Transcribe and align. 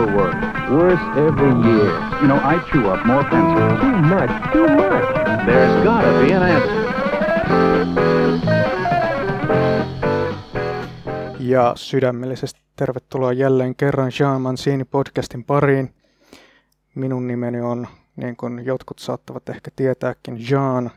paperwork. 0.00 0.34
Worse 0.70 1.02
every 1.28 1.52
year. 1.64 1.90
You 2.20 2.28
know, 2.28 2.36
I 2.36 2.58
chew 2.70 2.90
up 2.92 3.04
more 3.06 3.24
pencils. 3.24 3.80
Too 3.80 3.96
much, 4.02 4.52
too 4.52 4.68
much. 4.68 5.04
There's 5.46 5.84
gotta 5.84 6.12
be 6.20 6.32
an 6.32 6.42
answer. 6.42 6.80
Ja 11.38 11.72
sydämellisesti 11.76 12.60
tervetuloa 12.76 13.32
jälleen 13.32 13.74
kerran 13.76 14.12
Jean 14.20 14.40
Mancini 14.40 14.84
podcastin 14.84 15.44
pariin. 15.44 15.94
Minun 16.94 17.26
nimeni 17.26 17.60
on, 17.60 17.86
niin 18.16 18.36
kuin 18.36 18.64
jotkut 18.64 18.98
saattavat 18.98 19.48
ehkä 19.48 19.70
tietääkin, 19.76 20.36
Jean. 20.50 20.90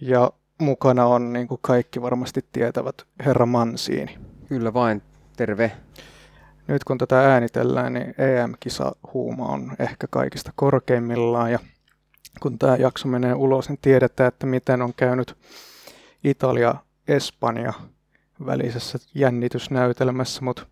Ja 0.00 0.32
mukana 0.60 1.06
on, 1.06 1.32
niin 1.32 1.48
kuin 1.48 1.58
kaikki 1.62 2.02
varmasti 2.02 2.40
tietävät, 2.52 3.02
herra 3.26 3.46
Mancini. 3.46 4.18
Kyllä 4.48 4.74
vain, 4.74 5.02
terve. 5.36 5.72
Nyt 6.66 6.84
kun 6.84 6.98
tätä 6.98 7.32
äänitellään, 7.32 7.92
niin 7.92 8.14
EM-kisahuuma 8.18 9.46
on 9.46 9.72
ehkä 9.78 10.06
kaikista 10.10 10.52
korkeimmillaan. 10.54 11.52
Ja 11.52 11.58
kun 12.40 12.58
tämä 12.58 12.76
jakso 12.76 13.08
menee 13.08 13.34
ulos, 13.34 13.68
niin 13.68 13.78
tiedetään, 13.82 14.28
että 14.28 14.46
miten 14.46 14.82
on 14.82 14.94
käynyt 14.96 15.36
Italia-Espanja 16.24 17.72
välisessä 18.46 18.98
jännitysnäytelmässä, 19.14 20.42
mutta 20.42 20.66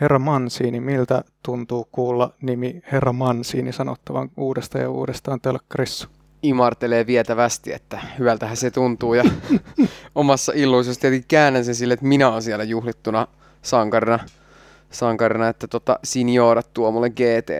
Herra 0.00 0.18
Mansiini, 0.18 0.80
miltä 0.80 1.24
tuntuu 1.42 1.88
kuulla 1.92 2.34
nimi 2.42 2.82
Herra 2.92 3.12
Mansiini 3.12 3.72
sanottavan 3.72 4.30
uudestaan 4.36 4.82
ja 4.82 4.90
uudestaan 4.90 5.40
telkkarissa? 5.40 6.08
Imartelee 6.42 7.06
vietävästi, 7.06 7.72
että 7.72 8.00
hyvältähän 8.18 8.56
se 8.56 8.70
tuntuu 8.70 9.14
ja 9.14 9.24
omassa 10.14 10.52
illuisiossa 10.54 11.00
tietenkin 11.00 11.28
käännän 11.28 11.64
sen 11.64 11.74
sille, 11.74 11.94
että 11.94 12.06
minä 12.06 12.28
olen 12.28 12.42
siellä 12.42 12.64
juhlittuna 12.64 13.26
sankarina, 13.62 14.18
sankarina 14.98 15.48
että 15.48 15.68
tota, 15.68 15.98
seniorat 16.04 16.72
tuo 16.74 16.90
mulle 16.90 17.10
GT, 17.10 17.50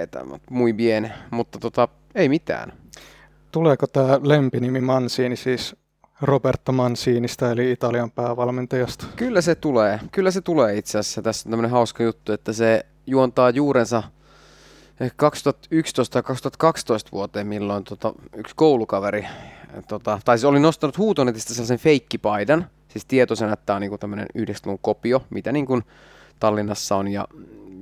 muy 0.51 0.73
bien, 0.73 1.12
mutta 1.31 1.59
tota, 1.59 1.89
ei 2.15 2.28
mitään. 2.28 2.73
Tuleeko 3.53 3.87
tämä 3.87 4.20
lempinimi 4.23 4.81
Mansiini 4.81 5.37
siis 5.37 5.77
Roberto 6.23 6.73
Manciniista 6.73 7.51
eli 7.51 7.73
Italian 7.73 8.11
päävalmentajasta. 8.11 9.06
Kyllä 9.17 9.41
se 9.41 9.55
tulee. 9.55 10.01
Kyllä 10.12 10.31
se 10.31 10.41
tulee 10.41 10.77
itse 10.77 10.98
asiassa. 10.98 11.23
Tässä 11.23 11.48
on 11.48 11.51
tämmöinen 11.51 11.70
hauska 11.70 12.03
juttu, 12.03 12.33
että 12.33 12.53
se 12.53 12.87
juontaa 13.06 13.50
juurensa 13.50 14.03
2011 15.17 16.23
2012 16.23 17.11
vuoteen, 17.12 17.47
milloin 17.47 17.84
tota, 17.84 18.12
yksi 18.37 18.55
koulukaveri, 18.56 19.27
tota, 19.89 20.21
tai 20.25 20.39
se 20.39 20.47
oli 20.47 20.61
nostanut 20.61 20.98
huutonetista 20.98 21.55
sellaisen 21.55 21.78
feikkipaidan, 21.78 22.71
siis 22.89 23.05
tietoisen, 23.05 23.53
että 23.53 23.67
tämä 23.67 23.75
on 23.75 23.81
niinku 23.81 23.98
tämmöinen 23.98 24.27
90-luvun 24.39 24.78
kopio, 24.83 25.23
mitä 25.31 25.53
niinku 25.53 25.83
Tallinnassa 26.41 26.97
on 26.97 27.09
ja, 27.09 27.29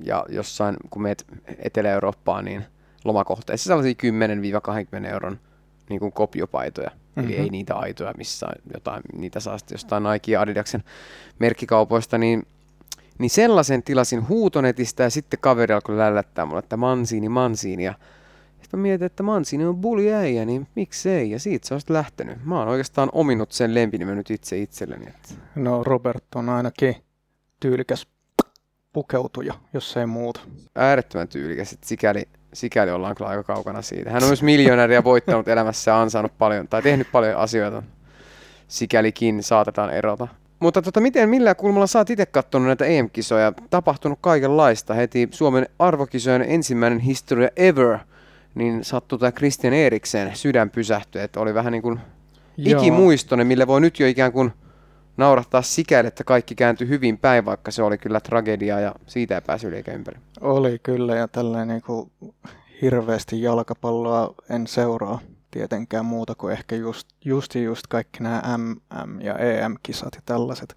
ja 0.04 0.26
jossain, 0.28 0.76
kun 0.90 1.02
meet 1.02 1.26
Etelä-Eurooppaan, 1.58 2.44
niin 2.44 2.64
lomakohteissa 3.04 3.68
sellaisia 3.68 3.94
10-20 5.02 5.06
euron 5.06 5.40
niin 5.88 6.00
kuin 6.00 6.12
kopiopaitoja. 6.12 6.90
Mm-hmm. 6.90 7.30
Eli 7.30 7.40
ei 7.40 7.50
niitä 7.50 7.74
aitoja 7.74 8.14
missään, 8.16 8.62
jotain, 8.74 9.02
niitä 9.16 9.40
saa 9.40 9.58
sitten 9.58 9.74
jostain 9.74 10.02
Nike 10.02 10.32
ja 10.32 10.40
Adidaksen 10.40 10.84
merkkikaupoista, 11.38 12.18
niin, 12.18 12.46
niin 13.18 13.30
sellaisen 13.30 13.82
tilasin 13.82 14.28
huutonetistä 14.28 15.02
ja 15.02 15.10
sitten 15.10 15.40
kaveri 15.40 15.74
alkoi 15.74 15.96
lällättää 15.96 16.46
mulle, 16.46 16.58
että 16.58 16.76
Mansiini, 16.76 17.28
Mansiini. 17.28 17.84
Ja 17.84 17.94
sitten 18.60 18.80
mä 18.80 18.82
mietin, 18.82 19.06
että 19.06 19.22
Mansiini 19.22 19.64
on 19.64 19.76
bully 19.76 20.12
äijä, 20.12 20.44
niin 20.44 20.66
miksei, 20.74 21.30
ja 21.30 21.38
siitä 21.38 21.68
se 21.68 21.74
on 21.74 21.80
sitten 21.80 21.94
lähtenyt. 21.94 22.44
Mä 22.44 22.58
oon 22.58 22.68
oikeastaan 22.68 23.08
ominut 23.12 23.52
sen 23.52 23.74
lempinimen 23.74 24.16
nyt 24.16 24.30
itse 24.30 24.58
itselleni. 24.58 25.06
Että... 25.06 25.34
No 25.54 25.84
Robert 25.84 26.24
on 26.34 26.48
ainakin 26.48 26.96
tyylikäs 27.60 28.06
pukeutuja, 28.94 29.54
jos 29.72 29.96
ei 29.96 30.06
muuta. 30.06 30.40
Äärettömän 30.74 31.28
tyylikäs, 31.28 31.72
että 31.72 31.88
sikäli 31.88 32.28
sikäli 32.54 32.90
ollaan 32.90 33.14
kyllä 33.14 33.30
aika 33.30 33.42
kaukana 33.42 33.82
siitä. 33.82 34.10
Hän 34.10 34.22
on 34.22 34.28
myös 34.28 34.42
miljonääri 34.42 34.94
ja 34.94 35.04
voittanut 35.04 35.48
elämässä 35.48 35.90
ja 35.90 36.00
ansainnut 36.00 36.32
paljon, 36.38 36.68
tai 36.68 36.82
tehnyt 36.82 37.08
paljon 37.12 37.36
asioita. 37.36 37.82
Sikälikin 38.68 39.42
saatetaan 39.42 39.90
erota. 39.90 40.28
Mutta 40.60 40.82
tota, 40.82 41.00
miten, 41.00 41.28
millä 41.28 41.54
kulmalla 41.54 41.86
sä 41.86 41.98
oot 41.98 42.10
itse 42.10 42.26
katsonut 42.26 42.66
näitä 42.66 42.84
EM-kisoja? 42.84 43.52
Tapahtunut 43.70 44.18
kaikenlaista. 44.20 44.94
Heti 44.94 45.28
Suomen 45.30 45.68
arvokisojen 45.78 46.42
ensimmäinen 46.42 46.98
historia 46.98 47.48
ever, 47.56 47.98
niin 48.54 48.84
sattui 48.84 49.18
tämä 49.18 49.32
Christian 49.32 49.74
Eriksen 49.74 50.36
sydän 50.36 50.70
pysähtyi, 50.70 51.22
että 51.22 51.40
oli 51.40 51.54
vähän 51.54 51.72
niin 51.72 51.82
kuin 51.82 52.00
ikimuistoinen, 52.56 53.46
millä 53.46 53.66
voi 53.66 53.80
nyt 53.80 54.00
jo 54.00 54.06
ikään 54.06 54.32
kuin 54.32 54.52
naurahtaa 55.16 55.62
sikäli, 55.62 56.08
että 56.08 56.24
kaikki 56.24 56.54
kääntyi 56.54 56.88
hyvin 56.88 57.18
päin, 57.18 57.44
vaikka 57.44 57.70
se 57.70 57.82
oli 57.82 57.98
kyllä 57.98 58.20
tragedia 58.20 58.80
ja 58.80 58.94
siitä 59.06 59.34
ei 59.34 59.40
päässyt 59.40 59.72
yli 59.72 59.94
ympäri. 59.94 60.18
Oli 60.40 60.78
kyllä 60.82 61.16
ja 61.16 61.28
tällainen 61.28 61.68
niin 61.68 61.82
kuin 61.82 62.10
hirveästi 62.82 63.42
jalkapalloa 63.42 64.34
en 64.50 64.66
seuraa 64.66 65.20
tietenkään 65.50 66.04
muuta 66.04 66.34
kuin 66.34 66.52
ehkä 66.52 66.76
just, 66.76 67.08
just, 67.24 67.54
just 67.54 67.86
kaikki 67.86 68.22
nämä 68.22 68.42
MM- 68.58 69.20
ja 69.20 69.38
EM-kisat 69.38 70.14
ja 70.14 70.20
tällaiset. 70.26 70.76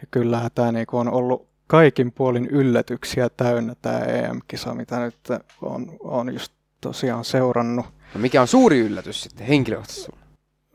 Ja 0.00 0.06
kyllähän 0.10 0.50
tämä 0.54 0.72
niin 0.72 0.86
on 0.92 1.12
ollut 1.12 1.48
kaikin 1.66 2.12
puolin 2.12 2.46
yllätyksiä 2.46 3.28
täynnä 3.36 3.74
tämä 3.82 3.98
EM-kisa, 3.98 4.74
mitä 4.74 4.98
nyt 5.00 5.16
on, 5.62 5.96
on 6.00 6.32
just 6.32 6.52
tosiaan 6.80 7.24
seurannut. 7.24 7.86
No 8.14 8.20
mikä 8.20 8.40
on 8.40 8.48
suuri 8.48 8.78
yllätys 8.78 9.22
sitten 9.22 9.46
henkilökohtaisesti 9.46 10.17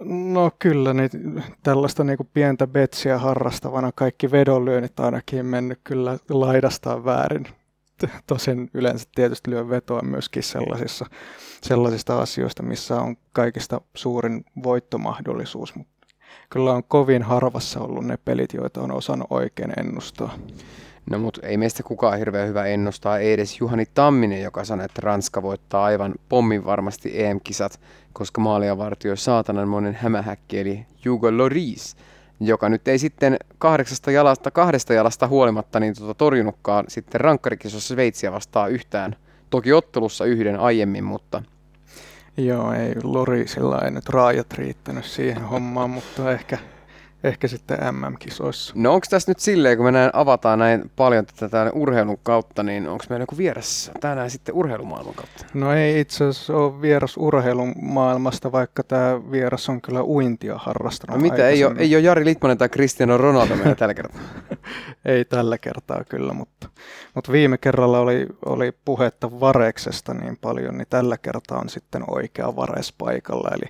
No 0.05 0.51
kyllä, 0.59 0.93
niin 0.93 1.43
tällaista 1.63 2.03
niin 2.03 2.17
kuin 2.17 2.29
pientä 2.33 2.67
betsiä 2.67 3.17
harrastavana 3.17 3.91
kaikki 3.95 4.31
vedonlyönnit 4.31 4.99
ainakin 4.99 5.45
mennyt 5.45 5.79
kyllä 5.83 6.17
laidastaan 6.29 7.05
väärin. 7.05 7.47
Tosin 8.27 8.69
yleensä 8.73 9.07
tietysti 9.15 9.51
lyö 9.51 9.69
vetoa 9.69 10.01
myöskin 10.01 10.43
sellaisissa, 10.43 11.05
sellaisista 11.61 12.19
asioista, 12.19 12.63
missä 12.63 13.01
on 13.01 13.15
kaikista 13.33 13.81
suurin 13.95 14.45
voittomahdollisuus. 14.63 15.75
Mutta 15.75 16.07
kyllä 16.49 16.73
on 16.73 16.83
kovin 16.83 17.23
harvassa 17.23 17.79
ollut 17.79 18.05
ne 18.05 18.17
pelit, 18.17 18.53
joita 18.53 18.81
on 18.81 18.91
osannut 18.91 19.27
oikein 19.29 19.73
ennustaa. 19.79 20.33
No 21.09 21.19
mutta 21.19 21.47
ei 21.47 21.57
meistä 21.57 21.83
kukaan 21.83 22.17
hirveän 22.17 22.47
hyvä 22.47 22.65
ennustaa, 22.65 23.17
ei 23.17 23.33
edes 23.33 23.59
Juhani 23.59 23.85
Tamminen, 23.93 24.41
joka 24.41 24.63
sanoi, 24.63 24.85
että 24.85 25.01
Ranska 25.03 25.41
voittaa 25.41 25.83
aivan 25.83 26.13
pommin 26.29 26.65
varmasti 26.65 27.23
EM-kisat, 27.23 27.79
koska 28.13 28.41
maalia 28.41 28.77
vartioi 28.77 29.17
saatananmoinen 29.17 29.95
hämähäkki, 29.95 30.59
eli 30.59 30.85
Hugo 31.05 31.37
Loris, 31.37 31.95
joka 32.39 32.69
nyt 32.69 32.87
ei 32.87 32.99
sitten 32.99 33.37
kahdeksasta 33.57 34.11
jalasta, 34.11 34.51
kahdesta 34.51 34.93
jalasta 34.93 35.27
huolimatta 35.27 35.79
niin 35.79 35.95
tuota, 35.97 36.13
torjunutkaan 36.13 36.85
sitten 36.87 37.21
rankkarikisossa 37.21 37.93
Sveitsiä 37.93 38.31
vastaan 38.31 38.71
yhtään. 38.71 39.15
Toki 39.49 39.73
ottelussa 39.73 40.25
yhden 40.25 40.59
aiemmin, 40.59 41.03
mutta 41.03 41.43
Joo, 42.37 42.73
ei 42.73 42.95
Lorisilla 43.03 43.81
ei 43.81 43.91
nyt 43.91 44.09
raajat 44.09 44.53
riittänyt 44.53 45.05
siihen 45.05 45.41
hommaan, 45.41 45.89
mutta 45.89 46.31
ehkä 46.31 46.57
ehkä 47.23 47.47
sitten 47.47 47.77
MM-kisoissa. 47.91 48.73
No 48.77 48.93
onko 48.93 49.07
tässä 49.09 49.31
nyt 49.31 49.39
silleen, 49.39 49.77
kun 49.77 49.85
me 49.85 49.91
näin 49.91 50.09
avataan 50.13 50.59
näin 50.59 50.91
paljon 50.95 51.25
tätä 51.39 51.71
urheilun 51.73 52.17
kautta, 52.23 52.63
niin 52.63 52.87
onko 52.87 53.05
meillä 53.09 53.23
joku 53.23 53.37
vieras 53.37 53.91
tänään 53.99 54.29
sitten 54.29 54.55
urheilumaailman 54.55 55.13
kautta? 55.13 55.45
No 55.53 55.73
ei 55.73 55.99
itse 55.99 56.23
asiassa 56.25 56.57
ole 56.57 56.81
vieras 56.81 57.17
urheilun 57.17 57.73
maailmasta, 57.81 58.51
vaikka 58.51 58.83
tämä 58.83 59.31
vieras 59.31 59.69
on 59.69 59.81
kyllä 59.81 60.03
uintia 60.03 60.57
harrastanut. 60.57 61.17
No 61.17 61.21
mitä, 61.21 61.47
ei 61.47 61.65
ole, 61.65 61.75
ei 61.77 61.95
ole 61.95 62.03
Jari 62.03 62.25
Litmanen 62.25 62.57
tai 62.57 62.69
Cristiano 62.69 63.17
Ronaldo 63.17 63.55
meillä 63.55 63.75
tällä 63.75 63.93
kertaa? 63.93 64.21
ei 65.05 65.25
tällä 65.25 65.57
kertaa 65.57 66.03
kyllä, 66.09 66.33
mutta, 66.33 66.69
mutta 67.15 67.31
viime 67.31 67.57
kerralla 67.57 67.99
oli, 67.99 68.27
oli 68.45 68.71
puhetta 68.85 69.39
Vareksesta 69.39 70.13
niin 70.13 70.37
paljon, 70.41 70.77
niin 70.77 70.87
tällä 70.89 71.17
kertaa 71.17 71.59
on 71.59 71.69
sitten 71.69 72.03
oikea 72.07 72.55
Vares 72.55 72.93
paikalla, 72.97 73.49
eli 73.55 73.69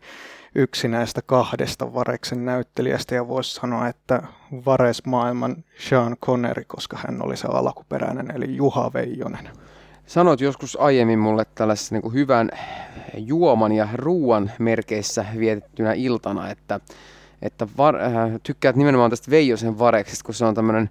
yksi 0.55 0.87
näistä 0.87 1.21
kahdesta 1.25 1.93
Vareksen 1.93 2.45
näyttelijästä 2.45 3.15
ja 3.15 3.27
voisi 3.27 3.53
sanoa, 3.53 3.87
että 3.87 4.23
Vares 4.65 5.05
maailman 5.05 5.63
Sean 5.89 6.17
Connery, 6.17 6.63
koska 6.67 6.97
hän 7.07 7.25
oli 7.25 7.37
se 7.37 7.47
alkuperäinen, 7.47 8.31
eli 8.35 8.55
Juha 8.55 8.91
Veijonen. 8.93 9.49
Sanoit 10.05 10.41
joskus 10.41 10.77
aiemmin 10.81 11.19
mulle 11.19 11.45
tällaisessa 11.55 11.95
niin 11.95 12.13
hyvän 12.13 12.49
juoman 13.17 13.71
ja 13.71 13.87
ruoan 13.93 14.51
merkeissä 14.59 15.25
vietettynä 15.39 15.93
iltana, 15.93 16.49
että, 16.49 16.79
että 17.41 17.67
var, 17.77 17.95
äh, 17.95 18.31
tykkäät 18.43 18.75
nimenomaan 18.75 19.09
tästä 19.09 19.31
Veijosen 19.31 19.79
Vareksesta, 19.79 20.25
kun 20.25 20.33
se 20.33 20.45
on 20.45 20.55
tämmöinen 20.55 20.89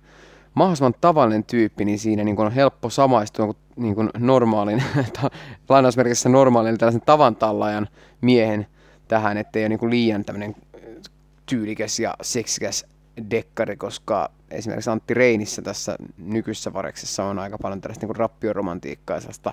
mahdollisimman 0.55 0.94
tavallinen 1.00 1.44
tyyppi, 1.44 1.85
niin 1.85 1.99
siinä 1.99 2.25
niin 2.25 2.37
kuin 2.37 2.47
on 2.47 2.53
helppo 2.53 2.91
samaistua 2.91 3.55
niin 3.76 3.94
kuin 3.94 4.11
normaalin, 4.19 4.82
lainausmerkissä 5.69 6.29
normaalin, 6.29 6.79
tällaisen 6.79 7.03
tavantallajan 7.06 7.88
miehen 8.20 8.67
tähän, 9.12 9.37
ettei 9.37 9.62
ole 9.62 9.69
niin 9.69 9.79
kuin 9.79 9.91
liian 9.91 10.25
tämmöinen 10.25 10.55
tyylikäs 11.47 11.99
ja 11.99 12.14
seksikäs 12.23 12.87
dekkari, 13.31 13.76
koska 13.76 14.31
esimerkiksi 14.50 14.91
Antti 14.91 15.14
Reinissä 15.14 15.62
tässä 15.62 15.97
nykyisessä 16.19 16.73
vareksessa 16.73 17.25
on 17.25 17.38
aika 17.38 17.59
paljon 17.59 17.81
tällaista 17.81 18.06
niin 18.06 18.17
rappioromantiikkaa 18.17 19.17
ja 19.17 19.20
sellaista 19.20 19.53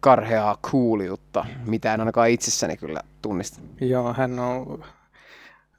karheaa 0.00 0.58
kuuliutta, 0.70 1.44
mitä 1.66 1.94
en 1.94 2.00
ainakaan 2.00 2.30
itsessäni 2.30 2.76
kyllä 2.76 3.00
tunnista. 3.22 3.60
Joo, 3.80 4.12
hän 4.12 4.38
on 4.38 4.84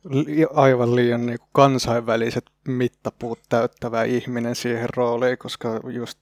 li- 0.10 0.48
aivan 0.54 0.96
liian 0.96 1.26
niin 1.26 1.40
kuin 1.40 1.50
kansainväliset 1.52 2.46
mittapuut 2.68 3.40
täyttävä 3.50 4.04
ihminen 4.04 4.56
siihen 4.56 4.90
rooliin, 4.96 5.38
koska 5.38 5.80
just 5.90 6.20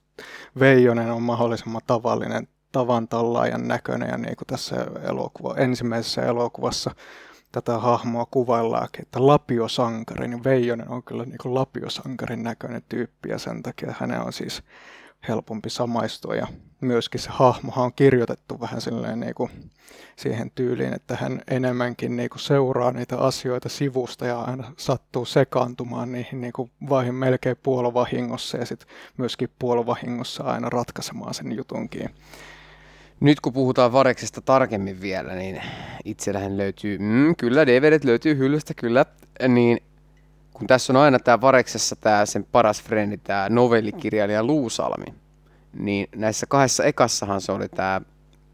Veijonen 0.60 1.10
on 1.10 1.22
mahdollisimman 1.22 1.82
tavallinen 1.86 2.48
tavan 2.72 3.08
tallaajan 3.08 3.68
näköinen 3.68 4.08
ja 4.08 4.18
niin 4.18 4.36
kuin 4.36 4.46
tässä 4.46 4.86
elokuva, 5.02 5.54
ensimmäisessä 5.56 6.22
elokuvassa 6.22 6.94
tätä 7.52 7.78
hahmoa 7.78 8.26
kuvaillaankin, 8.30 9.02
että 9.02 9.26
lapiosankari, 9.26 10.28
niin 10.28 10.44
Veijonen 10.44 10.88
on 10.88 11.02
kyllä 11.02 11.24
niin 11.24 11.38
kuin 11.42 11.54
lapiosankarin 11.54 12.42
näköinen 12.42 12.82
tyyppi 12.88 13.28
ja 13.28 13.38
sen 13.38 13.62
takia 13.62 13.94
hänen 13.98 14.20
on 14.20 14.32
siis 14.32 14.62
helpompi 15.28 15.70
samaistua 15.70 16.34
ja 16.34 16.46
myöskin 16.80 17.20
se 17.20 17.30
hahmohan 17.30 17.84
on 17.84 17.92
kirjoitettu 17.92 18.60
vähän 18.60 18.80
silleen 18.80 19.20
niin 19.20 19.34
kuin 19.34 19.50
siihen 20.16 20.50
tyyliin, 20.54 20.94
että 20.94 21.16
hän 21.16 21.42
enemmänkin 21.50 22.16
niin 22.16 22.30
kuin 22.30 22.40
seuraa 22.40 22.92
niitä 22.92 23.18
asioita 23.18 23.68
sivusta 23.68 24.26
ja 24.26 24.40
aina 24.40 24.72
sattuu 24.76 25.24
sekaantumaan 25.24 26.12
niihin 26.12 26.40
niin 26.40 26.52
kuin 26.52 26.70
vaihin 26.88 27.14
melkein 27.14 27.56
puolovahingossa 27.62 28.58
ja 28.58 28.66
sitten 28.66 28.88
myöskin 29.16 29.48
puolovahingossa 29.58 30.44
aina 30.44 30.70
ratkaisemaan 30.70 31.34
sen 31.34 31.52
jutunkin. 31.52 32.10
Nyt 33.22 33.40
kun 33.40 33.52
puhutaan 33.52 33.92
Vareksesta 33.92 34.40
tarkemmin 34.40 35.00
vielä, 35.00 35.34
niin 35.34 35.62
itsellähän 36.04 36.56
löytyy, 36.56 36.98
mm, 36.98 37.36
kyllä 37.36 37.66
DVDt 37.66 38.04
löytyy 38.04 38.38
hyllystä, 38.38 38.74
kyllä, 38.74 39.04
niin 39.48 39.82
kun 40.52 40.66
tässä 40.66 40.92
on 40.92 40.96
aina 40.96 41.18
tämä 41.18 41.40
Vareksessa 41.40 41.96
tämä 41.96 42.26
sen 42.26 42.46
paras 42.52 42.82
frendi, 42.82 43.16
tämä 43.16 43.48
novellikirjailija 43.48 44.44
Luusalmi, 44.44 45.14
niin 45.72 46.08
näissä 46.16 46.46
kahdessa 46.46 46.84
ekassahan 46.84 47.40
se 47.40 47.52
oli 47.52 47.68
tämä 47.68 48.00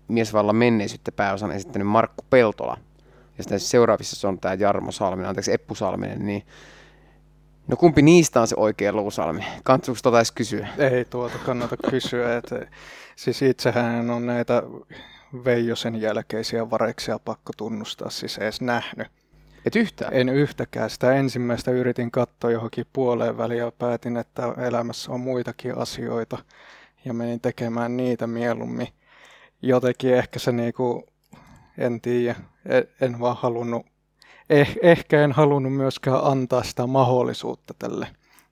miesvallan 0.09 0.57
menneisyyttä 0.57 1.13
pääosan 1.13 1.53
esittänyt 1.53 1.89
Markku 1.89 2.25
Peltola. 2.31 2.77
Ja 3.39 3.45
sitten 3.45 3.61
seuraavissa 3.61 4.17
se 4.17 4.27
on 4.27 4.39
tämä 4.39 4.55
Jarmo 4.55 4.93
Salminen, 4.93 5.29
anteeksi 5.29 5.53
Eppu 5.53 5.75
Salminen, 5.75 6.27
niin 6.27 6.43
No 7.69 7.77
kumpi 7.77 8.03
niistä 8.03 8.41
on 8.41 8.47
se 8.47 8.55
oikea 8.59 8.93
Luusalmi? 8.93 9.45
Kantuuko 9.65 10.01
tota 10.03 10.19
edes 10.19 10.33
kysyä? 10.33 10.69
Ei 10.79 11.05
tuota 11.05 11.39
kannata 11.47 11.77
kysyä. 11.91 12.37
Että, 12.37 12.67
siis 13.19 13.43
itsehän 13.43 14.11
on 14.11 14.27
näitä 14.27 14.63
Veijosen 15.45 16.01
jälkeisiä 16.01 16.71
vareksia 16.71 17.19
pakko 17.19 17.53
tunnustaa 17.57 18.11
siis 18.11 18.39
edes 18.39 18.61
nähnyt. 18.61 19.09
Et 19.67 19.77
yhtään? 19.77 20.15
En 20.15 20.29
yhtäkään. 20.29 20.91
Sitä 20.91 21.13
ensimmäistä 21.13 21.71
yritin 21.71 22.11
katsoa 22.11 22.51
johonkin 22.51 22.87
puoleen 22.93 23.39
väliin 23.39 23.59
ja 23.59 23.73
päätin, 23.79 24.17
että 24.17 24.55
elämässä 24.69 25.13
on 25.13 25.21
muitakin 25.21 25.79
asioita 25.79 26.39
ja 27.05 27.15
menin 27.15 27.41
tekemään 27.41 27.97
niitä 27.97 28.27
mieluummin. 28.27 28.89
Jotenkin 29.63 30.15
ehkä 30.15 30.39
se 30.39 30.53
niinku, 30.53 31.07
en 31.79 32.01
tiedä, 32.01 32.35
en, 32.67 32.85
en 33.01 33.21
vaan 33.21 33.37
halunnut, 33.41 33.87
eh, 34.51 34.77
ehkä 34.83 35.25
en 35.25 35.33
halunnut 35.33 35.75
myöskään 35.75 36.25
antaa 36.25 36.63
sitä 36.63 36.87
mahdollisuutta 36.87 37.75
tälle 37.79 38.07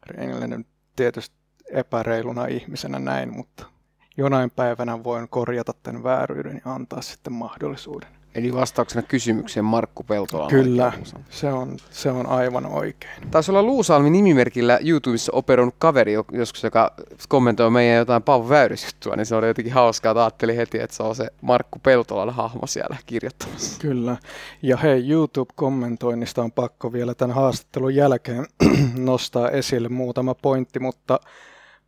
Reinille 0.07 0.61
tietysti 0.97 1.37
epäreiluna 1.73 2.47
ihmisenä 2.47 2.99
näin, 2.99 3.33
mutta 3.37 3.76
jonain 4.17 4.51
päivänä 4.51 5.05
voin 5.05 5.29
korjata 5.29 5.73
tämän 5.83 6.03
vääryyden 6.03 6.63
ja 6.65 6.75
antaa 6.75 7.03
sitten 7.03 7.33
mahdollisuuden. 7.33 8.09
Eli 8.37 8.55
vastauksena 8.55 9.03
kysymykseen 9.03 9.65
Markku 9.65 10.03
Peltola. 10.03 10.49
Kyllä, 10.49 10.93
se 11.31 11.53
on, 11.53 11.77
se 11.91 12.11
on 12.11 12.27
aivan 12.27 12.67
oikein. 12.67 13.31
Taisi 13.31 13.51
olla 13.51 13.63
Luusalmi 13.63 14.11
nimimerkillä 14.11 14.79
YouTubessa 14.85 15.33
operoinut 15.35 15.75
kaveri 15.79 16.13
joskus, 16.33 16.65
joka 16.65 16.93
kommentoi 17.29 17.71
meidän 17.71 17.97
jotain 17.97 18.23
Paavo 18.23 18.49
Väyrysjuttua, 18.49 19.17
niin 19.17 19.27
se 19.27 19.35
oli 19.35 19.47
jotenkin 19.47 19.73
hauskaa, 19.73 20.11
että 20.13 20.21
ajattelin 20.21 20.57
heti, 20.57 20.79
että 20.81 20.97
se 20.97 21.03
on 21.03 21.15
se 21.15 21.29
Markku 21.41 21.79
Peltolan 21.79 22.35
hahmo 22.35 22.67
siellä 22.67 22.97
kirjoittamassa. 23.07 23.81
Kyllä, 23.81 24.17
ja 24.63 24.77
hei, 24.77 25.11
YouTube-kommentoinnista 25.11 26.43
on 26.43 26.53
pakko 26.53 26.93
vielä 26.93 27.15
tämän 27.15 27.37
haastattelun 27.37 27.95
jälkeen 27.95 28.47
nostaa 28.95 29.51
esille 29.51 29.89
muutama 29.89 30.35
pointti, 30.35 30.79
mutta 30.79 31.21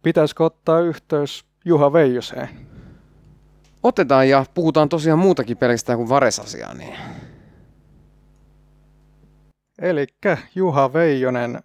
pitäisikö 0.02 0.44
ottaa 0.44 0.80
yhteys 0.80 1.47
Juha 1.64 1.92
Veijoseen? 1.92 2.48
Otetaan 3.82 4.28
ja 4.28 4.44
puhutaan 4.54 4.88
tosiaan 4.88 5.18
muutakin 5.18 5.56
pelkästään 5.56 5.98
kuin 5.98 6.08
varesasiaa. 6.08 6.74
Niin. 6.74 6.94
Eli 9.82 10.06
Juha 10.54 10.92
Veijonen, 10.92 11.58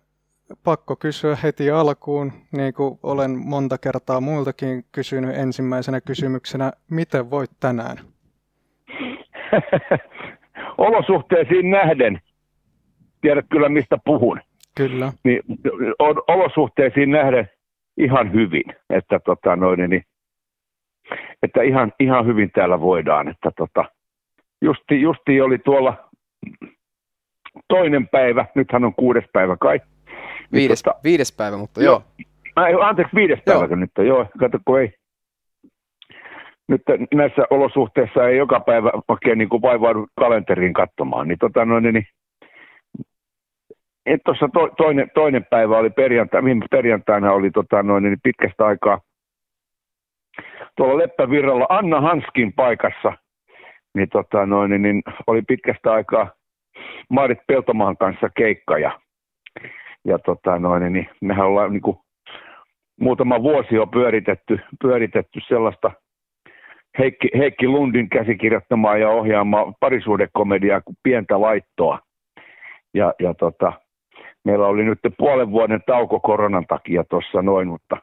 pakko 0.64 0.96
kysyä 0.96 1.38
heti 1.44 1.72
alkuun, 1.72 2.32
niin 2.52 2.74
kuin 2.74 3.00
olen 3.04 3.38
monta 3.38 3.78
kertaa 3.78 4.22
muiltakin 4.22 4.86
kysynyt 4.92 5.36
ensimmäisenä 5.36 6.02
kysymyksenä, 6.02 6.72
miten 6.90 7.32
voit 7.32 7.52
tänään? 7.60 7.98
Olosuhteisiin 10.78 11.72
nähden, 11.72 12.22
tiedät 13.22 13.46
kyllä 13.52 13.70
mistä 13.70 13.98
puhun. 14.06 14.42
Kyllä. 14.76 15.14
Niin, 15.24 15.42
olosuhteisiin 16.28 17.12
nähden 17.12 17.50
ihan 17.98 18.34
hyvin, 18.34 18.64
että 18.90 19.20
tota, 19.20 19.56
noin, 19.56 19.90
niin, 19.90 20.04
että 21.44 21.62
ihan, 21.62 21.94
ihan 22.00 22.26
hyvin 22.26 22.52
täällä 22.52 22.82
voidaan. 22.82 23.28
Että 23.28 23.52
tota, 23.58 23.86
justi, 24.62 25.02
justi 25.02 25.42
oli 25.42 25.58
tuolla 25.58 26.10
toinen 27.68 28.08
päivä, 28.08 28.46
nythän 28.56 28.86
on 28.86 28.94
kuudes 28.96 29.26
päivä 29.34 29.58
kai. 29.58 29.80
Viides, 30.54 30.84
tota, 30.84 31.00
viides 31.04 31.36
päivä, 31.38 31.58
mutta 31.58 31.84
joo. 31.84 32.04
joo. 32.56 32.72
Mä, 32.80 32.88
anteeksi, 32.88 33.16
viides 33.16 33.40
joo. 33.48 33.60
päivä 33.60 33.76
nyt, 33.76 33.92
joo, 33.98 34.26
kato 34.40 34.60
kun 34.66 34.80
ei. 34.80 34.94
Nyt 36.68 36.82
näissä 37.14 37.42
olosuhteissa 37.50 38.28
ei 38.28 38.38
joka 38.38 38.60
päivä 38.60 38.92
oikein 39.08 39.38
niin 39.38 39.50
kuin 39.50 39.62
vaivaudu 39.62 40.08
kalenteriin 40.20 40.74
katsomaan, 40.74 41.28
niin 41.28 41.38
tota 41.40 41.66
noin, 41.66 41.84
niin 41.84 42.08
tuossa 44.26 44.50
to, 44.54 44.70
toinen, 44.78 45.12
toinen 45.14 45.46
päivä 45.50 45.78
oli 45.78 45.90
perjantai, 45.90 46.44
viime 46.44 46.66
perjantaina 46.72 47.32
oli 47.32 47.52
tota 47.52 47.84
noin, 47.84 48.04
niin 48.04 48.18
pitkästä 48.24 48.66
aikaa– 48.66 49.00
tuolla 50.76 50.98
Leppävirralla 50.98 51.66
Anna 51.70 52.02
Hanskin 52.02 52.54
paikassa, 52.54 53.14
niin, 53.96 54.10
tota, 54.10 54.46
noin, 54.46 54.70
niin, 54.70 54.82
niin 54.82 55.04
oli 55.28 55.42
pitkästä 55.42 55.94
aikaa 55.94 56.32
Maarit 57.10 57.40
Peltomaan 57.48 57.98
kanssa 57.98 58.30
keikka 58.30 58.78
ja, 58.78 59.00
ja 60.06 60.20
tota, 60.20 60.60
noin, 60.60 60.94
niin 60.94 61.10
mehän 61.22 61.46
ollaan 61.46 61.72
niin 61.72 61.82
kuin, 61.82 61.98
muutama 63.00 63.44
vuosi 63.44 63.76
jo 63.76 63.88
pyöritetty, 63.88 64.60
pyöritetty 64.82 65.40
sellaista 65.48 65.92
Heikki, 67.00 67.30
Heikki 67.38 67.68
Lundin 67.68 68.10
käsikirjoittamaa 68.10 68.98
ja 68.98 69.10
ohjaamaa 69.10 69.74
parisuudekomediaa 69.80 70.82
kuin 70.82 70.98
Pientä 71.04 71.42
laittoa. 71.42 72.00
Ja, 72.94 73.14
ja 73.20 73.34
tota, 73.34 73.74
meillä 74.44 74.68
oli 74.68 74.84
nyt 74.84 75.00
puolen 75.18 75.52
vuoden 75.52 75.84
tauko 75.86 76.20
koronan 76.20 76.66
takia 76.68 77.04
tuossa 77.04 77.42
noin, 77.42 77.68
mutta 77.68 77.98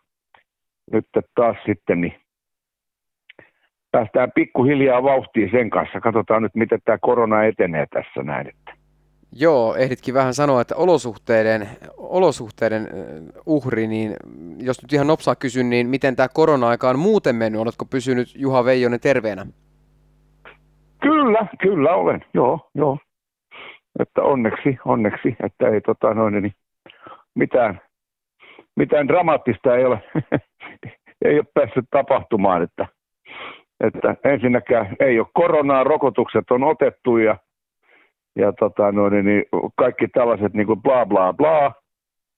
nyt 0.92 1.06
taas 1.34 1.56
sitten 1.66 2.00
niin 2.00 2.14
päästään 3.90 4.32
pikkuhiljaa 4.32 5.02
vauhtiin 5.02 5.50
sen 5.50 5.70
kanssa. 5.70 6.00
Katsotaan 6.00 6.42
nyt, 6.42 6.54
miten 6.54 6.78
tämä 6.84 6.98
korona 6.98 7.44
etenee 7.44 7.86
tässä 7.86 8.22
näin. 8.22 8.48
Että. 8.48 8.72
Joo, 9.32 9.74
ehditkin 9.74 10.14
vähän 10.14 10.34
sanoa, 10.34 10.60
että 10.60 10.76
olosuhteiden, 10.76 11.68
olosuhteiden 11.96 12.88
uhri, 13.46 13.86
niin 13.86 14.16
jos 14.58 14.82
nyt 14.82 14.92
ihan 14.92 15.06
nopsaa 15.06 15.34
kysyn, 15.34 15.70
niin 15.70 15.88
miten 15.88 16.16
tämä 16.16 16.28
korona-aika 16.28 16.90
on 16.90 16.98
muuten 16.98 17.36
mennyt? 17.36 17.60
Oletko 17.60 17.84
pysynyt 17.84 18.28
Juha 18.36 18.64
Veijonen 18.64 19.00
terveenä? 19.00 19.46
Kyllä, 21.00 21.46
kyllä 21.62 21.94
olen, 21.94 22.24
joo, 22.34 22.70
joo. 22.74 22.98
Että 24.02 24.22
onneksi, 24.22 24.78
onneksi, 24.84 25.36
että 25.44 25.68
ei 25.68 25.80
tota 25.80 26.14
noin, 26.14 26.42
niin 26.42 26.54
mitään, 27.34 27.80
mitään 28.76 29.08
dramaattista 29.08 29.76
ei 29.76 29.84
ole, 29.84 30.02
ei 31.24 31.38
ole 31.38 31.46
päässyt 31.54 31.84
tapahtumaan, 31.90 32.62
että 32.62 32.86
että 33.80 34.16
ensinnäkään 34.24 34.96
ei 35.00 35.20
ole 35.20 35.26
koronaa, 35.34 35.84
rokotukset 35.84 36.50
on 36.50 36.64
otettu 36.64 37.16
ja, 37.16 37.36
ja 38.36 38.52
tota 38.52 38.92
noin, 38.92 39.24
niin 39.24 39.44
kaikki 39.76 40.08
tällaiset 40.08 40.54
niin 40.54 40.66
kuin 40.66 40.82
bla 40.82 41.06
bla 41.06 41.32
bla, 41.32 41.72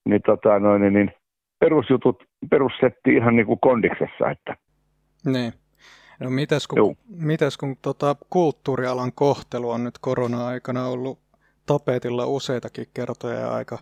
niin, 0.08 0.22
tota 0.26 0.58
noin, 0.58 0.92
niin 0.92 1.12
perusjutut 1.60 2.24
perussetti 2.50 3.14
ihan 3.14 3.36
niin 3.36 3.46
kuin 3.46 3.60
kondiksessa. 3.60 4.30
Että. 4.30 4.56
Niin. 5.24 5.52
No 6.20 6.30
mitäs 6.30 6.66
kun, 6.66 6.96
mitäs 7.08 7.56
kun 7.56 7.76
tota, 7.82 8.16
kulttuurialan 8.30 9.12
kohtelu 9.14 9.70
on 9.70 9.84
nyt 9.84 9.94
korona-aikana 10.00 10.86
ollut 10.86 11.18
tapetilla 11.72 12.26
useitakin 12.26 12.86
kertoja 12.94 13.54
aika, 13.54 13.78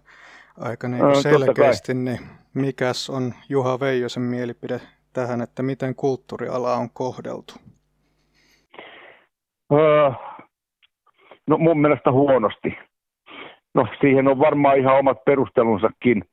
aika 0.61 0.89
niin 0.89 1.03
no, 1.03 1.15
selkeästi, 1.15 1.95
niin 1.95 2.19
mikäs 2.55 3.11
on 3.11 3.35
Juha 3.49 3.81
Veijosen 3.81 4.23
mielipide 4.23 4.81
tähän, 5.13 5.41
että 5.41 5.63
miten 5.63 5.95
kulttuuriala 5.95 6.75
on 6.75 6.91
kohdeltu? 6.91 7.55
Öö, 9.73 10.11
no 11.47 11.59
mun 11.59 11.81
mielestä 11.81 12.13
huonosti. 12.13 12.79
No 13.75 13.87
siihen 14.01 14.29
on 14.29 14.39
varmaan 14.39 14.79
ihan 14.79 14.99
omat 14.99 15.25
perustelunsakin, 15.25 16.25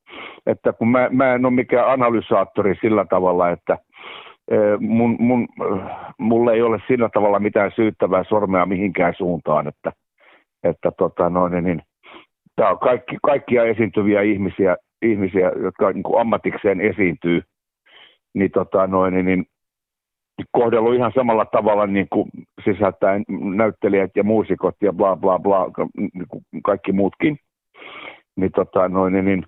että 0.46 0.72
kun 0.72 0.88
mä, 0.88 1.08
mä 1.12 1.34
en 1.34 1.46
ole 1.46 1.54
mikään 1.54 1.88
analysaattori 1.88 2.74
sillä 2.80 3.04
tavalla, 3.04 3.50
että 3.50 3.78
mun, 4.80 5.16
mun, 5.18 5.48
mulle 6.18 6.52
ei 6.52 6.62
ole 6.62 6.78
sillä 6.88 7.08
tavalla 7.08 7.38
mitään 7.38 7.72
syyttävää 7.76 8.24
sormea 8.28 8.66
mihinkään 8.66 9.14
suuntaan, 9.18 9.68
että, 9.68 9.92
että 10.62 10.90
tota 10.98 11.30
noin, 11.30 11.64
niin 11.64 11.82
tämä 12.56 12.70
on 12.70 12.78
kaikki, 12.78 13.16
kaikkia 13.22 13.64
esiintyviä 13.64 14.22
ihmisiä, 14.22 14.76
ihmisiä 15.02 15.52
jotka 15.62 15.92
niin 15.92 16.02
kuin 16.02 16.20
ammatikseen 16.20 16.80
esiintyy, 16.80 17.42
niin, 18.34 18.50
tota, 18.50 18.86
noin, 18.86 19.14
niin, 19.14 19.26
niin 19.26 19.46
kohdellut 20.52 20.94
ihan 20.94 21.12
samalla 21.14 21.44
tavalla 21.44 21.86
niin 21.86 22.06
kuin 22.10 22.30
sisältäen 22.64 23.24
näyttelijät 23.28 24.10
ja 24.16 24.24
muusikot 24.24 24.76
ja 24.82 24.92
bla 24.92 25.16
bla 25.16 25.38
bla, 25.38 25.70
niin 25.96 26.28
kuin 26.28 26.44
kaikki 26.64 26.92
muutkin. 26.92 27.38
Niin, 28.36 28.50
tota, 28.52 28.88
noin, 28.88 29.12
niin, 29.12 29.24
niin 29.24 29.46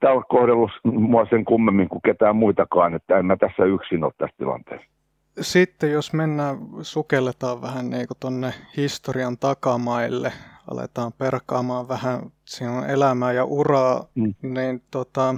tämä 0.00 0.12
on 0.12 0.24
kohdellut 0.28 0.70
mua 0.84 1.26
sen 1.30 1.44
kummemmin 1.44 1.88
kuin 1.88 2.02
ketään 2.04 2.36
muitakaan, 2.36 2.94
että 2.94 3.18
en 3.18 3.26
mä 3.26 3.36
tässä 3.36 3.64
yksin 3.64 4.04
ole 4.04 4.12
tässä 4.18 4.36
tilanteessa. 4.38 4.93
Sitten 5.40 5.92
jos 5.92 6.12
mennään, 6.12 6.58
sukelletaan 6.82 7.62
vähän 7.62 7.90
niin 7.90 8.06
tuonne 8.20 8.54
historian 8.76 9.38
takamaille, 9.38 10.32
aletaan 10.70 11.12
perkaamaan 11.12 11.88
vähän 11.88 12.32
sinun 12.44 12.86
elämää 12.86 13.32
ja 13.32 13.44
uraa, 13.44 14.08
mm. 14.14 14.34
niin 14.42 14.82
tota, 14.90 15.34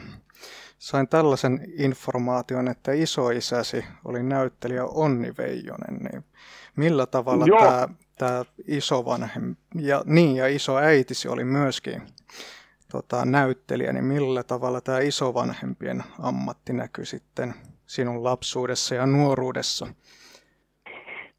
sain 0.78 1.08
tällaisen 1.08 1.60
informaation, 1.78 2.68
että 2.68 2.92
isoisäsi 2.92 3.84
oli 4.04 4.22
näyttelijä 4.22 4.84
Onni 4.84 5.34
Veijonen, 5.38 5.96
niin 5.96 6.24
millä 6.76 7.06
tavalla 7.06 7.46
tämä, 7.60 7.88
tämä 8.18 8.44
isovanhem, 8.66 9.56
ja, 9.74 10.02
niin 10.06 10.36
ja 10.36 10.46
isoäitisi 10.46 11.28
oli 11.28 11.44
myöskin 11.44 12.02
tota, 12.88 13.24
näyttelijä, 13.24 13.92
niin 13.92 14.04
millä 14.04 14.42
tavalla 14.42 14.80
tämä 14.80 14.98
isovanhempien 14.98 16.04
ammatti 16.18 16.72
näkyy 16.72 17.04
sitten 17.04 17.54
sinun 17.86 18.24
lapsuudessa 18.24 18.94
ja 18.94 19.06
nuoruudessa? 19.06 19.86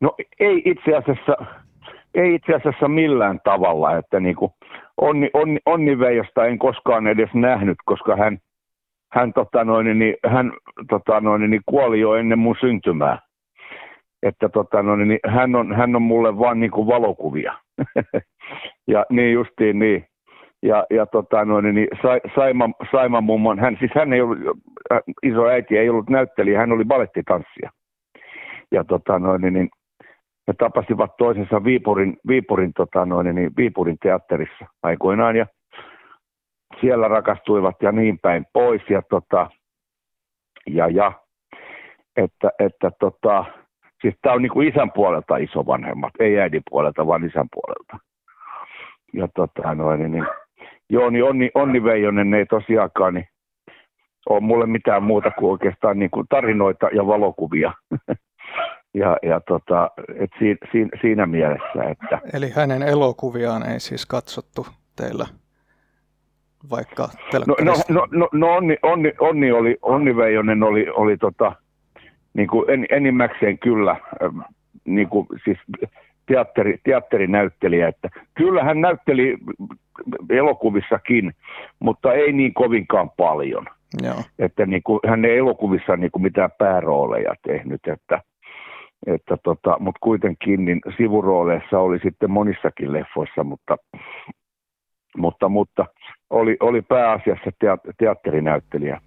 No 0.02 0.16
ei 0.40 0.62
itse 0.66 0.96
asiassa, 0.96 1.46
ei 2.16 2.36
itse 2.36 2.54
asiassa 2.54 2.88
millään 2.88 3.40
tavalla, 3.44 3.98
että 3.98 4.20
niin 4.20 4.36
kuin 4.36 4.52
Onni, 5.02 5.30
Onni, 5.34 5.60
Onni 5.66 6.00
Veijosta 6.00 6.46
en 6.46 6.60
koskaan 6.60 7.08
edes 7.08 7.30
nähnyt, 7.34 7.78
koska 7.86 8.16
hän, 8.16 8.38
hän, 9.12 9.34
tota 9.34 9.64
noin, 9.64 10.00
niin, 10.00 10.16
hän 10.28 10.52
tota 10.90 11.22
noin, 11.22 11.50
niin 11.50 11.62
kuoli 11.66 12.00
jo 12.00 12.16
ennen 12.16 12.40
mun 12.40 12.56
syntymää. 12.60 13.20
Että 14.24 14.50
tota 14.50 14.84
noin, 14.84 15.08
niin, 15.08 15.20
hän, 15.28 15.56
on, 15.56 15.76
hän 15.76 15.96
on 15.96 16.02
mulle 16.02 16.40
vaan 16.40 16.60
niin 16.60 16.72
kuin 16.72 16.88
valokuvia. 16.88 17.54
ja 18.94 19.06
niin 19.10 19.34
justiin 19.34 19.80
niin 19.80 20.07
ja, 20.64 20.86
ja 20.90 21.06
tota, 21.06 21.46
noin, 21.46 21.76
niin 21.76 21.88
Saima, 22.36 22.70
Saima 22.92 23.22
mummon, 23.22 23.60
hän, 23.60 23.78
siis 23.80 23.92
hän 23.96 24.14
ei 24.14 24.22
ollut, 24.22 24.38
äh, 24.92 25.00
iso 25.24 25.48
äiti 25.48 25.78
ei 25.78 25.90
ollut 25.90 26.10
näyttelijä, 26.10 26.60
hän 26.60 26.72
oli 26.72 26.86
balettitanssija. 26.86 27.72
Ja 28.72 28.84
tota, 28.84 29.20
noin, 29.20 29.42
niin, 29.42 29.70
he 30.48 30.54
tapasivat 30.54 31.18
toisensa 31.18 31.64
Viipurin, 31.64 32.18
Viipurin, 32.28 32.74
tota, 32.74 33.06
noin, 33.06 33.36
niin, 33.36 33.52
Viipurin 33.58 33.98
teatterissa 34.02 34.66
aikoinaan 34.84 35.36
ja 35.36 35.46
siellä 36.82 37.08
rakastuivat 37.08 37.76
ja 37.82 37.92
niin 37.92 38.20
päin 38.22 38.46
pois. 38.54 38.82
Ja, 38.90 39.02
tota, 39.10 39.50
ja, 40.68 40.88
ja 40.88 41.12
että, 42.18 42.50
että 42.60 42.92
tota, 43.00 43.46
siis 44.02 44.16
tämä 44.22 44.36
on 44.36 44.42
niin 44.42 44.52
kuin 44.52 44.68
isän 44.68 44.92
puolelta 44.92 45.38
isovanhemmat, 45.38 46.14
ei 46.20 46.40
äidin 46.40 46.62
puolelta, 46.70 47.08
vaan 47.08 47.26
isän 47.26 47.48
puolelta. 47.54 47.98
Ja 49.14 49.28
tota, 49.36 49.76
noin, 49.76 50.12
niin, 50.12 50.28
Joo, 50.90 51.10
niin 51.10 51.24
Onni, 51.24 51.52
Onni 51.54 51.84
Veijonen 51.84 52.34
ei 52.34 52.46
tosiaankaan 52.46 53.14
niin 53.14 53.28
ole 54.30 54.40
mulle 54.40 54.66
mitään 54.66 55.04
muuta 55.04 55.32
kuin 55.32 55.52
oikeastaan 55.52 56.00
niin 56.00 56.12
kuin 56.12 56.28
tarinoita 56.30 56.88
ja 56.88 57.08
valokuvia. 57.08 57.74
ja, 59.02 59.18
ja 59.24 59.42
tota, 59.48 59.92
et 60.16 60.32
si, 60.40 60.58
si, 60.72 60.88
siinä 61.02 61.26
mielessä, 61.26 61.84
että... 61.90 62.20
Eli 62.34 62.50
hänen 62.56 62.84
elokuviaan 62.84 63.70
ei 63.70 63.80
siis 63.80 64.06
katsottu 64.06 64.68
teillä 64.96 65.26
vaikka 66.70 67.10
no, 67.48 67.56
no, 67.62 67.74
no, 67.90 68.08
no, 68.12 68.30
no 68.34 68.56
onni, 68.56 68.78
onni, 68.84 69.14
onni, 69.20 69.52
oli, 69.52 69.78
onni 69.82 70.16
Veijonen 70.16 70.64
oli, 70.64 70.90
oli 70.90 71.18
tota, 71.18 71.56
niin 72.34 72.48
kuin 72.48 72.70
en, 72.70 72.86
enimmäkseen 72.90 73.60
kyllä, 73.60 73.96
niin 74.86 75.10
kuin, 75.10 75.28
siis 75.44 75.58
teatteri, 76.26 76.80
teatterinäyttelijä. 76.84 77.88
Että 77.88 78.10
kyllä 78.38 78.64
hän 78.64 78.82
näytteli 78.82 79.38
elokuvissakin, 80.30 81.34
mutta 81.80 82.14
ei 82.14 82.32
niin 82.32 82.54
kovinkaan 82.54 83.10
paljon. 83.10 83.68
Joo. 84.04 84.24
Että 84.40 84.66
niin 84.66 84.84
kuin, 84.84 85.00
hän 85.08 85.26
ei 85.26 85.38
elokuvissa 85.38 85.98
niin 85.98 86.12
kuin 86.12 86.24
mitään 86.24 86.52
päärooleja 86.58 87.34
tehnyt, 87.48 87.82
että, 87.88 88.22
että 89.08 89.38
tota, 89.44 89.78
mutta 89.80 90.00
kuitenkin 90.02 90.66
niin 90.66 90.82
sivurooleissa 90.98 91.80
oli 91.80 92.00
sitten 92.00 92.32
monissakin 92.32 92.94
leffoissa, 92.94 93.44
mutta, 93.44 93.78
mutta, 95.18 95.50
mutta 95.50 95.86
oli, 96.30 96.58
oli 96.60 96.82
pääasiassa 96.82 97.52
teatterinäyttelijä. 97.98 99.02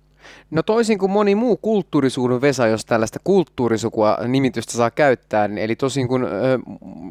No 0.51 0.63
toisin 0.63 0.99
kuin 0.99 1.13
moni 1.13 1.35
muu 1.35 1.57
kulttuurisuuden 1.57 2.41
Vesa, 2.41 2.67
jos 2.67 2.85
tällaista 2.85 3.19
kulttuurisukua 3.25 4.19
nimitystä 4.29 4.73
saa 4.73 4.91
käyttää, 4.91 5.49
niin 5.49 5.59
eli 5.59 5.77
tosin 5.77 6.09
kuin 6.09 6.27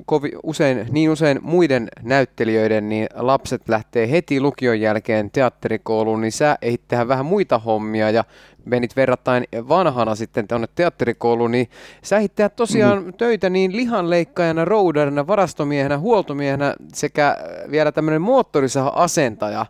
kovi, 0.06 0.32
usein, 0.44 0.88
niin 0.92 1.10
usein 1.10 1.40
muiden 1.42 1.88
näyttelijöiden, 2.04 2.90
niin 2.90 3.08
lapset 3.16 3.70
lähtee 3.70 4.12
heti 4.12 4.42
lukion 4.42 4.82
jälkeen 4.82 5.32
teatterikouluun, 5.32 6.22
niin 6.22 6.32
sä 6.32 6.58
ehdit 6.62 6.88
tehdä 6.88 7.08
vähän 7.08 7.26
muita 7.26 7.60
hommia 7.60 8.10
ja 8.10 8.24
menit 8.66 8.96
verrattain 8.96 9.44
vanhana 9.70 10.16
sitten 10.16 10.48
tuonne 10.48 10.68
teatterikouluun, 10.76 11.52
niin 11.52 11.68
sä 12.04 12.18
ehdit 12.18 12.36
tehdä 12.36 12.50
tosiaan 12.50 13.04
mm. 13.04 13.14
töitä 13.14 13.50
niin 13.50 13.76
lihanleikkaajana, 13.76 14.66
roudarina, 14.66 15.28
varastomiehenä, 15.28 15.98
huoltomiehenä 15.98 16.76
sekä 16.94 17.38
vielä 17.72 17.92
tämmöinen 17.92 18.22
moottorisaha-asentaja. 18.22 19.66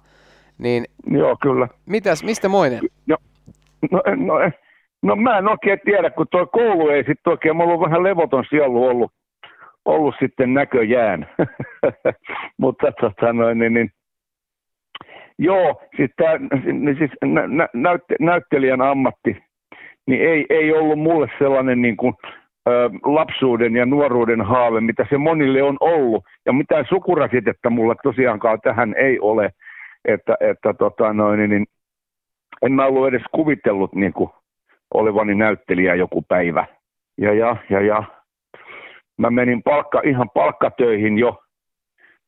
Niin, 0.57 0.85
Joo, 1.11 1.37
kyllä. 1.41 1.67
Mitäs, 1.85 2.23
mistä 2.23 2.49
moinen? 2.49 2.79
No, 3.07 3.17
No, 3.91 4.01
no, 4.15 4.51
no 5.03 5.15
mä 5.15 5.37
en 5.37 5.47
oikein 5.47 5.79
tiedä, 5.85 6.09
kun 6.09 6.27
tuo 6.31 6.45
koulu 6.45 6.89
ei 6.89 7.03
sitten 7.03 7.31
oikein, 7.31 7.55
mulla 7.55 7.73
on 7.73 7.79
vähän 7.79 8.03
levoton 8.03 8.43
sielu 8.49 8.87
ollut, 8.87 9.11
ollut 9.85 10.15
sitten 10.19 10.53
näköjään. 10.53 11.29
Mutta 12.61 12.91
tota 12.91 13.33
noin, 13.33 13.59
niin, 13.59 13.73
niin, 13.73 13.89
joo, 15.37 15.81
siis, 15.97 16.11
tää, 16.17 16.39
siis 16.97 17.11
nä, 17.25 17.47
nä, 17.47 17.67
näytte, 17.73 18.15
näyttelijän 18.19 18.81
ammatti, 18.81 19.37
niin 20.07 20.21
ei, 20.21 20.45
ei 20.49 20.73
ollut 20.73 20.99
mulle 20.99 21.27
sellainen 21.39 21.81
niin 21.81 21.97
kuin, 21.97 22.13
ö, 22.69 22.89
lapsuuden 23.05 23.75
ja 23.75 23.85
nuoruuden 23.85 24.41
haave, 24.41 24.81
mitä 24.81 25.05
se 25.09 25.17
monille 25.17 25.63
on 25.63 25.77
ollut. 25.79 26.23
Ja 26.45 26.53
mitään 26.53 26.85
sukurasitetta 26.89 27.69
mulla 27.69 27.95
tosiaankaan 28.03 28.61
tähän 28.61 28.95
ei 28.97 29.19
ole, 29.19 29.49
että, 30.05 30.35
että 30.39 30.73
tota 30.73 31.13
noin, 31.13 31.49
niin, 31.49 31.65
en 32.65 32.71
mä 32.71 32.85
ollut 32.85 33.07
edes 33.07 33.23
kuvitellut 33.31 33.95
niin 33.95 34.13
kuin 34.13 34.29
olevani 34.93 35.35
näyttelijä 35.35 35.95
joku 35.95 36.21
päivä. 36.21 36.65
Ja, 37.17 37.33
ja, 37.33 37.55
ja, 37.69 37.81
ja. 37.81 38.03
Mä 39.17 39.29
menin 39.29 39.63
palkka, 39.63 40.01
ihan 40.05 40.29
palkkatöihin 40.29 41.17
jo. 41.17 41.41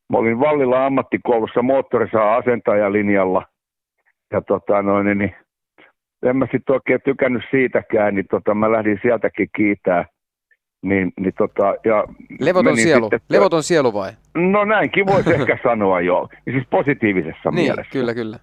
Mä 0.10 0.18
olin 0.18 0.40
Vallilla 0.40 0.86
ammattikoulussa 0.86 1.62
moottorisaa 1.62 2.36
asentajalinjalla. 2.36 3.46
Ja 4.32 4.42
tota 4.42 4.82
noin, 4.82 5.18
niin 5.18 5.36
en 6.24 6.38
mä 6.38 6.48
sitten 6.52 6.74
oikein 6.74 7.00
tykännyt 7.06 7.44
siitäkään, 7.52 8.16
niin 8.16 8.26
tota, 8.32 8.54
mä 8.54 8.72
lähdin 8.72 9.00
sieltäkin 9.02 9.50
kiitää. 9.56 10.06
Niin, 10.84 11.14
niin 11.20 11.34
tota, 11.38 11.76
ja 11.86 12.06
Levoton 12.40 12.78
sielu, 12.78 13.06
sitten, 13.06 13.20
levoton 13.30 13.64
sielu 13.64 13.94
vai? 13.94 14.12
No 14.36 14.66
näinkin 14.66 15.06
voisi 15.06 15.34
ehkä 15.34 15.58
sanoa 15.64 16.02
jo, 16.02 16.30
siis 16.52 16.64
positiivisessa 16.70 17.52
niin, 17.52 17.56
mielessä. 17.56 17.92
kyllä, 17.92 18.14
kyllä. 18.14 18.40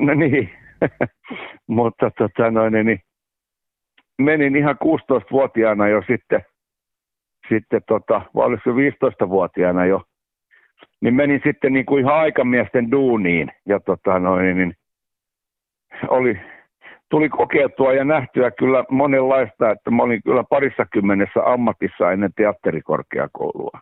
No 0.00 0.14
niin, 0.14 0.50
mutta 1.66 2.10
tota 2.18 2.50
noin, 2.50 2.72
niin 2.72 3.00
menin 4.18 4.56
ihan 4.56 4.76
16-vuotiaana 4.84 5.88
jo 5.88 6.02
sitten, 6.06 6.44
sitten 7.48 7.82
tota, 7.88 8.22
vai 8.34 8.50
se 8.50 8.70
15-vuotiaana 8.70 9.86
jo, 9.86 10.02
niin 11.00 11.14
menin 11.14 11.40
sitten 11.44 11.72
niin 11.72 11.86
kuin 11.86 12.00
ihan 12.00 12.16
aikamiesten 12.16 12.90
duuniin 12.90 13.52
ja 13.66 13.80
tota 13.80 14.18
noin, 14.18 14.56
niin 14.56 14.74
oli, 16.08 16.40
tuli 17.10 17.28
kokeiltua 17.28 17.92
ja 17.92 18.04
nähtyä 18.04 18.50
kyllä 18.50 18.84
monenlaista, 18.90 19.70
että 19.70 19.90
mä 19.90 20.02
olin 20.02 20.22
kyllä 20.24 20.44
parissa 20.50 20.86
kymmenessä 20.92 21.40
ammatissa 21.44 22.12
ennen 22.12 22.30
teatterikorkeakoulua. 22.36 23.78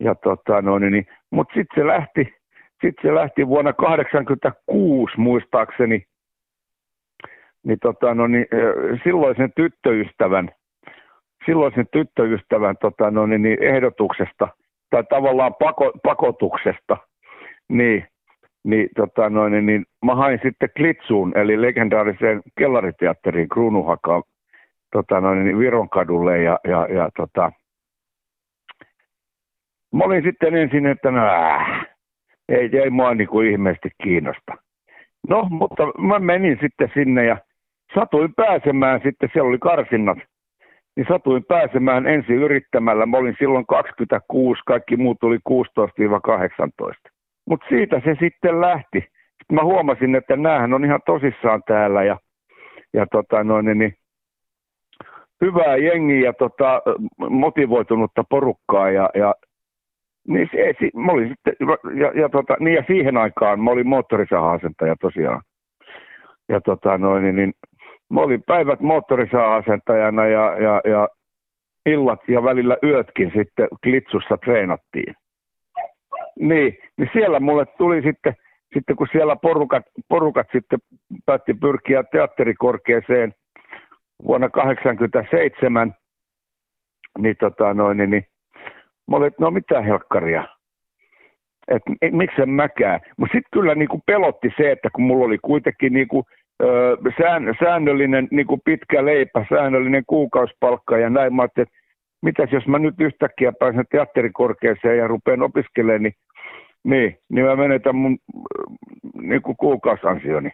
Ja 0.00 0.14
tota 0.14 0.62
noin, 0.62 0.92
niin, 0.92 1.06
mutta 1.30 1.54
sitten 1.54 1.82
se 1.82 1.86
lähti, 1.86 2.34
sitten 2.82 3.02
se 3.02 3.14
lähti 3.14 3.46
vuonna 3.46 3.72
1986 3.72 5.20
muistaakseni 5.20 6.04
niin, 7.64 7.78
tota, 7.82 8.14
no, 8.14 8.26
niin 8.26 8.46
silloisen 9.04 9.52
tyttöystävän, 9.56 10.50
silloisen 11.46 11.86
tyttöystävän 11.92 12.76
tota, 12.80 13.10
no, 13.10 13.26
niin, 13.26 13.42
niin 13.42 13.62
ehdotuksesta 13.62 14.48
tai 14.90 15.04
tavallaan 15.04 15.54
pako, 15.54 15.92
pakotuksesta, 16.02 16.96
niin, 17.68 18.06
niin, 18.64 18.88
tota, 18.96 19.30
no, 19.30 19.48
niin, 19.48 19.66
niin 19.66 19.84
mä 20.04 20.14
hain 20.14 20.40
sitten 20.42 20.68
Klitsuun, 20.76 21.38
eli 21.38 21.62
legendaariseen 21.62 22.42
kellariteatteriin 22.58 23.48
Kruunuhakaan 23.48 24.22
tota, 24.92 25.20
no, 25.20 25.34
niin 25.34 25.58
Viron 25.58 25.88
kadulle 25.88 26.42
ja, 26.42 26.58
ja, 26.68 26.86
ja 26.94 27.10
tota, 27.16 27.52
mä 29.94 30.04
olin 30.04 30.22
sitten 30.22 30.54
ensin, 30.54 30.86
että 30.86 31.10
no, 31.10 31.26
äh, 31.26 31.86
ei, 32.48 32.70
ei 32.72 32.90
mua 32.90 33.14
niin 33.14 33.28
kuin 33.28 33.50
ihmeesti 33.50 33.88
kiinnosta. 34.02 34.56
No, 35.28 35.46
mutta 35.50 35.82
mä 35.98 36.18
menin 36.18 36.58
sitten 36.60 36.90
sinne 36.94 37.24
ja 37.24 37.36
satuin 37.94 38.34
pääsemään 38.34 39.00
sitten, 39.04 39.30
siellä 39.32 39.48
oli 39.48 39.58
karsinnat, 39.58 40.18
niin 40.96 41.06
satuin 41.08 41.44
pääsemään 41.44 42.06
ensin 42.06 42.36
yrittämällä. 42.36 43.06
Mä 43.06 43.16
olin 43.16 43.36
silloin 43.38 43.66
26, 43.66 44.62
kaikki 44.66 44.96
muut 44.96 45.20
tuli 45.20 45.38
16-18. 45.48 47.10
Mutta 47.48 47.66
siitä 47.68 48.00
se 48.04 48.16
sitten 48.20 48.60
lähti. 48.60 49.00
Sitten 49.00 49.54
mä 49.54 49.62
huomasin, 49.62 50.14
että 50.14 50.36
näähän 50.36 50.74
on 50.74 50.84
ihan 50.84 51.00
tosissaan 51.06 51.62
täällä 51.66 52.04
ja, 52.04 52.18
ja 52.92 53.06
tota 53.06 53.44
noin, 53.44 53.78
niin 53.78 53.94
hyvää 55.40 55.76
jengiä 55.76 56.20
ja 56.20 56.32
tota, 56.32 56.82
motivoitunutta 57.30 58.24
porukkaa 58.30 58.90
ja, 58.90 59.10
ja 59.14 59.34
niin 60.28 60.48
se, 60.52 60.74
se, 60.80 60.90
mä 60.94 61.12
olin 61.12 61.28
sitten, 61.28 61.54
ja, 62.00 62.20
ja, 62.20 62.28
tota, 62.28 62.56
niin 62.60 62.74
ja 62.74 62.84
siihen 62.86 63.16
aikaan 63.16 63.60
mä 63.60 63.70
olin 63.70 63.88
moottorisaha-asentaja 63.88 64.96
tosiaan. 65.00 65.42
Ja 66.48 66.60
tota 66.60 66.98
noin, 66.98 67.22
niin, 67.22 67.36
niin 67.36 67.52
mä 68.10 68.20
olin 68.20 68.42
päivät 68.46 68.80
moottorisaha-asentajana 68.80 70.26
ja, 70.26 70.56
ja, 70.62 70.80
ja 70.84 71.08
illat 71.86 72.20
ja 72.28 72.42
välillä 72.42 72.76
yötkin 72.82 73.32
sitten 73.36 73.68
klitsussa 73.84 74.36
treenattiin. 74.36 75.14
Niin, 76.40 76.78
niin 76.98 77.10
siellä 77.12 77.40
mulle 77.40 77.66
tuli 77.66 78.02
sitten, 78.02 78.34
sitten 78.74 78.96
kun 78.96 79.08
siellä 79.12 79.36
porukat, 79.36 79.82
porukat 80.08 80.46
sitten 80.52 80.78
päätti 81.26 81.54
pyrkiä 81.54 82.02
teatterikorkeeseen 82.02 83.34
vuonna 84.26 84.48
1987, 84.48 85.94
niin, 87.18 87.36
tota 87.40 87.74
noin, 87.74 87.96
niin, 87.96 88.10
niin 88.10 88.26
mä 89.10 89.16
olin, 89.16 89.26
että 89.26 89.42
no 89.44 89.50
mitä 89.50 89.82
helkkaria, 89.82 90.48
että 91.68 91.90
miksen 92.10 92.50
mäkään. 92.50 93.00
Mutta 93.16 93.32
sitten 93.32 93.50
kyllä 93.52 93.74
niinku 93.74 94.00
pelotti 94.06 94.50
se, 94.56 94.70
että 94.70 94.88
kun 94.94 95.04
mulla 95.04 95.24
oli 95.24 95.38
kuitenkin 95.38 95.92
niinku, 95.92 96.24
sään, 97.18 97.54
säännöllinen 97.64 98.28
niinku 98.30 98.58
pitkä 98.64 99.04
leipä, 99.04 99.46
säännöllinen 99.48 100.02
kuukausipalkka 100.06 100.98
ja 100.98 101.10
näin, 101.10 101.34
mä 101.34 101.42
ajattelin, 101.42 101.68
että 101.68 101.78
mitäs 102.22 102.52
jos 102.52 102.66
mä 102.66 102.78
nyt 102.78 102.94
yhtäkkiä 103.00 103.52
pääsen 103.58 103.84
teatterikorkeeseen 103.90 104.98
ja 104.98 105.08
rupean 105.08 105.42
opiskelemaan, 105.42 106.02
niin, 106.02 106.14
niin, 106.84 107.18
niin 107.28 107.46
mä 107.46 107.56
menetän 107.56 107.96
mun 107.96 108.18
niinku 109.22 109.54
kuukausansioni. 109.54 110.50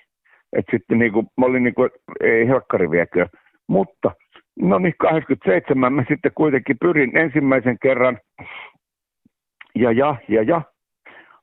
Että 0.53 0.71
sitten 0.71 0.99
niinku, 0.99 1.23
mä 1.37 1.47
olin 1.47 1.63
niinku, 1.63 1.89
ei 2.21 2.49
helkkari 2.49 2.91
viekö. 2.91 3.27
Mutta 3.69 4.11
no 4.61 4.79
niin, 4.79 4.95
87 4.99 5.93
mä 5.93 6.05
sitten 6.09 6.33
kuitenkin 6.35 6.77
pyrin 6.81 7.17
ensimmäisen 7.17 7.77
kerran 7.83 8.19
ja 9.75 9.93
ja 9.93 10.17
ja 10.29 10.43
ja, 10.43 10.63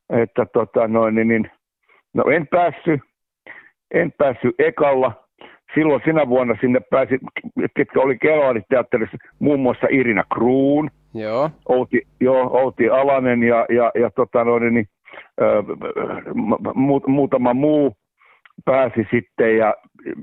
että 0.10 0.46
tota 0.54 0.88
noin, 0.88 1.16
niin, 1.16 1.28
niin 1.28 1.52
no 2.14 2.24
en 2.24 2.48
päässyt, 2.48 3.02
en 3.92 4.12
päässyt 4.18 4.56
ekalla, 4.60 5.12
silloin 5.76 6.02
sinä 6.06 6.30
vuonna 6.30 6.56
sinne 6.62 6.80
pääsi, 6.90 7.18
ketkä 7.76 8.02
oli 8.02 8.18
Kellariteatterissa, 8.18 9.18
muun 9.40 9.60
muassa 9.60 9.88
Irina 9.92 10.24
Kruun, 10.34 10.90
Joo. 11.14 11.50
Outi, 11.70 12.02
joo, 12.20 12.50
Outi 12.54 12.90
Alanen 12.90 13.44
ja, 13.44 13.66
ja, 13.70 13.92
ja 13.96 14.10
tota 14.16 14.44
noin, 14.44 14.74
niin, 14.74 14.86
ö, 15.42 15.64
mu, 16.74 17.00
muutama 17.08 17.54
muu 17.54 17.94
pääsi 18.66 19.08
sitten 19.12 19.58
ja 19.58 19.76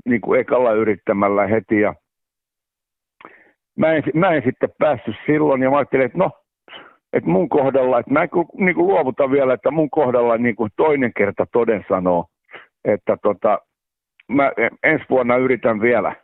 niin 0.05 0.21
kuin 0.21 0.39
ekalla 0.39 0.73
yrittämällä 0.73 1.47
heti 1.47 1.81
ja 1.81 1.95
mä 3.77 3.93
en, 3.93 4.03
mä 4.13 4.29
en 4.29 4.43
sitten 4.45 4.69
päässyt 4.79 5.15
silloin 5.25 5.63
ja 5.63 5.69
mä 5.69 5.77
ajattelin, 5.77 6.05
että 6.05 6.17
no, 6.17 6.31
että 7.13 7.29
mun 7.29 7.49
kohdalla, 7.49 7.99
että 7.99 8.13
mä 8.13 8.23
en 8.23 8.29
niin 8.57 8.75
kuin 8.75 8.87
luovuta 8.87 9.31
vielä, 9.31 9.53
että 9.53 9.71
mun 9.71 9.89
kohdalla 9.89 10.37
niin 10.37 10.55
kuin 10.55 10.71
toinen 10.77 11.11
kerta 11.17 11.45
toden 11.51 11.85
sanoo, 11.89 12.25
että 12.85 13.17
tota, 13.23 13.59
mä 14.27 14.51
ensi 14.83 15.05
vuonna 15.09 15.37
yritän 15.37 15.81
vielä. 15.81 16.15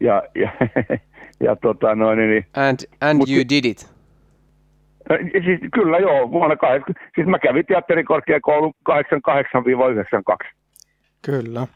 Ja, 0.00 0.22
ja, 0.34 0.50
ja 1.46 1.56
tota 1.56 1.94
noin, 1.94 2.18
niin, 2.18 2.46
And, 2.56 2.78
and 3.00 3.18
Mut- 3.22 3.30
you 3.34 3.44
did 3.50 3.64
it. 3.64 3.90
siis 5.44 5.60
kyllä 5.74 5.98
joo, 5.98 6.30
vuonna 6.30 6.56
80, 6.56 7.06
siis 7.14 7.26
mä 7.26 7.38
kävin 7.38 7.66
teatterikorkeakoulun 7.66 8.72
88-92. 8.90 8.94
Kyllä. 11.24 11.66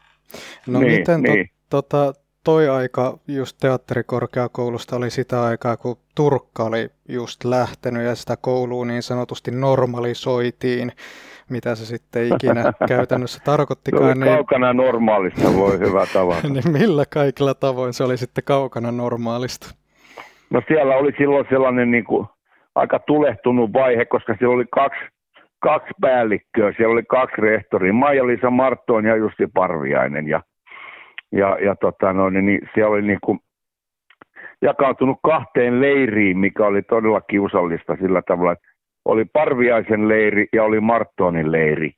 No 0.67 0.79
Niin, 0.79 0.91
miten 0.91 1.23
to, 1.23 1.31
niin. 1.33 1.49
tota, 1.69 2.13
toi 2.45 2.69
aika 2.69 3.17
just 3.27 3.57
teatterikorkeakoulusta 3.61 4.95
oli 4.95 5.09
sitä 5.09 5.43
aikaa, 5.43 5.77
kun 5.77 5.97
Turkka 6.15 6.63
oli 6.63 6.89
just 7.09 7.43
lähtenyt 7.43 8.03
ja 8.03 8.15
sitä 8.15 8.35
koulua 8.41 8.85
niin 8.85 9.03
sanotusti 9.03 9.51
normalisoitiin, 9.51 10.91
mitä 11.49 11.75
se 11.75 11.85
sitten 11.85 12.27
ikinä 12.27 12.63
käytännössä 12.87 13.41
tarkoittikaan, 13.45 14.19
niin, 14.19 14.33
kaukana 14.33 14.73
normaalista, 14.73 15.53
voi 15.55 15.79
hyvä 15.79 16.05
tavata. 16.13 16.47
niin 16.53 16.71
millä 16.71 17.03
kaikilla 17.13 17.53
tavoin 17.53 17.93
se 17.93 18.03
oli 18.03 18.17
sitten 18.17 18.43
kaukana 18.43 18.91
normaalista? 18.91 19.75
No 20.49 20.61
siellä 20.67 20.95
oli 20.95 21.11
silloin 21.17 21.45
sellainen 21.49 21.91
niin 21.91 22.03
kuin 22.03 22.27
aika 22.75 22.99
tulehtunut 22.99 23.73
vaihe, 23.73 24.05
koska 24.05 24.35
siellä 24.39 24.55
oli 24.55 24.65
kaksi, 24.71 24.99
kaksi 25.59 25.93
päällikköä, 26.01 26.73
siellä 26.77 26.93
oli 26.93 27.03
kaksi 27.03 27.41
rehtoria, 27.41 27.93
Maija-Liisa 27.93 28.49
Marttoon 28.49 29.05
ja 29.05 29.15
Jussi 29.15 29.47
Parviainen. 29.53 30.27
Ja, 30.27 30.41
ja, 31.35 31.57
ja 31.65 31.75
tota, 31.75 32.13
no, 32.13 32.29
niin, 32.29 32.45
niin 32.45 32.69
siellä 32.73 32.93
oli 32.93 33.01
niin 33.01 33.19
kuin 33.23 33.39
jakautunut 34.61 35.17
kahteen 35.23 35.81
leiriin, 35.81 36.37
mikä 36.37 36.65
oli 36.65 36.81
todella 36.81 37.21
kiusallista 37.21 37.95
sillä 37.95 38.21
tavalla, 38.21 38.51
että 38.51 38.67
oli 39.05 39.25
Parviaisen 39.25 40.07
leiri 40.07 40.47
ja 40.53 40.63
oli 40.63 40.79
Marttoonin 40.79 41.51
leiri 41.51 41.91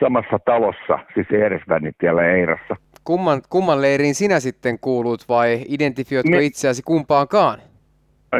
samassa 0.00 0.38
talossa, 0.44 0.98
siis 1.14 1.26
Eresvänitiellä 1.30 2.24
Eirassa. 2.24 2.76
Kumman, 3.04 3.42
kumman 3.48 3.82
leiriin 3.82 4.14
sinä 4.14 4.40
sitten 4.40 4.78
kuulut 4.80 5.20
vai 5.28 5.64
identifioitko 5.68 6.30
Me- 6.30 6.44
itseäsi 6.44 6.82
kumpaankaan? 6.82 7.58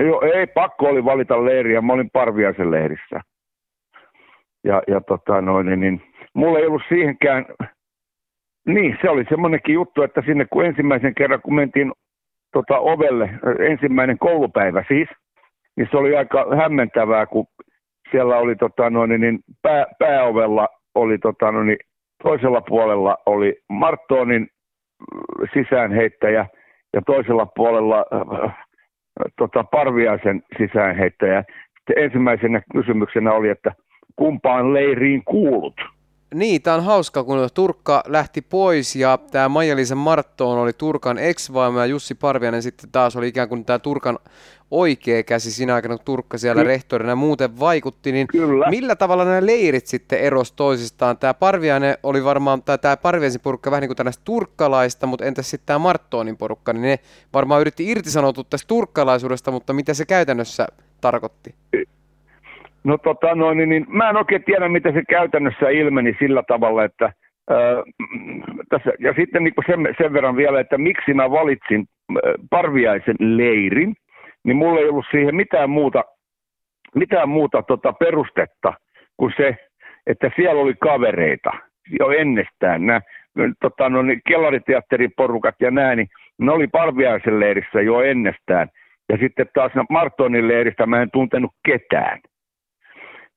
Joo, 0.07 0.23
ei 0.35 0.47
pakko 0.47 0.87
oli 0.89 1.05
valita 1.05 1.45
leiriä, 1.45 1.81
mä 1.81 1.93
olin 1.93 2.11
Parviaisen 2.11 2.71
leirissä. 2.71 3.21
Ja, 4.65 4.83
ja 4.89 5.01
tota 5.01 5.41
noin, 5.41 5.67
niin, 5.67 5.81
niin, 5.81 6.03
mulla 6.35 6.59
ei 6.59 6.67
ollut 6.67 6.83
siihenkään, 6.89 7.47
niin 8.67 8.99
se 9.03 9.11
oli 9.11 9.25
semmoinenkin 9.29 9.75
juttu, 9.75 10.03
että 10.03 10.23
sinne 10.27 10.47
kun 10.51 10.65
ensimmäisen 10.65 11.15
kerran 11.15 11.43
kun 11.43 11.55
mentiin 11.55 11.93
tota, 12.53 12.79
ovelle, 12.79 13.31
ensimmäinen 13.59 14.19
koulupäivä 14.19 14.85
siis, 14.89 15.09
niin 15.77 15.89
se 15.91 15.97
oli 15.97 16.17
aika 16.17 16.47
hämmentävää, 16.57 17.27
kun 17.27 17.47
siellä 18.11 18.37
oli 18.37 18.57
tota, 18.57 18.91
noin, 18.91 19.21
niin, 19.21 19.39
pää, 19.63 19.87
pääovella 19.99 20.69
oli 20.95 21.19
tota, 21.19 21.53
noin, 21.53 21.67
niin, 21.67 21.79
toisella 22.23 22.61
puolella 22.61 23.17
oli 23.27 23.57
Marttoonin 23.69 24.49
sisäänheittäjä 25.53 26.47
ja 26.95 27.03
toisella 27.07 27.47
puolella 27.47 28.05
äh, 28.15 28.67
tota, 29.39 29.65
Parviaisen 29.65 30.43
sisäänheittäjä. 30.59 31.45
Sitten 31.79 32.05
ensimmäisenä 32.05 32.63
kysymyksenä 32.73 33.33
oli, 33.33 33.49
että 33.49 33.73
kumpaan 34.17 34.75
leiriin 34.75 35.23
kuulut? 35.25 35.96
Niin, 36.37 36.63
tämä 36.63 36.77
on 36.77 36.85
hauska, 36.85 37.25
kun 37.25 37.49
Turkka 37.55 38.03
lähti 38.07 38.43
pois 38.43 38.97
ja 38.97 39.19
tämä 39.31 39.49
Maija-Liisa 39.49 39.95
Marttoon 39.95 40.59
oli 40.59 40.73
Turkan 40.73 41.19
ex 41.19 41.51
ja 41.79 41.87
Jussi 41.87 42.15
Parviainen 42.15 42.63
sitten 42.63 42.91
taas 42.91 43.17
oli 43.17 43.29
ikään 43.29 43.49
kuin 43.49 43.65
tämä 43.65 43.79
Turkan 43.79 44.19
oikea 44.71 45.23
käsi 45.23 45.53
siinä 45.53 45.75
aikana, 45.75 45.97
kun 45.97 46.05
Turkka 46.05 46.39
siellä 46.39 46.63
Ky- 46.63 46.69
rehtorina 46.69 47.15
muuten 47.15 47.61
vaikutti, 47.61 48.13
niin 48.13 48.27
Kyllä. 48.27 48.71
millä 48.71 48.97
tavalla 48.97 49.25
nämä 49.25 49.47
leirit 49.47 49.87
sitten 49.87 50.19
eros 50.19 50.53
toisistaan? 50.53 51.19
Tämä 51.19 51.35
Parviainen 51.35 51.99
oli 52.03 52.25
varmaan, 52.25 52.63
tai 52.63 52.79
tämä 52.79 52.97
Parviaisen 52.97 53.41
porukka 53.41 53.71
vähän 53.71 53.81
niin 53.81 53.89
kuin 53.89 53.97
tällaista 53.97 54.25
turkkalaista, 54.25 55.07
mutta 55.07 55.25
entäs 55.25 55.51
sitten 55.51 55.67
tämä 55.67 55.79
Marttoonin 55.79 56.37
porukka, 56.37 56.73
niin 56.73 56.83
ne 56.83 56.99
varmaan 57.33 57.61
yritti 57.61 57.91
irtisanoutua 57.91 58.45
tästä 58.51 58.69
turkkalaisuudesta, 58.69 59.51
mutta 59.51 59.73
mitä 59.73 59.95
se 59.95 60.07
käytännössä 60.07 60.67
tarkoitti? 61.01 61.55
No 62.87 62.99
tota 62.99 63.35
noin, 63.35 63.59
niin, 63.59 63.69
niin 63.69 63.87
mä 63.89 64.11
en 64.11 64.17
oikein 64.17 64.45
tiedä, 64.45 64.69
miten 64.69 64.95
se 64.95 65.03
käytännössä 65.09 65.69
ilmeni 65.69 66.17
sillä 66.19 66.43
tavalla, 66.43 66.85
että 66.85 67.13
ää, 67.51 67.83
mm, 67.99 68.43
tässä, 68.69 68.93
ja 68.99 69.15
sitten 69.17 69.45
niin 69.45 69.55
sen, 69.67 69.95
sen 70.03 70.13
verran 70.13 70.37
vielä, 70.37 70.61
että 70.61 70.79
miksi 70.79 71.15
mä 71.15 71.31
valitsin 71.31 71.87
Parviaisen 72.51 73.17
leirin, 73.19 73.95
niin 74.45 74.57
mulla 74.57 74.81
ei 74.81 74.89
ollut 74.89 75.07
siihen 75.11 75.35
mitään 75.35 75.71
muuta, 75.71 76.05
mitään 76.95 77.29
muuta 77.29 77.63
tota 77.63 77.93
perustetta 77.93 78.75
kuin 79.17 79.33
se, 79.37 79.57
että 80.07 80.31
siellä 80.37 80.63
oli 80.63 80.75
kavereita 80.81 81.51
jo 82.01 82.11
ennestään. 82.11 82.87
Nämä 82.87 83.01
tota, 83.61 83.89
no, 83.89 84.03
niin 84.03 84.21
kellariteatterin 84.29 85.13
porukat 85.17 85.55
ja 85.61 85.71
nämä, 85.71 85.97
niin 85.97 86.09
ne 86.39 86.53
oli 86.53 86.67
Parviaisen 86.67 87.41
leirissä 87.41 87.81
jo 87.81 88.01
ennestään. 88.01 88.69
Ja 89.09 89.19
sitten 89.19 89.47
taas 89.55 89.73
Martonin 89.91 90.49
leiristä 90.49 90.87
mä 90.87 91.03
en 91.03 91.11
tuntenut 91.11 91.51
ketään. 91.67 92.21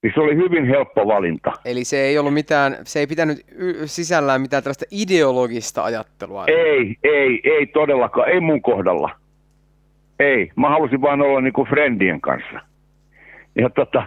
Niin 0.04 0.12
se 0.16 0.22
oli 0.22 0.36
hyvin 0.36 0.66
helppo 0.66 1.08
valinta. 1.08 1.52
Eli 1.66 1.84
se 1.84 1.98
ei 1.98 2.18
ollut 2.18 2.34
mitään, 2.34 2.78
se 2.84 3.00
ei 3.00 3.08
pitänyt 3.08 3.38
y- 3.56 3.88
sisällään 3.88 4.42
mitään 4.42 4.64
tällaista 4.64 4.86
ideologista 4.92 5.84
ajattelua. 5.84 6.46
Ei, 6.48 6.96
ei, 7.04 7.42
ei 7.44 7.66
todellakaan, 7.66 8.30
ei 8.30 8.40
mun 8.40 8.62
kohdalla. 8.62 9.10
Ei, 10.20 10.52
mä 10.56 10.70
halusin 10.70 11.02
vaan 11.02 11.22
olla 11.22 11.42
niinku 11.42 11.66
friendien 11.66 12.22
kanssa. 12.22 12.60
Ja 13.56 13.70
tota, 13.70 14.04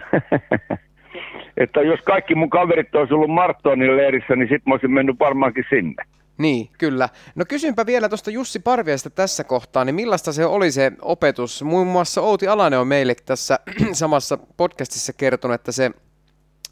että 1.63 1.81
jos 1.81 1.99
kaikki 2.01 2.35
mun 2.35 2.49
kaverit 2.49 2.95
olisi 2.95 3.13
ollut 3.13 3.31
Martonin 3.31 3.97
leirissä, 3.97 4.35
niin 4.35 4.49
sit 4.49 4.65
mä 4.65 4.73
olisin 4.73 4.91
mennyt 4.91 5.19
varmaankin 5.19 5.65
sinne. 5.69 6.03
Niin, 6.37 6.69
kyllä. 6.77 7.09
No 7.35 7.45
kysynpä 7.47 7.85
vielä 7.85 8.09
tuosta 8.09 8.31
Jussi 8.31 8.59
Parviasta 8.59 9.09
tässä 9.09 9.43
kohtaa, 9.43 9.85
niin 9.85 9.95
millaista 9.95 10.33
se 10.33 10.45
oli 10.45 10.71
se 10.71 10.91
opetus? 11.01 11.63
Muun 11.63 11.87
muassa 11.87 12.21
Outi 12.21 12.47
Alanen 12.47 12.79
on 12.79 12.87
meille 12.87 13.15
tässä 13.25 13.59
samassa 13.91 14.37
podcastissa 14.57 15.13
kertonut, 15.13 15.55
että 15.55 15.71
se 15.71 15.91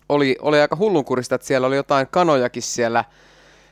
oli, 0.10 0.36
oli 0.42 0.62
aika 0.62 0.76
hullunkurista, 0.76 1.36
että 1.36 1.48
siellä 1.48 1.68
oli 1.68 1.76
jotain 1.76 2.08
kanojakin 2.12 2.62
siellä, 2.62 3.04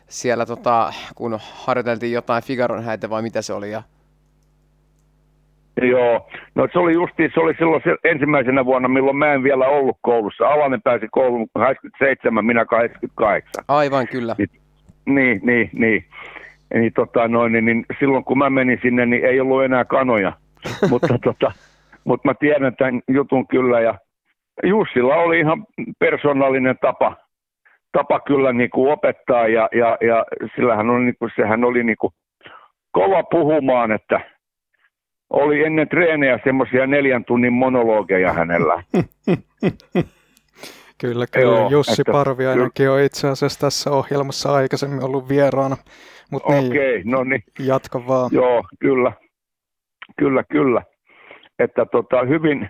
siellä 0.07 0.45
tota, 0.45 0.93
kun 1.15 1.39
harjoiteltiin 1.41 2.13
jotain 2.13 2.43
Figaron 2.43 2.83
häitä 2.83 3.09
vai 3.09 3.21
mitä 3.21 3.41
se 3.41 3.53
oli. 3.53 3.71
Ja... 3.71 3.83
Joo, 5.81 6.29
no 6.55 6.67
se 6.73 6.79
oli 6.79 6.93
justi, 6.93 7.29
se 7.33 7.39
oli 7.39 7.53
silloin 7.57 7.81
se 7.83 7.95
ensimmäisenä 8.03 8.65
vuonna, 8.65 8.87
milloin 8.87 9.17
mä 9.17 9.33
en 9.33 9.43
vielä 9.43 9.67
ollut 9.67 9.97
koulussa. 10.01 10.47
Alanen 10.47 10.81
pääsi 10.81 11.07
kouluun 11.11 11.47
87, 11.53 12.45
minä 12.45 12.65
88. 12.65 13.63
Aivan, 13.67 14.07
kyllä. 14.07 14.35
Niin, 14.37 14.49
niin, 15.05 15.39
niin. 15.43 15.69
niin. 15.73 16.05
Niin, 16.73 16.93
tota, 16.93 17.27
noin, 17.27 17.51
niin, 17.51 17.65
niin, 17.65 17.85
silloin 17.99 18.23
kun 18.23 18.37
mä 18.37 18.49
menin 18.49 18.79
sinne, 18.81 19.05
niin 19.05 19.25
ei 19.25 19.39
ollut 19.39 19.63
enää 19.63 19.85
kanoja. 19.85 20.33
mutta, 20.89 21.19
tota, 21.23 21.51
mutta 22.03 22.27
mä 22.27 22.33
tiedän 22.33 22.75
tämän 22.75 23.01
jutun 23.07 23.47
kyllä 23.47 23.81
ja 23.81 23.95
Jussilla 24.63 25.15
oli 25.15 25.39
ihan 25.39 25.65
persoonallinen 25.99 26.75
tapa, 26.81 27.15
tapa 27.91 28.19
kyllä 28.19 28.53
niin 28.53 28.69
kuin 28.69 28.91
opettaa 28.91 29.47
ja, 29.47 29.69
ja, 29.71 29.97
ja 30.01 30.25
sillähän 30.55 30.89
oli, 30.89 31.03
niin 31.03 31.15
kuin, 31.19 31.31
sehän 31.35 31.63
oli 31.63 31.83
niin 31.83 31.97
kuin 31.99 32.13
kova 32.91 33.23
puhumaan, 33.23 33.91
että 33.91 34.21
oli 35.29 35.63
ennen 35.63 35.89
treenejä 35.89 36.39
semmoisia 36.43 36.87
neljän 36.87 37.25
tunnin 37.25 37.53
monologeja 37.53 38.33
hänellä. 38.33 38.83
Kyllä, 41.01 41.25
kyllä. 41.31 41.45
Joo, 41.45 41.69
Jussi 41.69 42.01
että, 42.01 42.11
Parviainenkin 42.11 42.89
on 42.89 42.99
itse 42.99 43.27
asiassa 43.27 43.59
tässä 43.59 43.91
ohjelmassa 43.91 44.53
aikaisemmin 44.53 45.03
ollut 45.03 45.29
vieraana. 45.29 45.77
Mutta 46.31 46.53
niin, 46.53 46.71
Okei, 46.71 47.03
no 47.05 47.23
niin. 47.23 47.43
Jatka 47.59 48.07
vaan. 48.07 48.29
Joo, 48.33 48.63
kyllä. 48.79 49.11
Kyllä, 50.17 50.43
kyllä. 50.51 50.81
Että 51.59 51.85
tota, 51.85 52.25
hyvin, 52.25 52.69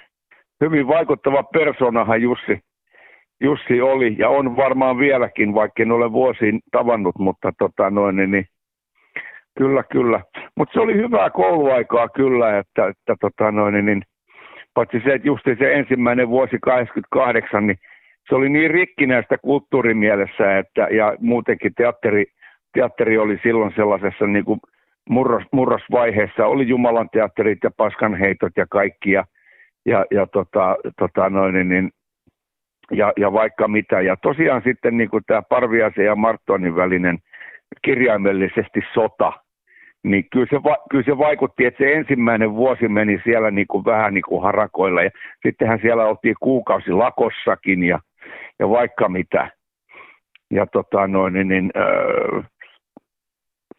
hyvin 0.62 0.88
vaikuttava 0.88 1.44
persoonahan 1.44 2.22
Jussi, 2.22 2.60
Jussi 3.42 3.82
oli 3.82 4.16
ja 4.20 4.30
on 4.30 4.58
varmaan 4.58 4.98
vieläkin, 4.98 5.54
vaikka 5.54 5.84
en 5.84 5.92
ole 5.92 6.12
vuosiin 6.12 6.60
tavannut, 6.72 7.16
mutta 7.20 7.52
tota 7.60 7.90
noin, 7.90 8.16
niin, 8.16 8.32
niin 8.32 8.46
kyllä, 9.58 9.84
kyllä. 9.84 10.22
Mutta 10.58 10.74
se 10.74 10.80
oli 10.80 10.94
hyvää 10.94 11.30
kouluaikaa 11.30 12.10
kyllä, 12.10 12.58
että, 12.58 12.88
että 12.88 13.16
tota 13.22 13.52
noin, 13.52 13.74
niin, 13.74 13.86
niin 13.86 14.02
paitsi 14.74 15.02
se, 15.04 15.14
että 15.14 15.28
justi 15.28 15.56
se 15.60 15.74
ensimmäinen 15.74 16.30
vuosi 16.30 16.58
88, 16.62 17.68
niin 17.68 17.78
se 18.30 18.36
oli 18.36 18.50
niin 18.50 18.72
rikkinäistä 18.72 19.38
kulttuurimielessä, 19.38 20.58
että, 20.58 20.88
ja 20.92 21.16
muutenkin 21.20 21.74
teatteri, 21.78 22.26
teatteri 22.74 23.18
oli 23.18 23.40
silloin 23.44 23.74
sellaisessa 23.76 24.28
niin 24.28 24.46
kuin 24.46 24.60
murros, 25.10 25.44
murrosvaiheessa, 25.52 26.46
oli 26.46 26.68
Jumalan 26.68 27.10
teatterit 27.10 27.60
ja 27.64 27.72
paskanheitot 27.78 28.52
ja 28.58 28.66
kaikki, 28.70 29.12
ja, 29.12 29.26
ja, 29.86 30.06
ja, 30.12 30.28
tota, 30.28 30.76
tota 31.00 31.30
noin, 31.30 31.70
niin, 31.70 31.90
ja, 32.92 33.14
ja 33.18 33.34
vaikka 33.34 33.68
mitä. 33.68 34.02
Ja 34.02 34.16
tosiaan 34.22 34.62
sitten 34.64 34.98
niin 34.98 35.10
kuin 35.10 35.24
tämä 35.28 35.42
Parviasen 35.42 36.06
ja 36.06 36.16
Martonin 36.16 36.76
välinen 36.76 37.18
kirjaimellisesti 37.82 38.80
sota, 38.94 39.34
niin 40.04 40.26
kyllä 40.32 40.48
se, 40.50 40.64
va, 40.64 40.78
kyllä 40.90 41.04
se 41.04 41.18
vaikutti, 41.18 41.66
että 41.66 41.84
se 41.84 41.94
ensimmäinen 41.94 42.54
vuosi 42.54 42.88
meni 42.88 43.22
siellä 43.24 43.52
niin 43.52 43.68
kuin 43.68 43.86
vähän 43.86 44.14
niin 44.14 44.24
kuin 44.28 44.44
harakoilla. 44.44 45.04
Ja 45.04 45.10
sittenhän 45.44 45.80
siellä 45.82 46.06
oltiin 46.06 46.36
kuukausi 46.40 46.92
lakossakin 46.92 47.84
ja, 47.84 48.00
ja 48.60 48.70
vaikka 48.70 49.10
mitä. 49.10 49.52
Ja 50.52 50.66
tota 50.66 51.08
noin, 51.08 51.34
niin, 51.34 51.72
öö, 51.76 52.42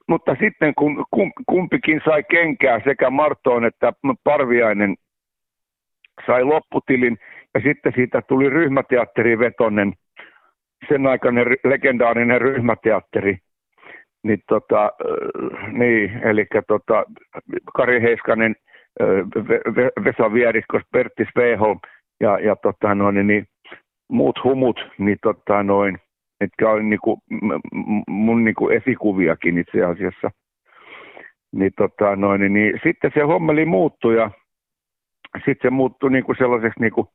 mutta 0.08 0.36
sitten 0.40 0.74
kun 0.74 1.06
kumpikin 1.46 2.00
sai 2.04 2.22
kenkää, 2.30 2.80
sekä 2.84 3.10
Martoon 3.10 3.64
että 3.64 3.92
Parviainen 4.24 4.94
sai 6.26 6.44
lopputilin, 6.44 7.18
ja 7.54 7.60
sitten 7.60 7.92
siitä 7.94 8.22
tuli 8.28 8.50
ryhmäteatterivetonen, 8.50 9.92
sen 10.88 11.06
aikainen 11.06 11.46
legendaarinen 11.64 12.40
ryhmäteatteri, 12.40 13.38
niin, 14.22 14.38
tota, 14.48 14.90
niin 15.72 16.20
eli 16.24 16.46
tota, 16.68 17.04
Kari 17.76 18.02
Heiskanen, 18.02 18.56
Vesa 20.04 20.32
Vieriskos, 20.32 20.82
Pertti 20.92 21.24
Sveholm 21.32 21.78
ja, 22.20 22.38
ja 22.38 22.56
tota 22.56 22.94
noin, 22.94 23.26
niin 23.26 23.46
muut 24.10 24.44
humut, 24.44 24.80
niin 24.98 25.18
tota 25.22 25.62
noin, 25.62 25.98
mitkä 26.40 26.70
on 26.70 26.90
niinku, 26.90 27.18
mun 28.08 28.44
niinku 28.44 28.68
esikuviakin 28.68 29.58
itse 29.58 29.84
asiassa. 29.84 30.30
Niin, 31.52 31.72
tota 31.76 32.16
noin, 32.16 32.52
niin 32.52 32.80
sitten 32.82 33.10
se 33.14 33.20
hommeli 33.20 33.64
muuttui 33.64 34.16
ja 34.16 34.30
sitten 35.34 35.56
se 35.62 35.70
muuttui 35.70 36.10
niinku 36.10 36.34
sellaiseksi 36.34 36.80
niinku 36.80 37.08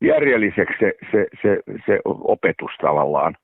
järjelliseksi 0.00 0.76
se, 0.78 0.92
se, 1.10 1.26
se, 1.42 1.60
se 1.86 2.00
opetus 2.04 2.70
tavallaan. 2.80 3.36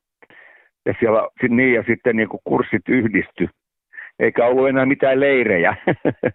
Ja 0.87 0.94
siellä 1.00 1.28
niin 1.48 1.74
ja 1.74 1.85
sitten 1.87 2.16
niinku 2.16 2.40
kurssit 2.44 2.88
yhdisty, 2.88 3.48
eikä 4.18 4.46
ollut 4.46 4.68
enää 4.68 4.87
mitään 4.87 5.20
leirejä. 5.20 5.76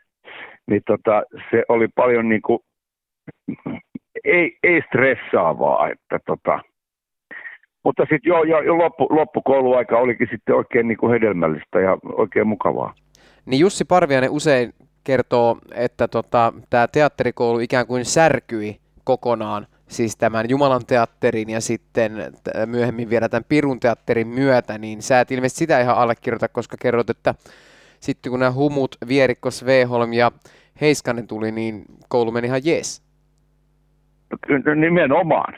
niin 0.69 0.81
tota, 0.87 1.23
se 1.51 1.63
oli 1.69 1.87
paljon 1.95 2.29
niinku, 2.29 2.61
ei, 4.23 4.57
ei 4.63 4.81
stressaavaa, 4.87 5.89
että 5.89 6.19
tota, 6.25 6.59
mutta 7.83 8.03
sitten 8.03 8.29
jo, 8.29 8.43
jo, 8.43 8.61
jo 8.61 8.77
loppu, 8.77 9.07
loppukouluaika 9.09 9.97
olikin 9.97 10.27
sitten 10.31 10.55
oikein 10.55 10.87
niin 10.87 10.97
kuin 10.97 11.11
hedelmällistä 11.11 11.79
ja 11.79 11.97
oikein 12.03 12.47
mukavaa. 12.47 12.93
Niin 13.45 13.59
Jussi 13.59 13.85
Parviainen 13.85 14.29
usein 14.29 14.73
kertoo, 15.03 15.57
että 15.73 16.07
tota, 16.07 16.53
tämä 16.69 16.87
teatterikoulu 16.87 17.59
ikään 17.59 17.87
kuin 17.87 18.05
särkyi 18.05 18.77
kokonaan 19.03 19.67
siis 19.87 20.17
tämän 20.17 20.49
Jumalan 20.49 20.85
teatterin 20.85 21.49
ja 21.49 21.61
sitten 21.61 22.11
myöhemmin 22.65 23.09
vielä 23.09 23.29
tämän 23.29 23.45
Pirun 23.49 23.79
teatterin 23.79 24.27
myötä, 24.27 24.77
niin 24.77 25.01
sä 25.01 25.19
et 25.19 25.31
ilmeisesti 25.31 25.59
sitä 25.59 25.81
ihan 25.81 25.97
allekirjoita, 25.97 26.47
koska 26.47 26.77
kerrot, 26.81 27.09
että 27.09 27.35
sitten 27.99 28.29
kun 28.29 28.39
nämä 28.39 28.51
humut, 28.51 28.95
Vierikkos, 29.07 29.65
Veholm 29.65 30.13
ja 30.13 30.31
Heiskanen 30.81 31.27
tuli, 31.27 31.51
niin 31.51 31.85
koulu 32.09 32.31
meni 32.31 32.47
ihan 32.47 32.61
jees. 32.63 33.10
Nimenomaan 34.75 35.53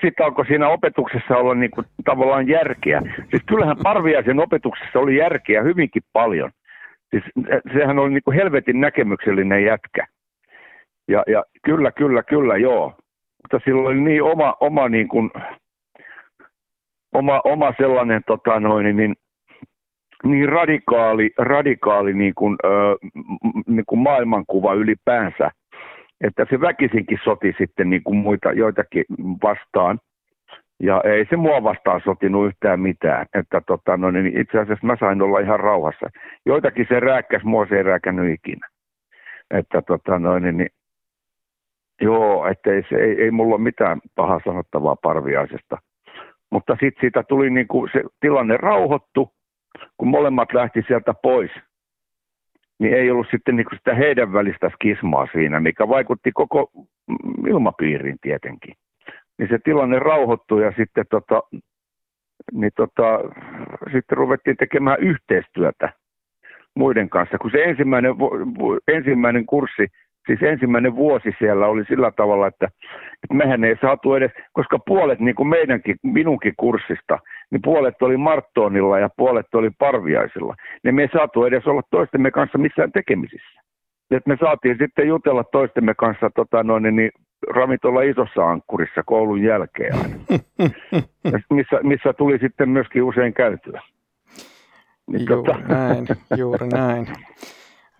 sitten 0.00 0.26
alkoi 0.26 0.46
siinä 0.46 0.68
opetuksessa 0.68 1.36
olla 1.36 1.54
niin 1.54 1.70
kuin 1.70 1.86
tavallaan 2.04 2.48
järkeä. 2.48 3.02
Siis 3.30 3.42
kyllähän 3.46 3.76
Parviaisen 3.82 4.40
opetuksessa 4.40 4.98
oli 4.98 5.16
järkeä 5.16 5.62
hyvinkin 5.62 6.02
paljon. 6.12 6.50
Siis 7.10 7.24
sehän 7.72 7.98
oli 7.98 8.10
niin 8.10 8.22
kuin 8.24 8.36
helvetin 8.36 8.80
näkemyksellinen 8.80 9.64
jätkä. 9.64 10.06
Ja, 11.08 11.22
ja 11.26 11.44
kyllä, 11.64 11.92
kyllä, 11.92 12.22
kyllä, 12.22 12.56
joo. 12.56 12.94
Mutta 13.42 13.64
sillä 13.64 13.88
oli 13.88 14.00
niin 14.00 14.22
oma, 14.22 14.56
oma, 14.60 14.88
niin 14.88 15.08
kuin, 15.08 15.30
oma, 17.14 17.40
oma 17.44 17.74
sellainen 17.78 18.22
tota 18.26 18.60
noin, 18.60 18.96
niin, 18.96 19.14
niin 20.24 20.48
radikaali, 20.48 21.30
radikaali 21.38 22.14
niin 22.14 22.34
kuin, 22.34 22.56
ö, 22.64 22.68
niin 23.66 23.84
kuin 23.86 23.98
maailmankuva 23.98 24.74
ylipäänsä, 24.74 25.50
että 26.20 26.46
se 26.50 26.60
väkisinkin 26.60 27.18
soti 27.24 27.54
sitten 27.58 27.90
niin 27.90 28.02
kuin 28.02 28.16
muita 28.16 28.52
joitakin 28.52 29.04
vastaan. 29.42 29.98
Ja 30.82 31.00
ei 31.04 31.26
se 31.30 31.36
mua 31.36 31.62
vastaan 31.62 32.00
sotinut 32.04 32.46
yhtään 32.46 32.80
mitään. 32.80 33.26
Että 33.34 33.60
tota, 33.66 33.96
no, 33.96 34.10
niin 34.10 34.40
itse 34.40 34.58
asiassa 34.58 34.86
mä 34.86 34.96
sain 35.00 35.22
olla 35.22 35.40
ihan 35.40 35.60
rauhassa. 35.60 36.06
Joitakin 36.46 36.86
se 36.88 37.00
rääkkäs, 37.00 37.44
mua 37.44 37.66
se 37.66 37.76
ei 37.76 37.82
rääkännyt 37.82 38.34
ikinä. 38.34 38.68
Että 39.50 39.82
tota, 39.82 40.18
no, 40.18 40.38
niin, 40.38 40.56
niin, 40.56 40.68
joo, 42.00 42.46
että 42.46 42.70
ei, 42.72 42.82
ei, 42.92 43.22
ei 43.22 43.30
mulla 43.30 43.54
ole 43.54 43.62
mitään 43.62 44.00
pahaa 44.14 44.40
sanottavaa 44.44 44.96
parviaisesta. 44.96 45.78
Mutta 46.50 46.72
sitten 46.72 47.00
siitä 47.00 47.22
tuli 47.22 47.50
niin 47.50 47.68
kuin 47.68 47.90
se 47.92 48.02
tilanne 48.20 48.56
rauhoittu, 48.56 49.32
kun 49.96 50.08
molemmat 50.08 50.52
lähti 50.52 50.84
sieltä 50.88 51.14
pois– 51.22 51.50
niin 52.78 52.94
ei 52.94 53.10
ollut 53.10 53.26
sitten 53.30 53.56
niin 53.56 53.66
sitä 53.76 53.94
heidän 53.94 54.32
välistä 54.32 54.70
skismaa 54.74 55.28
siinä, 55.32 55.60
mikä 55.60 55.88
vaikutti 55.88 56.32
koko 56.32 56.70
ilmapiiriin 57.48 58.16
tietenkin. 58.20 58.74
Niin 59.38 59.48
se 59.48 59.58
tilanne 59.64 59.98
rauhoittui 59.98 60.64
ja 60.64 60.72
sitten, 60.76 61.04
tota, 61.10 61.42
niin 62.52 62.72
tota, 62.76 63.20
sitten 63.92 64.18
ruvettiin 64.18 64.56
tekemään 64.56 65.00
yhteistyötä 65.00 65.92
muiden 66.74 67.10
kanssa. 67.10 67.38
Kun 67.38 67.50
se 67.50 67.64
ensimmäinen, 67.64 68.14
ensimmäinen 68.88 69.46
kurssi 69.46 69.86
siis 70.28 70.42
ensimmäinen 70.42 70.96
vuosi 70.96 71.30
siellä 71.38 71.66
oli 71.66 71.84
sillä 71.84 72.10
tavalla, 72.16 72.46
että, 72.46 72.66
että 73.22 73.34
mehän 73.34 73.64
ei 73.64 73.76
saatu 73.80 74.14
edes, 74.14 74.30
koska 74.52 74.78
puolet 74.86 75.20
niin 75.20 75.34
kuin 75.34 75.48
meidänkin, 75.48 75.96
minunkin 76.02 76.54
kurssista, 76.56 77.18
niin 77.50 77.62
puolet 77.62 78.02
oli 78.02 78.16
Marttoonilla 78.16 78.98
ja 78.98 79.08
puolet 79.16 79.54
oli 79.54 79.70
Parviaisilla, 79.78 80.54
niin 80.84 80.94
me 80.94 81.02
ei 81.02 81.08
saatu 81.12 81.44
edes 81.44 81.66
olla 81.66 81.82
toistemme 81.90 82.30
kanssa 82.30 82.58
missään 82.58 82.92
tekemisissä. 82.92 83.60
Et 84.10 84.26
me 84.26 84.36
saatiin 84.40 84.76
sitten 84.78 85.08
jutella 85.08 85.44
toistemme 85.44 85.94
kanssa 85.94 86.30
tota 86.34 86.62
noin, 86.62 86.96
niin 86.96 87.10
ravintola 87.50 88.02
Isossa 88.02 88.50
Ankkurissa 88.50 89.02
koulun 89.06 89.42
jälkeen 89.42 89.94
aina. 89.94 90.16
Missä, 91.56 91.80
missä 91.82 92.12
tuli 92.12 92.38
sitten 92.38 92.68
myöskin 92.68 93.02
usein 93.02 93.34
käytyä. 93.34 93.82
Niin 95.06 95.26
Juuri 95.30 95.52
tota- 95.52 95.68
näin, 95.68 96.06
juuri 96.36 96.68
näin. 96.78 97.06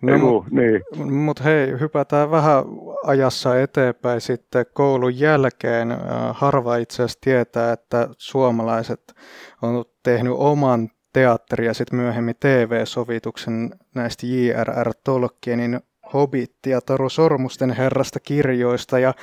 No, 0.01 0.15
Juu, 0.15 0.45
niin. 0.51 0.81
Mutta 1.11 1.43
hei, 1.43 1.79
hypätään 1.79 2.31
vähän 2.31 2.63
ajassa 3.03 3.59
eteenpäin 3.59 4.21
sitten 4.21 4.65
koulun 4.73 5.19
jälkeen. 5.19 5.91
Äh, 5.91 5.99
Harva 6.31 6.77
itse 6.77 7.03
asiassa 7.03 7.19
tietää, 7.21 7.73
että 7.73 8.09
suomalaiset 8.17 9.13
on 9.61 9.85
tehnyt 10.03 10.33
oman 10.35 10.89
teatteri- 11.13 11.65
ja 11.65 11.73
sitten 11.73 11.99
myöhemmin 11.99 12.35
TV-sovituksen 12.39 13.69
näistä 13.95 14.27
J.R.R. 14.27 14.93
Tolkienin 15.03 15.79
Hobbit 16.13 16.55
ja 16.65 16.81
Taru 16.81 17.09
Sormusten 17.09 17.71
herrasta 17.71 18.19
kirjoista. 18.19 18.99
Ja 18.99 19.13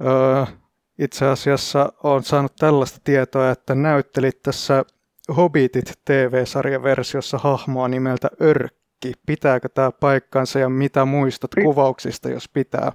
ö, 0.00 0.46
itse 0.98 1.26
asiassa 1.26 1.92
olen 2.02 2.22
saanut 2.22 2.52
tällaista 2.58 2.98
tietoa, 3.04 3.50
että 3.50 3.74
näyttelit 3.74 4.42
tässä 4.42 4.84
Hobbitit 5.36 5.92
TV-sarjaversiossa 6.04 7.38
hahmoa 7.38 7.88
nimeltä 7.88 8.28
Örkki. 9.04 9.20
Pitääkö 9.26 9.68
tämä 9.68 9.90
paikkansa 10.00 10.58
ja 10.58 10.68
mitä 10.68 11.04
muistat 11.04 11.50
kuvauksista, 11.62 12.28
jos 12.28 12.48
pitää? 12.48 12.92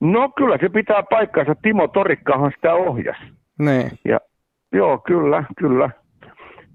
no 0.00 0.28
kyllä 0.28 0.58
se 0.60 0.68
pitää 0.68 1.02
paikkansa. 1.10 1.54
Timo 1.62 1.88
Torikkahan 1.88 2.52
sitä 2.54 2.74
ohjasi. 2.74 3.20
Niin, 3.58 3.90
Ja, 4.04 4.20
joo, 4.72 4.98
kyllä, 4.98 5.44
kyllä. 5.58 5.90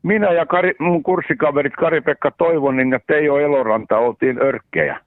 Minä 0.04 0.32
ja 0.32 0.46
Kari, 0.46 0.74
mun 0.80 1.04
kurssikaverit 1.04 1.74
Kari-Pekka 1.74 2.32
Toivonen 2.32 2.92
ja 2.92 3.00
Teijo 3.08 3.38
Eloranta 3.38 3.98
oltiin 3.98 4.42
örkkejä. 4.42 5.00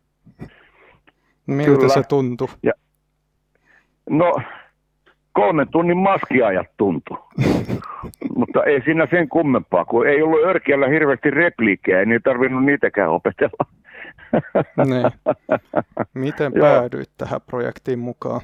miltä 1.46 1.76
Kyllä. 1.78 1.88
se 1.88 2.02
tuntui? 2.08 2.48
No, 4.10 4.32
kolmen 5.32 5.68
tunnin 5.68 5.98
maskiajat 5.98 6.66
tuntui. 6.76 7.18
Mutta 8.36 8.64
ei 8.64 8.82
siinä 8.84 9.06
sen 9.10 9.28
kummempaa, 9.28 9.84
kun 9.84 10.08
ei 10.08 10.22
ollut 10.22 10.44
örkeällä 10.44 10.88
hirveästi 10.88 11.30
repliikkejä, 11.30 11.98
niin 11.98 12.12
ei 12.12 12.20
tarvinnut 12.20 12.64
niitäkään 12.64 13.10
opetella. 13.10 13.66
Niin. 14.86 15.10
Miten 16.14 16.52
päädyit 16.60 17.10
tähän 17.18 17.40
projektiin 17.46 17.98
mukaan? 17.98 18.40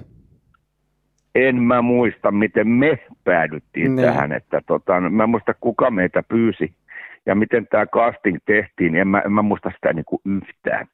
En 1.34 1.62
mä 1.62 1.82
muista, 1.82 2.30
miten 2.30 2.68
me 2.68 2.98
päädyttiin 3.24 3.96
Niin. 3.96 4.06
tähän. 4.06 4.32
Että 4.32 4.60
tota, 4.66 5.00
mä 5.00 5.26
muista, 5.26 5.54
kuka 5.60 5.90
meitä 5.90 6.22
pyysi 6.28 6.74
ja 7.26 7.34
miten 7.34 7.66
tämä 7.66 7.86
casting 7.86 8.38
tehtiin. 8.46 8.92
niin 8.92 9.00
En 9.00 9.08
mä, 9.08 9.20
en 9.20 9.32
mä 9.32 9.42
muista 9.42 9.70
sitä 9.74 9.92
niin 9.92 10.04
kuin 10.04 10.20
yhtään. 10.24 10.86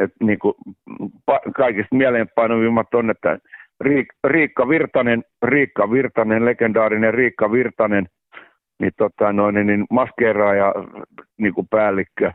Et 0.00 0.12
niin 0.22 0.38
kuin, 0.38 0.54
pa- 1.30 1.52
kaikista 1.56 1.96
mieleenpainuvimmat 1.96 2.94
on, 2.94 3.10
että 3.10 3.38
Riik- 3.84 4.18
Riikka 4.24 4.68
Virtanen, 4.68 5.24
Riikka 5.42 5.90
Virtanen, 5.90 6.44
legendaarinen 6.44 7.14
Riikka 7.14 7.52
Virtanen, 7.52 8.06
niin, 8.78 8.92
tota, 8.96 9.32
noin, 9.32 9.66
niin 9.66 9.84
maskeeraaja 9.90 10.74
niin 11.36 11.54
kuin 11.54 11.68
päällikkö, 11.70 12.32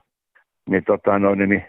niin, 0.69 0.83
tota, 0.83 1.19
noin, 1.19 1.49
niin 1.49 1.65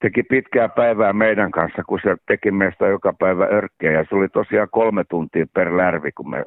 teki 0.00 0.22
pitkää 0.22 0.68
päivää 0.68 1.12
meidän 1.12 1.50
kanssa, 1.50 1.82
kun 1.88 2.00
se 2.02 2.16
teki 2.26 2.50
meistä 2.50 2.86
joka 2.86 3.12
päivä 3.18 3.44
örkkejä. 3.46 3.92
Ja 3.92 4.04
se 4.08 4.14
oli 4.14 4.28
tosiaan 4.28 4.68
kolme 4.70 5.04
tuntia 5.08 5.46
per 5.54 5.76
lärvi, 5.76 6.12
kun 6.12 6.30
me... 6.30 6.44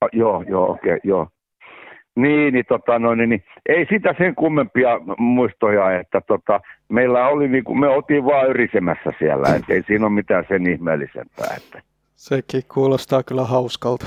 Ah, 0.00 0.08
Joo, 0.12 0.44
joo, 0.48 0.70
okei, 0.70 0.94
okay, 0.94 1.00
joo. 1.04 1.28
Niin, 2.16 2.54
niin, 2.54 2.64
tota, 2.68 2.98
no, 2.98 3.14
niin, 3.14 3.28
niin, 3.28 3.44
ei 3.68 3.86
sitä 3.90 4.14
sen 4.18 4.34
kummempia 4.34 5.00
muistoja, 5.18 6.00
että 6.00 6.20
tota, 6.20 6.60
meillä 6.88 7.28
oli, 7.28 7.48
niin 7.48 7.64
kuin, 7.64 7.80
me 7.80 7.88
oltiin 7.88 8.24
vaan 8.24 8.48
yrisemässä 8.48 9.10
siellä, 9.18 9.54
että 9.54 9.72
ei 9.72 9.82
siinä 9.86 10.06
ole 10.06 10.14
mitään 10.14 10.44
sen 10.48 10.70
ihmeellisempää. 10.70 11.54
Että. 11.56 11.82
Sekin 12.16 12.62
kuulostaa 12.74 13.22
kyllä 13.22 13.44
hauskalta. 13.44 14.06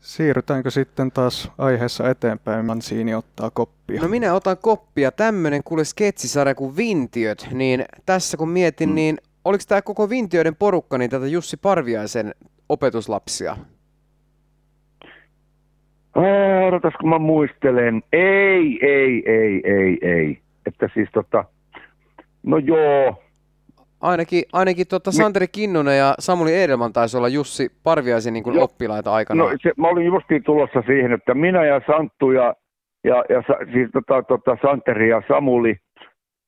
Siirrytäänkö 0.00 0.70
sitten 0.70 1.12
taas 1.12 1.52
aiheessa 1.58 2.10
eteenpäin? 2.10 2.66
Mansiini 2.66 3.14
ottaa 3.14 3.50
koppia. 3.50 4.02
No 4.02 4.08
minä 4.08 4.34
otan 4.34 4.56
koppia. 4.58 5.12
Tämmönen 5.12 5.64
kuule 5.64 5.84
sketsisarja 5.84 6.54
kuin 6.54 6.76
Vintiöt. 6.76 7.48
Niin 7.52 7.84
tässä 8.06 8.36
kun 8.36 8.48
mietin, 8.48 8.94
niin 8.94 9.18
oliko 9.44 9.64
tämä 9.68 9.82
koko 9.82 10.10
Vintiöiden 10.10 10.56
porukka 10.56 10.98
niin 10.98 11.10
tätä 11.10 11.26
Jussi 11.26 11.56
Parviaisen 11.56 12.34
opetuslapsia? 12.68 13.56
Ää, 16.18 16.66
Odotas, 16.66 16.94
kun 17.00 17.08
mä 17.08 17.18
muistelen. 17.18 18.02
Ei, 18.12 18.78
ei, 18.82 19.22
ei, 19.26 19.62
ei, 19.64 19.98
ei. 20.02 20.38
Että 20.66 20.88
siis 20.94 21.08
tota, 21.12 21.44
no 22.42 22.58
joo, 22.58 23.22
Ainakin, 24.00 24.42
ainakin 24.52 24.86
tota 24.88 25.12
Santeri 25.12 25.48
Kinnunen 25.48 25.98
ja 25.98 26.14
Samuli 26.18 26.62
Edelman 26.62 26.92
taisi 26.92 27.16
olla 27.16 27.28
Jussi 27.28 27.68
Parviaisen 27.84 28.32
niin 28.32 28.44
kuin 28.44 28.54
Joo. 28.54 28.64
oppilaita 28.64 29.12
aikana. 29.12 29.44
No 29.44 29.50
se, 29.62 29.72
mä 29.76 29.88
olin 29.88 30.06
justiin 30.06 30.42
tulossa 30.42 30.82
siihen, 30.86 31.12
että 31.12 31.34
minä 31.34 31.64
ja 31.64 31.80
Santtu 31.86 32.30
ja, 32.30 32.54
ja, 33.04 33.24
ja 33.28 33.42
siis 33.72 33.88
tota, 33.92 34.22
tota, 34.22 34.56
Santeri 34.62 35.08
ja 35.08 35.22
Samuli, 35.28 35.76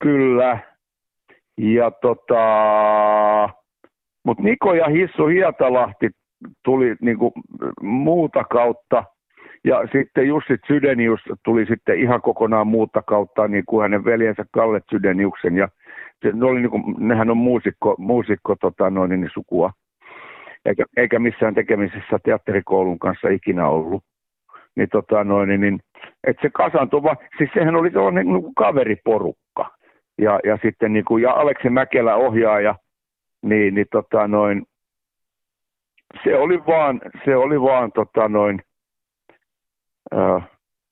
kyllä. 0.02 0.59
Ja 1.59 1.90
tota, 1.90 2.44
mutta 4.24 4.42
Niko 4.42 4.74
ja 4.74 4.88
Hissu 4.88 5.26
Hietalahti 5.26 6.11
tuli 6.64 6.96
niinku 7.00 7.33
muuta 7.83 8.44
kautta. 8.44 9.04
Ja 9.64 9.88
sitten 9.92 10.29
Jussi 10.29 10.57
Sydenius 10.66 11.20
tuli 11.44 11.66
sitten 11.66 11.99
ihan 11.99 12.23
kokonaan 12.23 12.66
muuta 12.66 13.03
kautta, 13.03 13.49
niin 13.49 13.64
kuin 13.66 13.83
hänen 13.83 14.05
veljensä 14.05 14.44
Kalle 14.53 14.81
Sydeniuksen. 14.90 15.57
Ja 15.57 15.68
se, 16.23 16.33
ne 16.33 16.46
oli 16.46 16.61
niinku, 16.61 16.81
nehän 16.99 17.31
on 17.31 17.37
muusikko, 17.37 17.94
muusikko 17.99 18.57
tota, 18.57 18.90
noin, 18.90 19.11
niin 19.11 19.31
sukua 19.33 19.70
eikä, 20.64 20.85
eikä 20.96 21.18
missään 21.18 21.55
tekemisissä 21.55 22.18
teatterikoulun 22.25 22.99
kanssa 22.99 23.29
ikinä 23.29 23.68
ollut. 23.68 24.05
Niin, 24.77 24.88
tota 24.88 25.25
noin, 25.25 25.49
niin, 25.49 25.61
niin 25.61 25.81
että 26.27 26.42
se 26.42 26.51
kasaantui 26.51 27.03
vaan, 27.03 27.16
siis 27.38 27.51
sehän 27.55 27.77
oli 27.77 27.90
sellainen 27.90 28.27
niin 28.27 28.42
kuin 28.42 28.55
kaveriporukka. 28.55 29.70
Ja, 30.18 30.40
ja 30.44 30.59
sitten 30.62 30.92
niin 30.92 31.05
kuin, 31.05 31.23
ja 31.23 31.33
Aleksi 31.33 31.70
Mäkelä 31.70 32.14
ohjaaja, 32.14 32.75
niin, 33.42 33.75
niin 33.75 33.87
tota 33.92 34.29
noin, 34.29 34.62
se 36.25 36.37
oli 36.37 36.66
vaan, 36.66 37.01
se 37.25 37.37
oli 37.37 37.61
vaan 37.61 37.92
tota 37.92 38.29
noin, 38.29 38.61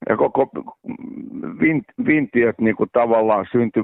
ja 0.09 0.17
koko 0.17 0.51
vin, 1.61 1.83
vintiöt 2.07 2.59
niin 2.61 2.77
kuin 2.77 2.91
tavallaan 2.93 3.47
syntyi 3.53 3.83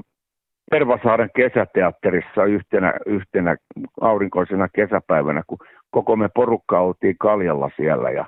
Tervasaaren 0.71 1.29
kesäteatterissa 1.35 2.45
yhtenä, 2.45 2.93
yhtenä 3.05 3.55
aurinkoisena 4.01 4.67
kesäpäivänä, 4.75 5.43
kun 5.47 5.57
koko 5.91 6.15
me 6.15 6.29
porukka 6.35 6.79
oltiin 6.79 7.15
kaljalla 7.19 7.69
siellä. 7.75 8.11
Ja, 8.11 8.25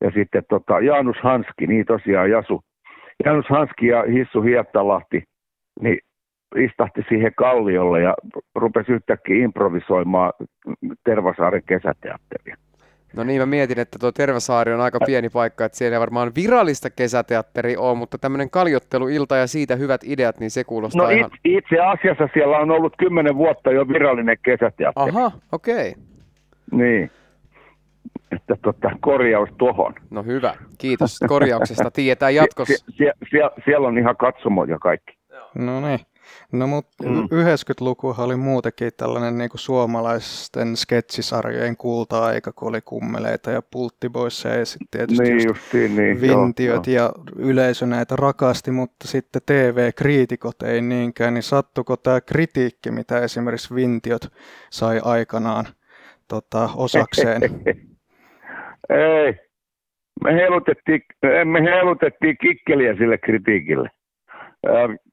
ja 0.00 0.10
sitten 0.10 0.42
tota, 0.48 0.80
Jaanus 0.80 1.16
Hanski, 1.22 1.66
niin 1.66 1.86
tosiaan 1.86 2.30
Jasu, 2.30 2.60
Jaanus 3.24 3.46
Hanski 3.48 3.86
ja 3.86 4.02
Hissu 4.02 4.42
Hiettalahti, 4.42 5.22
niin 5.80 5.98
istahti 6.56 7.02
siihen 7.08 7.32
kalliolle 7.36 8.00
ja 8.00 8.14
rupesi 8.54 8.92
yhtäkkiä 8.92 9.44
improvisoimaan 9.44 10.32
Tervasaaren 11.04 11.62
kesäteatteria. 11.66 12.56
No 13.16 13.24
niin, 13.24 13.40
mä 13.42 13.46
mietin, 13.46 13.78
että 13.78 13.98
tuo 13.98 14.12
Tervasaari 14.12 14.72
on 14.72 14.80
aika 14.80 14.98
pieni 15.06 15.28
paikka, 15.28 15.64
että 15.64 15.78
siellä 15.78 15.96
ei 15.96 16.00
varmaan 16.00 16.32
virallista 16.34 16.90
kesäteatteri 16.90 17.76
ole, 17.76 17.98
mutta 17.98 18.18
tämmöinen 18.18 18.50
kaljotteluilta 18.50 19.36
ja 19.36 19.46
siitä 19.46 19.76
hyvät 19.76 20.00
ideat, 20.04 20.40
niin 20.40 20.50
se 20.50 20.64
kuulostaa 20.64 21.02
No 21.02 21.10
ihan... 21.10 21.30
itse, 21.44 21.58
itse 21.58 21.80
asiassa 21.80 22.28
siellä 22.34 22.58
on 22.58 22.70
ollut 22.70 22.94
kymmenen 22.98 23.36
vuotta 23.36 23.70
jo 23.70 23.88
virallinen 23.88 24.36
kesäteatteri. 24.42 25.10
Aha, 25.10 25.32
okei. 25.52 25.90
Okay. 25.90 26.02
Niin. 26.72 27.10
Että 28.32 28.56
tota, 28.62 28.90
korjaus 29.00 29.48
tuohon. 29.58 29.94
No 30.10 30.22
hyvä, 30.22 30.54
kiitos 30.78 31.18
korjauksesta. 31.28 31.90
Tiedetään 31.90 32.34
jatkossa. 32.40 32.84
Sie, 32.86 32.96
sie, 32.96 33.12
sie, 33.30 33.62
siellä 33.64 33.88
on 33.88 33.98
ihan 33.98 34.16
katsomo 34.16 34.64
ja 34.64 34.78
kaikki. 34.78 35.18
No 35.54 35.80
niin. 35.80 35.98
No 36.52 36.66
mutta 36.66 37.04
Mm. 37.04 37.22
90-lukuhan 37.22 38.26
oli 38.26 38.36
muutenkin 38.36 38.90
tällainen 38.96 39.38
niin 39.38 39.50
kuin 39.50 39.58
suomalaisten 39.60 40.76
sketsisarjojen 40.76 41.76
kulta-aika, 41.76 42.52
kun 42.52 42.68
oli 42.68 42.80
kummeleita 42.80 43.50
ja 43.50 43.62
pulttiboissa 43.72 44.48
ja 44.48 44.64
sitten 44.64 44.88
tietysti 44.90 45.22
Niin 45.22 45.34
just 45.34 45.46
justiin 45.46 45.96
niin. 45.96 46.26
joo, 46.26 46.42
vintiöt 46.42 46.86
ja 46.86 47.12
yleisö 47.36 47.86
näitä 47.86 48.16
rakasti, 48.16 48.70
mutta 48.70 49.08
sitten 49.08 49.42
TV-kriitikot 49.46 50.62
ei 50.62 50.80
niinkään, 50.80 51.34
niin 51.34 51.42
sattuko 51.42 51.96
tämä 51.96 52.20
kritiikki, 52.20 52.90
mitä 52.90 53.20
esimerkiksi 53.20 53.74
vintiöt 53.74 54.32
sai 54.70 55.00
aikanaan 55.04 55.64
tota, 56.28 56.70
osakseen? 56.76 57.42
Ei. 58.90 59.34
Me 60.24 60.34
heilutettiin, 60.34 61.02
me 61.44 61.62
heilutettiin 61.62 62.36
kikkeliä 62.40 62.96
sille 62.96 63.18
kritiikille. 63.18 63.90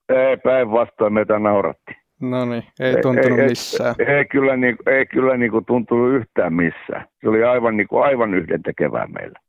Ei 0.09 0.37
päinvastoin 0.37 1.13
meitä 1.13 1.39
nauratti. 1.39 1.91
No 2.21 2.45
niin, 2.45 2.63
ei 2.79 3.01
tuntunut 3.01 3.39
ei, 3.39 3.47
missään. 3.47 3.95
Ei, 3.99 4.05
ei 4.05 4.25
kyllä, 4.25 4.57
niin, 4.57 4.77
ei 4.87 5.05
kyllä 5.05 5.37
niin 5.37 5.51
kuin 5.51 5.65
tuntunut 5.65 6.13
yhtään 6.13 6.53
missään. 6.53 7.07
Se 7.21 7.29
oli 7.29 7.43
aivan, 7.43 7.77
niin 7.77 7.87
kuin, 7.87 8.03
aivan 8.03 8.33
yhdentekevää 8.33 9.07
meillä. 9.07 9.39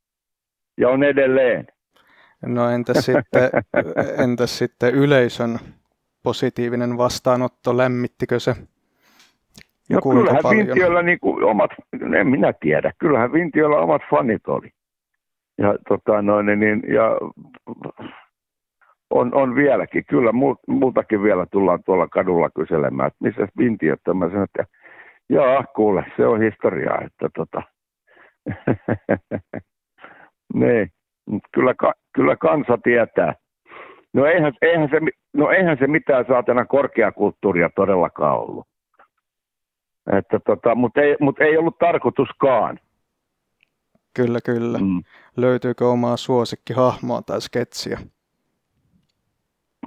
Ja 0.79 0.89
on 0.89 1.03
edelleen. 1.03 1.67
No 2.47 2.71
entäs 2.71 2.97
sitten, 2.97 3.51
entäs 4.25 4.59
sitten 4.59 4.95
yleisön 4.95 5.59
positiivinen 6.23 6.99
vastaanotto, 6.99 7.77
lämmittikö 7.77 8.41
se? 8.41 8.55
Ja 9.91 9.97
No 9.97 10.13
kyllähän 10.13 10.43
paljon? 10.43 10.67
Vintiolla 10.67 11.03
niin 11.03 11.21
kuin 11.21 11.45
omat, 11.45 11.71
en 12.21 12.27
minä 12.27 12.53
tiedä, 12.61 12.93
kyllähän 12.99 13.33
Vintiolla 13.33 13.81
omat 13.81 14.03
fanit 14.11 14.49
oli. 14.49 14.71
Ja, 15.59 15.75
tota, 15.89 16.23
noin, 16.23 16.47
niin, 16.47 16.83
ja 16.95 17.11
on, 19.11 19.35
on 19.35 19.55
vieläkin, 19.55 20.05
kyllä 20.09 20.31
multakin 20.69 21.23
vielä 21.23 21.47
tullaan 21.53 21.85
tuolla 21.85 22.09
kadulla 22.09 22.51
kyselemään, 22.51 23.07
että 23.07 23.19
missä 23.21 23.49
Vintiöt 23.59 24.09
on. 24.09 24.17
Mä 24.17 24.29
sanon, 24.29 24.45
että 24.45 24.65
joo, 25.29 25.65
kuule, 25.77 26.05
se 26.17 26.27
on 26.27 26.43
historiaa, 26.43 26.99
että 27.05 27.29
tota, 27.37 27.63
niin, 30.61 30.91
mut 31.27 31.43
kyllä, 31.55 31.75
ka, 31.75 31.93
kyllä 32.15 32.37
kansa 32.37 32.79
tietää. 32.83 33.35
No 34.13 34.27
eihän, 34.27 34.53
eihän, 34.63 34.89
se, 34.89 35.01
no 35.33 35.51
eihän 35.51 35.79
se 35.79 35.87
mitään 35.87 36.25
saatana 36.29 36.65
korkeakulttuuria 36.65 37.71
todellakaan 37.77 38.39
ollut. 38.39 38.67
Että 40.13 40.41
tota, 40.47 40.75
mutta 40.75 41.01
ei, 41.01 41.17
mut 41.21 41.41
ei 41.41 41.57
ollut 41.57 41.79
tarkoituskaan. 41.79 42.79
Kyllä, 44.17 44.39
kyllä. 44.45 44.79
Mm. 44.79 45.03
Löytyykö 45.37 45.89
omaa 45.89 46.17
suosikkihahmoa 46.17 47.23
tai 47.23 47.41
sketsiä? 47.41 47.99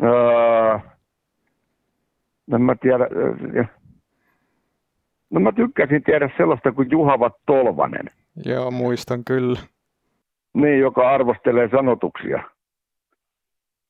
Öö, 0.03 0.79
en 2.53 2.61
mä 2.61 2.75
tiedä. 2.75 3.07
No 5.29 5.39
mä 5.39 5.51
tykkäsin 5.51 6.03
tiedä 6.03 6.29
sellaista 6.37 6.71
kuin 6.71 6.91
Juhava 6.91 7.31
Tolvanen, 7.45 8.09
Joo, 8.45 8.71
muistan 8.71 9.23
kyllä. 9.27 9.59
niin, 10.53 10.79
joka 10.79 11.09
arvostelee 11.09 11.69
sanotuksia. 11.71 12.43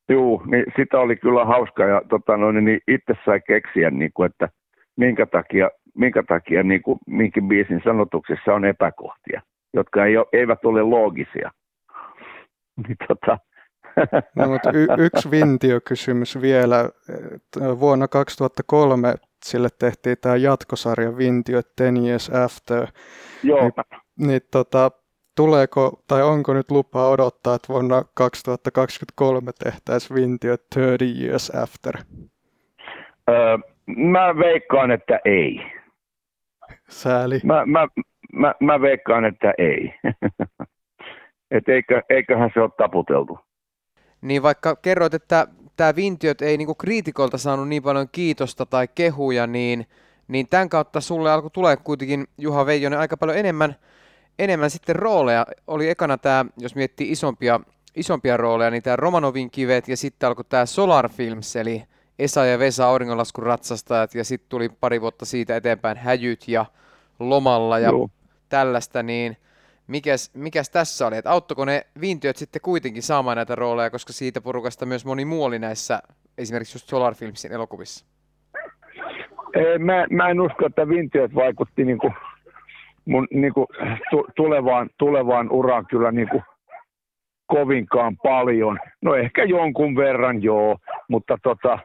Juu, 0.09 0.43
niin 0.45 0.65
sitä 0.75 0.99
oli 0.99 1.15
kyllä 1.15 1.45
hauska 1.45 1.83
ja 1.83 2.01
tota, 2.09 2.37
noin, 2.37 2.65
niin 2.65 2.79
itse 2.87 3.13
sai 3.25 3.39
keksiä, 3.47 3.91
niin 3.91 4.11
kuin, 4.13 4.25
että 4.25 4.49
minkä 4.95 5.25
takia, 5.25 5.69
minkä 5.95 6.23
takia 6.23 6.63
niin 6.63 6.81
kuin, 6.81 6.99
minkin 7.07 7.47
biisin 7.47 7.81
sanotuksessa 7.83 8.53
on 8.53 8.65
epäkohtia, 8.65 9.41
jotka 9.73 10.05
ei 10.05 10.17
ole, 10.17 10.25
eivät 10.33 10.65
ole 10.65 10.81
loogisia. 10.81 11.51
Niin, 12.87 12.97
tota, 13.07 13.37
No, 14.35 14.47
mutta 14.47 14.71
y- 14.73 14.87
yksi 15.05 15.31
vintiökysymys 15.31 16.41
vielä. 16.41 16.89
Vuonna 17.79 18.07
2003 18.07 19.15
sille 19.45 19.69
tehtiin 19.79 20.17
tämä 20.21 20.35
jatkosarja 20.35 21.17
Vintiö 21.17 21.61
Ten 21.75 21.97
Years 22.05 22.29
After. 22.29 22.87
joo, 23.43 23.59
Niin, 23.61 23.71
niin 24.27 24.41
tota, 24.51 24.91
tuleeko 25.35 26.03
tai 26.07 26.23
onko 26.23 26.53
nyt 26.53 26.71
lupa 26.71 27.09
odottaa, 27.09 27.55
että 27.55 27.73
vuonna 27.73 28.03
2023 28.13 29.51
tehtäisiin 29.63 30.15
Vintiö 30.15 30.57
30 30.75 31.05
Years 31.23 31.49
After? 31.55 31.97
öö, 33.29 33.57
mä 33.97 34.35
veikkaan, 34.37 34.91
että 34.91 35.19
ei. 35.25 35.61
Sääli. 36.89 37.39
Mä, 37.43 37.65
mä, 37.65 37.87
mä, 38.33 38.53
mä 38.59 38.81
veikkaan, 38.81 39.25
että 39.25 39.53
ei. 39.57 39.93
Et 41.51 41.69
eikö, 41.69 42.01
eiköhän 42.09 42.51
se 42.53 42.61
ole 42.61 42.69
taputeltu. 42.77 43.39
Niin 44.21 44.43
vaikka 44.43 44.75
kerroit, 44.75 45.13
että 45.13 45.47
tämä 45.77 45.95
Vintiöt 45.95 46.41
ei 46.41 46.57
niinku 46.57 46.75
kriitikolta 46.75 47.37
saanut 47.37 47.67
niin 47.67 47.83
paljon 47.83 48.09
kiitosta 48.11 48.65
tai 48.65 48.87
kehuja, 48.95 49.47
niin, 49.47 49.87
niin 50.27 50.47
tämän 50.47 50.69
kautta 50.69 51.01
sulle 51.01 51.31
alkoi 51.31 51.51
tulee 51.51 51.77
kuitenkin, 51.77 52.27
Juha 52.37 52.65
Veijonen, 52.65 52.99
aika 52.99 53.17
paljon 53.17 53.37
enemmän, 53.37 53.75
enemmän 54.39 54.69
sitten 54.69 54.95
rooleja. 54.95 55.45
Oli 55.67 55.89
ekana 55.89 56.17
tämä, 56.17 56.45
jos 56.57 56.75
miettii 56.75 57.11
isompia, 57.11 57.59
isompia 57.95 58.37
rooleja, 58.37 58.71
niin 58.71 58.83
tämä 58.83 58.95
Romanovin 58.95 59.51
kivet 59.51 59.87
ja 59.87 59.97
sitten 59.97 60.27
alkoi 60.27 60.45
tämä 60.49 60.65
Solar 60.65 61.09
Films, 61.09 61.55
eli 61.55 61.83
Esa 62.19 62.45
ja 62.45 62.59
Vesa 62.59 62.87
auringonlaskun 62.87 63.43
ratsastajat 63.43 64.15
ja 64.15 64.23
sitten 64.23 64.49
tuli 64.49 64.69
pari 64.69 65.01
vuotta 65.01 65.25
siitä 65.25 65.55
eteenpäin 65.55 65.97
Häjyt 65.97 66.47
ja 66.47 66.65
Lomalla 67.19 67.79
ja 67.79 67.89
Joo. 67.89 68.09
tällaista, 68.49 69.03
niin 69.03 69.37
mikäs, 69.87 70.31
mikäs 70.35 70.69
tässä 70.69 71.07
oli, 71.07 71.17
että 71.17 71.31
auttoiko 71.31 71.65
ne 71.65 71.81
viintiöt 72.01 72.37
sitten 72.37 72.61
kuitenkin 72.61 73.03
saamaan 73.03 73.37
näitä 73.37 73.55
rooleja, 73.55 73.89
koska 73.89 74.13
siitä 74.13 74.41
porukasta 74.41 74.85
myös 74.85 75.05
moni 75.05 75.25
muu 75.25 75.43
oli 75.43 75.59
näissä 75.59 75.99
esimerkiksi 76.37 76.75
just 76.75 76.89
Solar 76.89 77.15
Filmsin 77.15 77.51
elokuvissa. 77.51 78.05
Ei, 79.53 79.79
mä, 79.79 80.05
mä 80.11 80.29
en 80.29 80.41
usko, 80.41 80.65
että 80.65 80.87
Vintiöt 80.87 81.35
vaikutti 81.35 81.85
niinku 81.85 82.11
mun 83.05 83.27
niinku 83.33 83.67
tu, 84.09 84.25
tulevaan, 84.35 84.89
tulevaan 84.97 85.51
uraan 85.51 85.85
kyllä 85.85 86.11
niinku 86.11 86.43
kovinkaan 87.47 88.17
paljon. 88.17 88.79
No 89.01 89.15
ehkä 89.15 89.43
jonkun 89.43 89.95
verran 89.95 90.43
joo, 90.43 90.77
mutta 91.09 91.37
tota, 91.43 91.79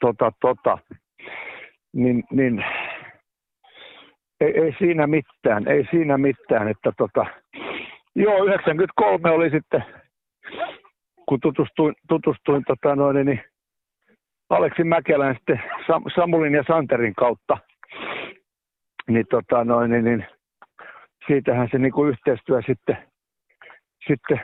tota, 0.00 0.32
tota, 0.40 0.78
niin, 1.92 2.24
niin 2.30 2.64
ei, 4.40 4.60
ei, 4.60 4.74
siinä 4.78 5.06
mitään, 5.06 5.68
ei 5.68 5.86
siinä 5.90 6.18
mitään, 6.18 6.68
että 6.68 6.92
tota, 6.98 7.26
joo, 8.14 8.44
93 8.44 9.30
oli 9.30 9.50
sitten, 9.50 9.84
kun 11.28 11.40
tutustuin, 11.40 11.94
tutustuin 12.08 12.64
tota 12.66 12.96
noin, 12.96 13.26
niin 13.26 13.40
Aleksi 14.50 14.84
Mäkelän 14.84 15.34
sitten 15.34 15.62
Sam- 15.80 16.14
Samulin 16.14 16.54
ja 16.54 16.64
Santerin 16.66 17.14
kautta, 17.14 17.58
niin, 19.08 19.26
tota 19.30 19.64
noin, 19.64 19.90
niin, 19.90 20.04
niin 20.04 20.26
siitähän 21.26 21.68
se 21.70 21.78
niinku 21.78 22.04
yhteistyö 22.04 22.62
sitten, 22.66 22.96
sitten 24.08 24.40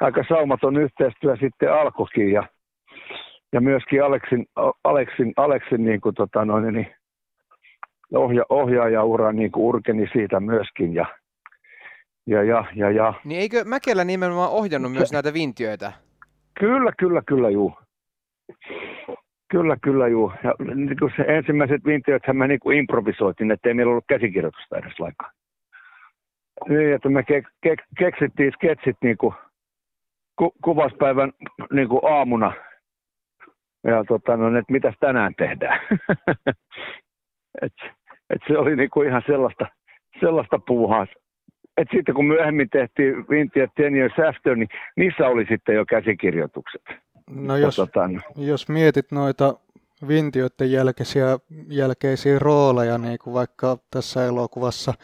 aika 0.00 0.24
saumaton 0.28 0.76
yhteistyö 0.76 1.36
sitten 1.36 1.72
alkoikin 1.72 2.32
ja, 2.32 2.48
ja 3.52 3.60
myöskin 3.60 4.04
Aleksin, 4.04 4.46
Aleksin, 4.84 5.32
Aleksin 5.36 5.84
niin 5.84 6.00
kuin, 6.00 6.14
tota 6.14 6.44
noin, 6.44 6.74
niin 6.74 6.94
ohja, 8.18 8.44
ohjaajaura 8.48 9.32
niin 9.32 9.52
kuin 9.52 9.64
urkeni 9.64 10.08
siitä 10.12 10.40
myöskin 10.40 10.94
ja, 10.94 11.06
ja, 12.26 12.42
ja, 12.42 12.64
ja, 12.74 12.90
ja. 12.90 13.14
Niin 13.24 13.40
eikö 13.40 13.64
Mäkelä 13.64 14.04
nimenomaan 14.04 14.50
ohjannut 14.50 14.92
myös 14.92 15.12
näitä 15.12 15.34
vintiöitä? 15.34 15.92
Kyllä, 16.60 16.92
kyllä, 16.98 17.22
kyllä, 17.26 17.50
juu. 17.50 17.72
Kyllä, 19.50 19.76
kyllä, 19.82 20.08
juu. 20.08 20.32
Ja 20.44 20.54
niin 20.74 20.98
kuin 20.98 21.12
se 21.16 21.22
ensimmäiset 21.22 21.84
vintiöthän 21.84 22.36
me 22.36 22.48
niin 22.48 22.60
kuin 22.60 22.78
improvisoitiin, 22.78 23.50
ettei 23.50 23.74
meillä 23.74 23.90
ollut 23.90 24.04
käsikirjoitusta 24.08 24.78
edes 24.78 25.00
lainkaan. 25.00 25.32
Niin, 26.68 26.94
että 26.94 27.08
me 27.08 27.20
ke- 27.20 27.50
ke- 27.66 27.86
keksittiin 27.98 28.52
sketsit 28.52 28.96
niin 29.02 29.16
kuin 29.16 29.34
ku- 30.38 30.54
kuvaspäivän 30.64 31.32
niin 31.72 31.88
kuin 31.88 32.00
aamuna. 32.04 32.52
Ja 33.84 34.04
tota, 34.08 34.36
no, 34.36 34.58
että 34.58 34.72
mitäs 34.72 34.94
tänään 35.00 35.34
tehdään. 35.34 35.80
et, 37.62 37.72
et 38.30 38.42
se 38.48 38.58
oli 38.58 38.76
niin 38.76 38.90
kuin 38.90 39.08
ihan 39.08 39.22
sellaista, 39.26 39.66
sellaista 40.20 40.58
puuhaa. 40.58 41.06
Et 41.76 41.88
sitten 41.96 42.14
kun 42.14 42.24
myöhemmin 42.24 42.70
tehtiin 42.70 43.28
Vintiöt 43.30 43.70
Ten 43.76 43.94
Years 43.94 44.14
After, 44.28 44.56
niin 44.56 44.68
niissä 44.96 45.26
oli 45.26 45.46
sitten 45.48 45.74
jo 45.74 45.84
käsikirjoitukset. 45.84 46.82
No 47.30 47.56
jos, 47.56 47.76
tota, 47.76 48.08
no, 48.08 48.20
jos 48.36 48.68
mietit 48.68 49.12
noita 49.12 49.54
vintiöiden 50.08 50.72
jälkeisiä, 50.72 51.38
jälkeisiä 51.68 52.38
rooleja, 52.38 52.98
niin 52.98 53.18
kuin 53.24 53.34
vaikka 53.34 53.78
tässä 53.90 54.26
elokuvassa 54.26 54.94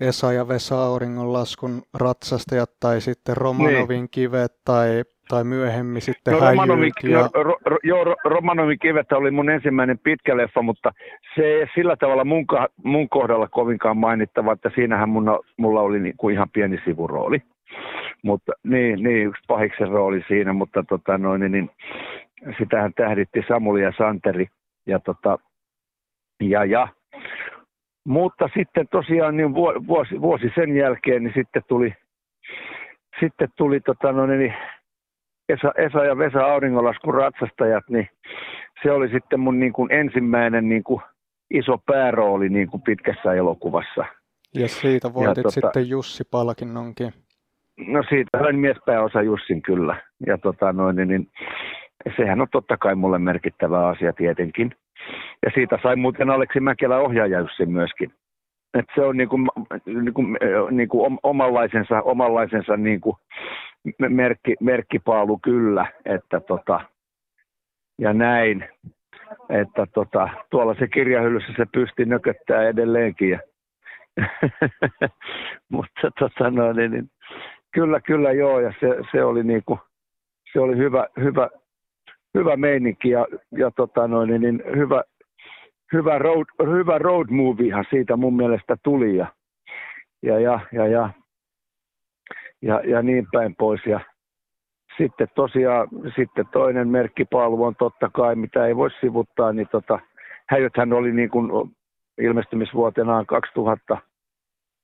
Esa 0.00 0.32
ja 0.32 0.48
Vesa 0.48 0.82
Auringonlaskun 0.82 1.82
ratsastajat 1.94 2.70
tai 2.80 3.00
sitten 3.00 3.36
Romanovin 3.36 4.08
kivet 4.10 4.52
tai, 4.64 5.02
tai 5.30 5.44
myöhemmin 5.44 6.02
sitten. 6.02 6.34
No, 6.34 6.40
Romanovin, 6.40 6.92
Häjyt 7.02 7.14
ja... 7.14 7.30
no, 7.34 7.42
ro, 7.42 7.56
ro, 7.64 7.76
joo, 7.82 8.04
ro, 8.04 8.14
Romanovin 8.24 8.78
kivettä 8.78 9.16
oli 9.16 9.30
mun 9.30 9.50
ensimmäinen 9.50 9.98
pitkä 9.98 10.36
leffa, 10.36 10.62
mutta 10.62 10.92
se 11.34 11.42
ei 11.42 11.66
sillä 11.74 11.96
tavalla 11.96 12.24
mun, 12.24 12.46
mun 12.84 13.08
kohdalla 13.08 13.48
kovinkaan 13.48 13.96
mainittava, 13.96 14.52
että 14.52 14.70
siinähän 14.74 15.08
mun, 15.08 15.38
mulla 15.56 15.80
oli 15.80 16.00
niinku 16.00 16.28
ihan 16.28 16.48
pieni 16.52 16.78
sivurooli. 16.84 17.42
Mutta 18.22 18.52
niin, 18.64 19.02
niin, 19.02 19.26
yksi 19.26 19.42
pahiksen 19.48 19.88
rooli 19.88 20.24
siinä, 20.28 20.52
mutta 20.52 20.84
tota 20.88 21.18
noin, 21.18 21.40
niin, 21.40 21.52
niin 21.52 21.70
sitähän 22.58 22.92
tähditti 22.94 23.44
Samuli 23.48 23.82
ja 23.82 23.92
Santeri. 23.98 24.46
Ja, 24.86 24.98
tota, 24.98 25.38
ja, 26.42 26.64
ja. 26.64 26.88
Mutta 28.04 28.48
sitten 28.54 28.88
tosiaan 28.90 29.36
niin 29.36 29.54
vuo- 29.54 29.86
vuosi, 29.86 30.20
vuosi 30.20 30.52
sen 30.54 30.76
jälkeen 30.76 31.22
niin 31.24 31.34
sitten 31.34 31.62
tuli, 31.68 31.94
sitten 33.20 33.48
tuli 33.56 33.80
tota 33.80 34.12
noin, 34.12 34.38
niin 34.38 34.54
Esa, 35.52 35.72
Esa 35.76 36.04
ja 36.04 36.18
Vesa 36.18 36.46
Auringonlaskun 36.46 37.14
ratsastajat, 37.14 37.84
niin 37.88 38.08
se 38.82 38.92
oli 38.92 39.08
sitten 39.08 39.40
mun 39.40 39.60
niin 39.60 39.72
kuin 39.72 39.92
ensimmäinen 39.92 40.68
niin 40.68 40.84
kuin 40.84 41.00
iso 41.50 41.78
päärooli 41.86 42.48
niin 42.48 42.68
kuin 42.70 42.82
pitkässä 42.82 43.34
elokuvassa. 43.34 44.04
ja 44.54 44.68
siitä 44.68 45.14
voitit 45.14 45.46
tota- 45.46 45.50
sitten 45.50 45.88
Jussi 45.88 46.24
Palkinnonkin. 46.30 47.12
No 47.86 48.02
siitä 48.08 48.38
sain 48.38 48.58
miespääosa 48.58 49.22
Jussin 49.22 49.62
kyllä. 49.62 49.96
Ja 50.26 50.38
tota 50.38 50.72
noin, 50.72 50.96
niin, 50.96 51.08
niin, 51.08 51.28
sehän 52.16 52.40
on 52.40 52.46
totta 52.52 52.76
kai 52.76 52.94
mulle 52.94 53.18
merkittävä 53.18 53.86
asia 53.88 54.12
tietenkin. 54.12 54.74
Ja 55.42 55.50
siitä 55.54 55.78
sai 55.82 55.96
muuten 55.96 56.30
Aleksi 56.30 56.60
Mäkelä 56.60 56.98
ohjaaja 56.98 57.40
Jussin 57.40 57.72
myöskin. 57.72 58.12
Et 58.78 58.84
se 58.94 59.00
on 59.00 59.16
niinku, 59.16 59.36
niinku, 59.86 60.22
niinku 60.70 61.04
om- 61.04 61.18
omanlaisensa, 61.22 62.02
omanlaisensa 62.02 62.76
niinku 62.76 63.18
merkki, 64.08 64.54
merkkipaalu 64.60 65.38
kyllä, 65.38 65.86
että 66.04 66.40
tota, 66.40 66.80
ja 67.98 68.12
näin. 68.12 68.68
Että 69.48 69.86
tota, 69.94 70.28
tuolla 70.50 70.74
se 70.74 70.88
kirjahyllyssä 70.88 71.52
se 71.56 71.66
pysti 71.72 72.04
nököttää 72.04 72.68
edelleenkin. 72.68 73.30
Ja 73.30 73.40
Mutta 75.72 76.10
tota, 76.18 76.50
no, 76.50 76.72
niin, 76.72 76.90
niin, 76.90 77.10
kyllä, 77.72 78.00
kyllä 78.00 78.32
joo, 78.32 78.60
ja 78.60 78.72
se, 78.80 78.88
se 79.12 79.24
oli 79.24 79.44
niinku, 79.44 79.78
se 80.52 80.60
oli 80.60 80.76
hyvä, 80.76 81.06
hyvä, 81.20 81.48
hyvä 82.34 82.56
meininki 82.56 83.10
ja, 83.10 83.26
ja 83.56 83.70
tota, 83.70 84.08
no, 84.08 84.24
niin, 84.24 84.40
niin, 84.40 84.62
hyvä, 84.76 85.02
hyvä, 85.92 86.18
road, 86.18 86.46
hyvä 86.66 86.98
road 86.98 87.26
moviehan 87.30 87.84
siitä 87.90 88.16
mun 88.16 88.36
mielestä 88.36 88.76
tuli 88.82 89.16
ja, 89.16 89.26
ja, 90.22 90.40
ja, 90.40 90.60
ja, 90.72 90.86
ja, 90.86 91.10
ja, 92.62 92.80
ja 92.84 93.02
niin 93.02 93.26
päin 93.32 93.54
pois. 93.56 93.86
Ja 93.86 94.00
sitten 94.96 95.28
tosiaan 95.34 95.88
sitten 96.16 96.46
toinen 96.52 96.88
merkkipalvu 96.88 97.64
on 97.64 97.74
totta 97.76 98.10
kai, 98.12 98.36
mitä 98.36 98.66
ei 98.66 98.76
voi 98.76 98.90
sivuttaa, 99.00 99.52
niin 99.52 99.68
tota, 99.72 99.98
häjythän 100.48 100.92
oli 100.92 101.12
niin 101.12 101.30
kuin 101.30 101.70
ilmestymisvuotenaan 102.18 103.26
2000, 103.26 103.98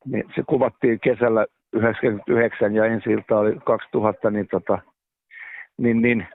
niin 0.05 0.25
se 0.35 0.43
kuvattiin 0.47 1.01
kesällä 1.01 1.47
99 1.73 2.75
ja 2.75 2.85
ensi 2.85 3.11
ilta 3.11 3.39
oli 3.39 3.57
2000, 3.65 4.31
niin, 4.31 4.49
tota, 4.51 4.79
niin, 5.79 6.03
niin 6.03 6.27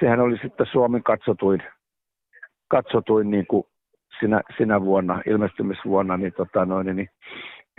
sehän 0.00 0.20
oli 0.20 0.38
sitten 0.42 0.66
Suomen 0.66 1.02
katsotuin, 1.02 1.62
katsotuin 2.68 3.30
niin 3.30 3.46
kuin 3.46 3.64
sinä, 4.20 4.40
sinä 4.56 4.80
vuonna, 4.80 5.22
ilmestymisvuonna, 5.26 6.16
niin, 6.16 6.32
tota, 6.32 6.64
noin, 6.64 6.96
niin 6.96 7.08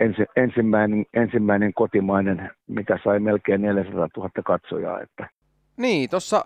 ensi, 0.00 0.22
ensimmäinen, 0.36 1.06
ensimmäinen 1.14 1.74
kotimainen, 1.74 2.50
mitä 2.66 2.98
sai 3.04 3.20
melkein 3.20 3.62
400 3.62 4.08
000 4.16 4.30
katsojaa. 4.44 5.00
Että. 5.00 5.28
Niin, 5.76 6.10
tuossa 6.10 6.44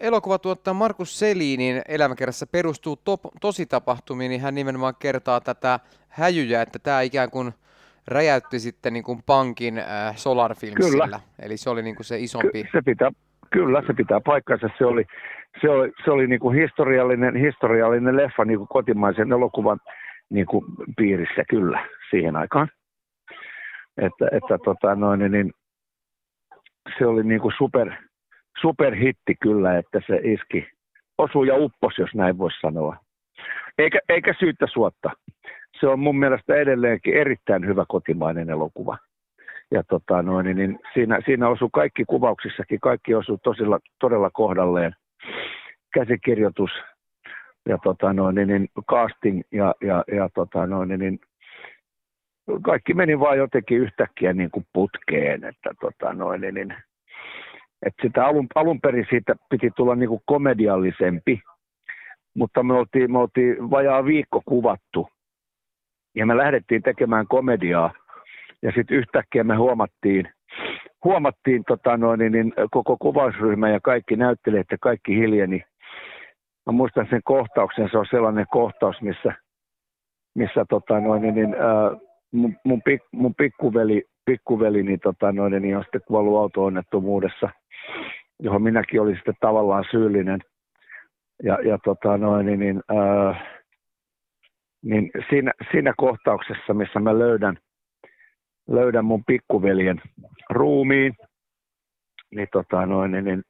elokuvatuottaja 0.00 0.74
Markus 0.74 1.18
Selinin 1.18 1.82
elämäkerrassa 1.88 2.46
perustuu 2.46 2.96
to, 2.96 3.16
tositapahtumiin, 3.40 4.28
niin 4.28 4.40
hän 4.40 4.54
nimenomaan 4.54 4.94
kertaa 4.98 5.40
tätä 5.40 5.80
häjyjä, 6.08 6.62
että 6.62 6.78
tämä 6.78 7.00
ikään 7.00 7.30
kuin 7.30 7.52
räjäytti 8.08 8.58
sitten 8.58 8.92
niin 8.92 9.04
kuin 9.04 9.22
pankin 9.26 9.78
äh, 9.78 10.16
Solar. 10.16 10.54
Kyllä. 10.74 11.20
Eli 11.42 11.56
se 11.56 11.70
oli 11.70 11.82
niin 11.82 11.96
kuin 11.96 12.06
se 12.06 12.18
isompi... 12.18 12.62
Ky- 12.62 12.68
se 12.72 12.82
pitää, 12.84 13.10
kyllä, 13.50 13.82
se 13.86 13.94
pitää 13.94 14.20
paikkansa. 14.20 14.68
Se 14.78 14.84
oli, 14.86 15.04
se 15.60 15.68
oli, 15.68 15.92
se 16.04 16.10
oli 16.10 16.26
niin 16.26 16.40
kuin 16.40 16.56
historiallinen, 16.56 17.36
historiallinen 17.36 18.16
leffa 18.16 18.44
niin 18.44 18.58
kuin 18.58 18.68
kotimaisen 18.68 19.32
elokuvan 19.32 19.78
niin 20.30 20.46
kuin 20.46 20.64
piirissä 20.96 21.44
kyllä 21.50 21.88
siihen 22.10 22.36
aikaan. 22.36 22.68
Että, 23.96 24.28
että 24.32 24.58
tota 24.64 24.94
noin, 24.94 25.32
niin 25.32 25.52
se 26.98 27.06
oli 27.06 27.22
niin 27.22 27.40
kuin 27.40 27.54
super, 27.58 27.92
superhitti 28.60 29.34
kyllä, 29.42 29.78
että 29.78 30.00
se 30.06 30.20
iski, 30.22 30.68
osui 31.18 31.48
ja 31.48 31.54
uppos, 31.56 31.98
jos 31.98 32.14
näin 32.14 32.38
voisi 32.38 32.60
sanoa. 32.60 32.96
Eikä, 33.78 33.98
eikä 34.08 34.34
syyttä 34.38 34.66
suotta. 34.72 35.10
Se 35.80 35.86
on 35.86 35.98
mun 35.98 36.18
mielestä 36.18 36.54
edelleenkin 36.54 37.14
erittäin 37.14 37.66
hyvä 37.66 37.84
kotimainen 37.88 38.50
elokuva. 38.50 38.98
Ja 39.70 39.82
tota 39.82 40.22
noin, 40.22 40.56
niin 40.56 40.78
siinä, 40.94 41.18
siinä 41.24 41.48
osui 41.48 41.68
kaikki 41.72 42.04
kuvauksissakin, 42.04 42.80
kaikki 42.80 43.14
osui 43.14 43.38
tosilla, 43.42 43.78
todella 44.00 44.30
kohdalleen. 44.30 44.94
Käsikirjoitus 45.94 46.70
ja 47.68 47.78
tota 47.82 48.12
noin, 48.12 48.34
niin 48.34 48.68
casting 48.90 49.42
ja, 49.52 49.74
ja, 49.80 50.04
ja 50.16 50.28
tota 50.34 50.66
noin, 50.66 50.88
niin 50.98 51.18
kaikki 52.62 52.94
meni 52.94 53.20
vaan 53.20 53.38
jotenkin 53.38 53.78
yhtäkkiä 53.78 54.32
niin 54.32 54.50
kuin 54.50 54.66
putkeen, 54.72 55.44
että 55.44 55.70
tota 55.80 56.12
noin, 56.12 56.40
niin 56.40 56.74
että 57.86 58.02
sitä 58.02 58.26
alun, 58.26 58.46
alun 58.54 58.80
perin 58.80 59.06
siitä 59.10 59.34
piti 59.50 59.70
tulla 59.76 59.94
niin 59.94 60.08
kuin 60.08 60.22
komediallisempi, 60.24 61.40
mutta 62.34 62.62
me 62.62 62.74
oltiin, 62.74 63.12
me 63.12 63.18
oltiin 63.18 63.70
vajaa 63.70 64.04
viikko 64.04 64.42
kuvattu 64.44 65.08
ja 66.14 66.26
me 66.26 66.36
lähdettiin 66.36 66.82
tekemään 66.82 67.26
komediaa 67.26 67.92
ja 68.62 68.72
sitten 68.74 68.96
yhtäkkiä 68.96 69.44
me 69.44 69.56
huomattiin, 69.56 70.28
huomattiin 71.04 71.64
tota 71.68 71.96
noin, 71.96 72.32
niin 72.32 72.52
koko 72.70 72.96
kuvausryhmä 72.96 73.70
ja 73.70 73.80
kaikki 73.80 74.16
näyttelijät 74.16 74.66
ja 74.70 74.78
kaikki 74.80 75.16
hiljeni. 75.16 75.64
Mä 76.66 76.72
muistan 76.72 77.06
sen 77.10 77.20
kohtauksen, 77.24 77.88
se 77.90 77.98
on 77.98 78.06
sellainen 78.10 78.46
kohtaus, 78.50 79.02
missä, 79.02 79.32
missä 80.34 80.64
tota 80.68 81.00
noin, 81.00 81.34
niin, 81.34 81.54
ää, 81.54 81.90
mun, 82.32 82.56
mun, 82.64 82.82
pik, 82.82 83.02
mun 83.12 83.34
pikkuveli, 83.34 84.04
pikkuveli 84.24 84.82
niin, 84.82 85.00
tota 85.00 85.32
noin, 85.32 85.62
niin 85.62 85.76
on 85.76 85.82
sitten 85.82 86.00
kuollut 86.06 86.38
auto-onnettomuudessa– 86.38 87.48
johon 88.42 88.62
minäkin 88.62 89.00
olin 89.00 89.16
sitten 89.16 89.34
tavallaan 89.40 89.84
syyllinen. 89.90 90.40
Ja, 91.42 91.58
ja 91.68 91.78
tota 91.84 92.18
noin, 92.18 92.46
niin, 92.46 92.60
niin, 92.60 92.82
äh, 92.90 93.42
niin 94.82 95.10
siinä, 95.28 95.52
siinä, 95.72 95.94
kohtauksessa, 95.96 96.74
missä 96.74 97.00
mä 97.00 97.18
löydän, 97.18 97.58
löydän 98.68 99.04
mun 99.04 99.24
pikkuveljen 99.24 100.02
ruumiin, 100.50 101.12
niin, 102.34 102.48
tota 102.52 102.86
noin, 102.86 103.10
niin, 103.10 103.24
niin 103.24 103.42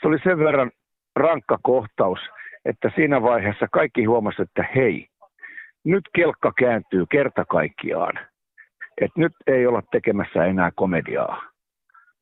se 0.00 0.08
oli 0.08 0.18
sen 0.24 0.38
verran 0.38 0.70
rankka 1.16 1.58
kohtaus, 1.62 2.18
että 2.64 2.90
siinä 2.94 3.22
vaiheessa 3.22 3.66
kaikki 3.72 4.04
huomasivat, 4.04 4.48
että 4.48 4.72
hei, 4.74 5.08
nyt 5.84 6.04
kelkka 6.14 6.52
kääntyy 6.58 7.06
kerta 7.10 7.44
kaikkiaan. 7.44 8.18
Että 9.00 9.20
nyt 9.20 9.32
ei 9.46 9.66
olla 9.66 9.82
tekemässä 9.92 10.44
enää 10.44 10.70
komediaa 10.74 11.42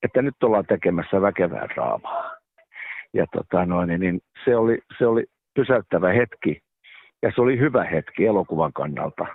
että 0.05 0.23
nyt 0.23 0.43
ollaan 0.43 0.67
tekemässä 0.67 1.21
väkevää 1.21 1.69
draamaa. 1.75 2.37
Ja 3.13 3.27
tota 3.33 3.67
noin, 3.67 3.89
niin, 3.89 4.01
niin 4.01 4.21
se, 4.45 4.57
oli, 4.57 4.79
se 4.99 5.07
oli 5.07 5.25
pysäyttävä 5.55 6.13
hetki 6.13 6.61
ja 7.23 7.33
se 7.35 7.41
oli 7.41 7.59
hyvä 7.59 7.85
hetki 7.85 8.27
elokuvan 8.27 8.73
kannalta, 8.73 9.27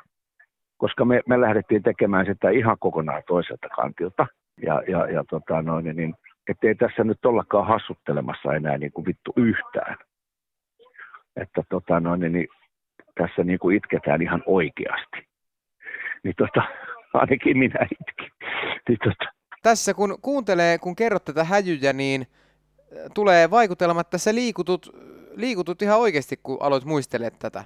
koska 0.78 1.06
me, 1.06 1.22
me 1.28 1.42
lähdettiin 1.42 1.84
tekemään 1.84 2.26
sitä 2.26 2.50
ihan 2.50 2.78
kokonaan 2.80 3.24
toiselta 3.28 3.68
kantilta. 3.70 4.28
Ja, 4.64 4.84
ja, 4.88 5.12
ja 5.12 5.24
tota 5.30 5.62
noin, 5.62 5.96
niin, 5.96 6.14
niin 6.50 6.52
ettei 6.52 6.76
tässä 6.76 7.04
nyt 7.04 7.26
ollakaan 7.26 7.68
hassuttelemassa 7.68 8.54
enää 8.54 8.78
niin 8.78 8.92
kuin 8.92 9.06
vittu 9.06 9.34
yhtään. 9.36 9.98
Että 11.36 11.64
tota 11.70 12.00
noin, 12.00 12.20
niin, 12.20 12.34
niin 12.34 12.48
tässä 13.16 13.44
niin 13.44 13.60
kuin 13.60 13.78
itketään 13.78 14.22
ihan 14.22 14.44
oikeasti. 14.46 15.18
Niin 16.24 16.34
tota, 16.38 16.68
ainakin 17.14 17.58
minä 17.58 17.88
itkin. 17.92 18.32
Niin 18.90 18.98
tota, 19.04 19.32
tässä 19.64 19.94
kun 19.94 20.18
kuuntelee, 20.22 20.78
kun 20.78 20.96
kerrot 20.96 21.26
tätä 21.26 21.44
häjyjä, 21.44 21.94
niin 21.94 22.22
äh, 22.22 22.98
tulee 23.16 23.52
vaikutelma, 23.52 24.02
että 24.02 24.18
sä 24.18 24.36
liikutut, 24.36 24.90
liikutut 25.36 25.82
ihan 25.82 26.00
oikeasti, 26.00 26.36
kun 26.44 26.58
aloit 26.62 26.86
muistelemaan 26.86 27.40
tätä. 27.40 27.64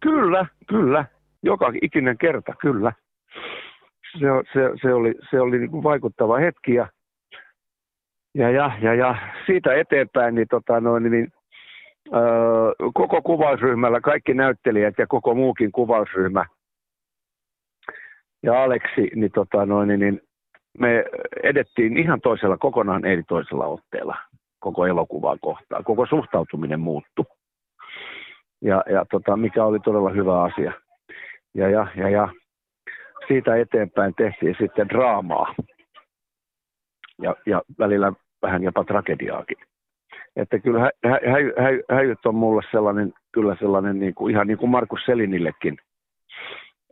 Kyllä, 0.00 0.46
kyllä. 0.68 1.04
Joka 1.42 1.72
ikinen 1.82 2.18
kerta, 2.18 2.52
kyllä. 2.60 2.92
Se, 4.12 4.26
se, 4.52 4.60
se 4.82 4.94
oli, 4.94 5.14
se 5.30 5.40
oli 5.40 5.58
niin 5.58 5.70
kuin 5.70 5.82
vaikuttava 5.82 6.38
hetki 6.38 6.74
ja, 6.74 6.88
ja, 8.38 8.50
ja, 8.50 8.72
ja, 8.80 8.94
ja 8.94 9.16
siitä 9.46 9.74
eteenpäin 9.74 10.34
niin, 10.34 10.48
tota 10.50 10.80
noin, 10.80 11.10
niin 11.10 11.32
öö, 12.14 12.72
koko 12.94 13.22
kuvausryhmällä, 13.22 14.00
kaikki 14.00 14.34
näyttelijät 14.34 14.94
ja 14.98 15.06
koko 15.06 15.34
muukin 15.34 15.72
kuvausryhmä 15.72 16.44
ja 18.42 18.62
Aleksi, 18.62 19.10
niin, 19.14 19.32
tota 19.34 19.66
noin, 19.66 19.88
niin 19.88 20.20
me 20.78 21.04
edettiin 21.42 21.96
ihan 21.96 22.20
toisella, 22.20 22.56
kokonaan 22.56 23.04
eri 23.04 23.22
toisella 23.22 23.66
otteella 23.66 24.16
koko 24.60 24.86
elokuvaa 24.86 25.36
kohtaan. 25.40 25.84
Koko 25.84 26.06
suhtautuminen 26.06 26.80
muuttui. 26.80 27.24
Ja, 28.62 28.82
ja 28.92 29.06
tota, 29.10 29.36
mikä 29.36 29.64
oli 29.64 29.80
todella 29.80 30.10
hyvä 30.10 30.42
asia. 30.42 30.72
Ja, 31.54 31.70
ja, 31.70 31.86
ja, 31.96 32.08
ja 32.08 32.28
siitä 33.28 33.56
eteenpäin 33.56 34.14
tehtiin 34.14 34.56
sitten 34.58 34.88
draamaa. 34.88 35.54
Ja, 37.22 37.36
ja 37.46 37.62
välillä 37.78 38.12
vähän 38.42 38.62
jopa 38.62 38.84
tragediaakin. 38.84 39.58
Että 40.36 40.58
kyllä 40.58 40.80
hä, 40.80 40.90
hä, 41.04 41.18
hä, 41.62 41.96
häjyt 41.96 42.26
on 42.26 42.34
mulle 42.34 42.62
sellainen, 42.70 43.12
kyllä 43.32 43.56
sellainen 43.60 43.98
niin 43.98 44.14
kuin, 44.14 44.34
ihan 44.34 44.46
niin 44.46 44.58
kuin 44.58 44.70
Markus 44.70 45.00
Selinillekin– 45.06 45.76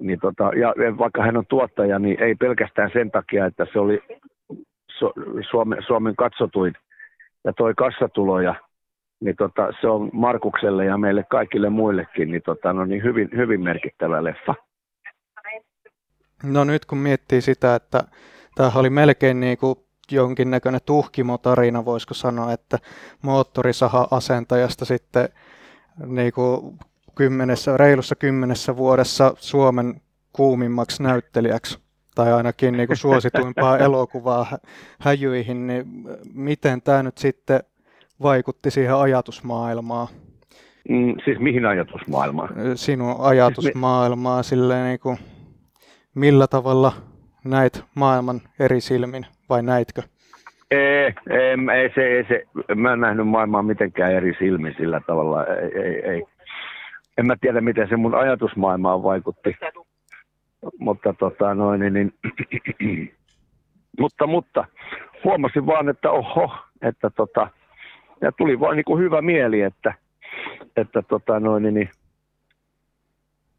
niin 0.01 0.21
tota, 0.21 0.51
ja 0.57 0.75
vaikka 0.99 1.23
hän 1.23 1.37
on 1.37 1.47
tuottaja, 1.49 1.99
niin 1.99 2.23
ei 2.23 2.35
pelkästään 2.35 2.91
sen 2.93 3.11
takia, 3.11 3.47
että 3.47 3.67
se 3.73 3.79
oli 3.79 4.03
Suomen, 5.51 5.83
Suomen 5.87 6.17
katsotuin 6.17 6.75
ja 7.45 7.53
toi 7.53 7.75
kassatuloja, 7.75 8.55
niin 9.21 9.37
tota, 9.37 9.69
se 9.81 9.89
on 9.89 10.11
Markukselle 10.13 10.85
ja 10.85 10.99
meille 10.99 11.25
kaikille 11.31 11.71
muillekin 11.71 12.31
niin, 12.31 12.43
tota, 12.43 12.73
no 12.73 12.85
niin 12.85 13.03
hyvin, 13.03 13.29
hyvin 13.37 13.61
merkittävä 13.61 14.25
leffa. 14.25 14.55
No 16.43 16.65
nyt 16.65 16.85
kun 16.85 16.99
miettii 16.99 17.41
sitä, 17.41 17.75
että 17.75 18.05
tämä 18.55 18.71
oli 18.75 18.91
melkein 18.91 19.41
niin 19.41 19.59
kuin 19.59 19.79
jonkinnäköinen 20.11 20.81
tuhkimotarina, 20.87 21.85
voisiko 21.85 22.15
sanoa, 22.15 22.53
että 22.53 22.79
moottorisaha-asentajasta 23.23 24.85
sitten 24.85 25.29
niin 26.07 26.33
kuin 26.33 26.79
kymmenessä, 27.15 27.77
reilussa 27.77 28.15
kymmenessä 28.15 28.77
vuodessa 28.77 29.35
Suomen 29.39 30.01
kuumimmaksi 30.33 31.03
näyttelijäksi 31.03 31.79
tai 32.15 32.33
ainakin 32.33 32.75
niin 32.77 32.87
kuin 32.87 32.97
suosituimpaa 32.97 33.79
elokuvaa 33.79 34.59
häjyihin, 35.01 35.67
niin 35.67 35.85
miten 36.35 36.83
tämä 36.83 37.03
nyt 37.03 37.19
sitten 37.19 37.61
vaikutti 38.23 38.71
siihen 38.71 38.95
ajatusmaailmaan? 38.95 40.09
Mm, 40.89 41.15
siis 41.25 41.39
mihin 41.39 41.67
ajatusmaailmaan? 41.67 42.49
Sinun 42.75 43.17
ajatusmaailmaa 43.19 44.43
silleen 44.43 44.87
niin 44.87 45.01
kuin, 45.01 45.19
millä 46.15 46.47
tavalla 46.47 46.93
näit 47.45 47.85
maailman 47.95 48.41
eri 48.59 48.81
silmin 48.81 49.27
vai 49.49 49.63
näitkö? 49.63 50.03
Ei, 50.71 51.15
ei, 51.31 51.57
ei, 51.75 51.91
se, 51.95 52.01
ei 52.01 52.25
se, 52.29 52.43
mä 52.75 52.93
en 52.93 53.01
nähnyt 53.01 53.29
maailmaa 53.29 53.63
mitenkään 53.63 54.13
eri 54.13 54.35
silmin 54.39 54.75
sillä 54.77 55.01
tavalla. 55.07 55.47
Ei, 55.47 55.83
ei, 55.83 56.11
ei. 56.11 56.25
En 57.19 57.27
mä 57.27 57.35
tiedä, 57.41 57.61
miten 57.61 57.89
se 57.89 57.97
mun 57.97 58.15
ajatusmaailmaan 58.15 59.03
vaikutti. 59.03 59.57
Mutta 60.79 61.13
tota 61.13 61.55
noin, 61.55 61.81
niin, 61.81 61.93
niin 61.93 62.13
mutta, 64.01 64.27
mutta 64.27 64.65
huomasin 65.25 65.67
vaan, 65.67 65.89
että 65.89 66.11
oho, 66.11 66.51
että 66.83 67.11
tota, 67.11 67.49
ja 68.21 68.33
tuli 68.33 68.61
vaan 68.61 68.77
niin 68.77 68.85
kuin 68.85 69.03
hyvä 69.03 69.23
mieli, 69.23 69.63
että, 69.63 69.95
että 70.77 71.03
tota 71.03 71.41
noin, 71.41 71.75
niin, 71.75 71.91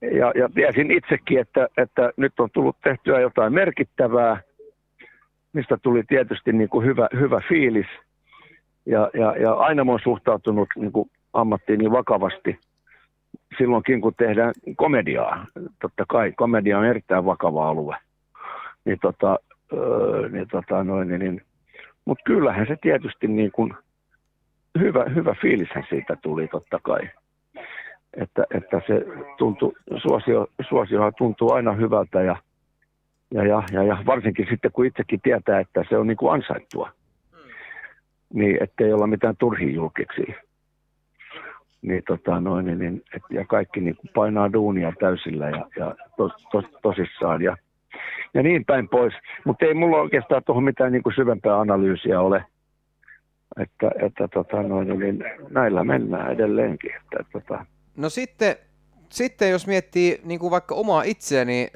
ja, 0.01 0.31
ja 0.35 0.49
tiesin 0.53 0.91
itsekin, 0.91 1.39
että, 1.39 1.67
että 1.77 2.11
nyt 2.17 2.39
on 2.39 2.49
tullut 2.53 2.77
tehtyä 2.83 3.19
jotain 3.19 3.53
merkittävää, 3.53 4.41
mistä 5.57 5.77
tuli 5.81 6.03
tietysti 6.03 6.53
niin 6.53 6.69
kuin 6.69 6.85
hyvä, 6.85 7.07
hyvä 7.19 7.41
fiilis. 7.49 7.87
Ja, 8.85 9.09
ja, 9.13 9.35
ja 9.37 9.53
aina 9.53 9.81
olen 9.81 9.99
suhtautunut 10.03 10.69
niin 10.75 10.91
kuin 10.91 11.09
ammattiin 11.33 11.79
niin 11.79 11.91
vakavasti 11.91 12.59
silloinkin, 13.57 14.01
kun 14.01 14.13
tehdään 14.17 14.53
komediaa. 14.75 15.45
Totta 15.81 16.05
kai 16.07 16.31
komedia 16.31 16.79
on 16.79 16.85
erittäin 16.85 17.25
vakava 17.25 17.69
alue. 17.69 17.95
Niin 18.85 18.97
tota, 19.01 19.39
öö, 19.73 20.29
niin 20.29 20.47
tota 20.51 20.83
noin, 20.83 21.07
niin, 21.07 21.19
niin. 21.19 21.41
Mutta 22.05 22.23
kyllähän 22.25 22.67
se 22.67 22.75
tietysti 22.81 23.27
niin 23.27 23.51
kuin, 23.51 23.73
hyvä, 24.79 25.05
hyvä 25.15 25.35
fiilishän 25.41 25.85
siitä 25.89 26.17
tuli 26.21 26.47
totta 26.47 26.79
kai. 26.83 27.09
Että, 28.13 28.43
että 28.53 28.81
se 28.87 29.05
tuntuu, 29.37 29.77
suosio, 30.01 30.47
suosiohan 30.69 31.13
tuntuu 31.17 31.51
aina 31.51 31.71
hyvältä 31.71 32.21
ja, 32.21 32.35
ja, 33.33 33.45
ja, 33.45 33.63
ja, 33.71 33.83
ja 33.83 33.97
varsinkin 34.05 34.47
sitten 34.49 34.71
kun 34.71 34.85
itsekin 34.85 35.21
tietää, 35.21 35.59
että 35.59 35.83
se 35.89 35.97
on 35.97 36.07
niin 36.07 36.17
kuin 36.17 36.33
ansaittua. 36.33 36.91
Mm. 37.31 37.39
Niin, 38.39 38.63
ettei 38.63 38.93
olla 38.93 39.07
mitään 39.07 39.37
turhia 39.37 39.75
julkiksi. 39.75 40.35
Niin, 41.81 42.03
tota, 42.07 42.39
noin, 42.39 42.65
niin, 42.65 42.79
niin 42.79 43.03
et, 43.15 43.21
ja 43.29 43.45
kaikki 43.45 43.79
niin 43.79 43.95
kuin 43.95 44.11
painaa 44.15 44.53
duunia 44.53 44.93
täysillä 44.99 45.49
ja, 45.49 45.67
ja 45.79 45.95
tos, 46.17 46.31
tos, 46.51 46.65
tosissaan. 46.81 47.41
Ja, 47.41 47.57
ja 48.33 48.43
niin 48.43 48.65
päin 48.65 48.89
pois. 48.89 49.13
Mutta 49.45 49.65
ei 49.65 49.73
mulla 49.73 49.97
oikeastaan 49.97 50.43
tuohon 50.43 50.63
mitään 50.63 50.91
niin 50.91 51.03
kuin 51.03 51.15
syvempää 51.15 51.59
analyysiä 51.59 52.21
ole. 52.21 52.45
Että, 53.59 53.91
että 54.05 54.27
tota, 54.27 54.63
noin, 54.63 54.99
niin 54.99 55.23
näillä 55.49 55.83
mennään 55.83 56.31
edelleenkin. 56.31 56.91
Että, 56.95 57.17
tota. 57.31 57.65
No 57.97 58.09
sitten, 58.09 58.55
sitten 59.09 59.49
jos 59.49 59.67
miettii 59.67 60.21
niin 60.23 60.39
kuin 60.39 60.51
vaikka 60.51 60.75
omaa 60.75 61.03
itseäni 61.03 61.67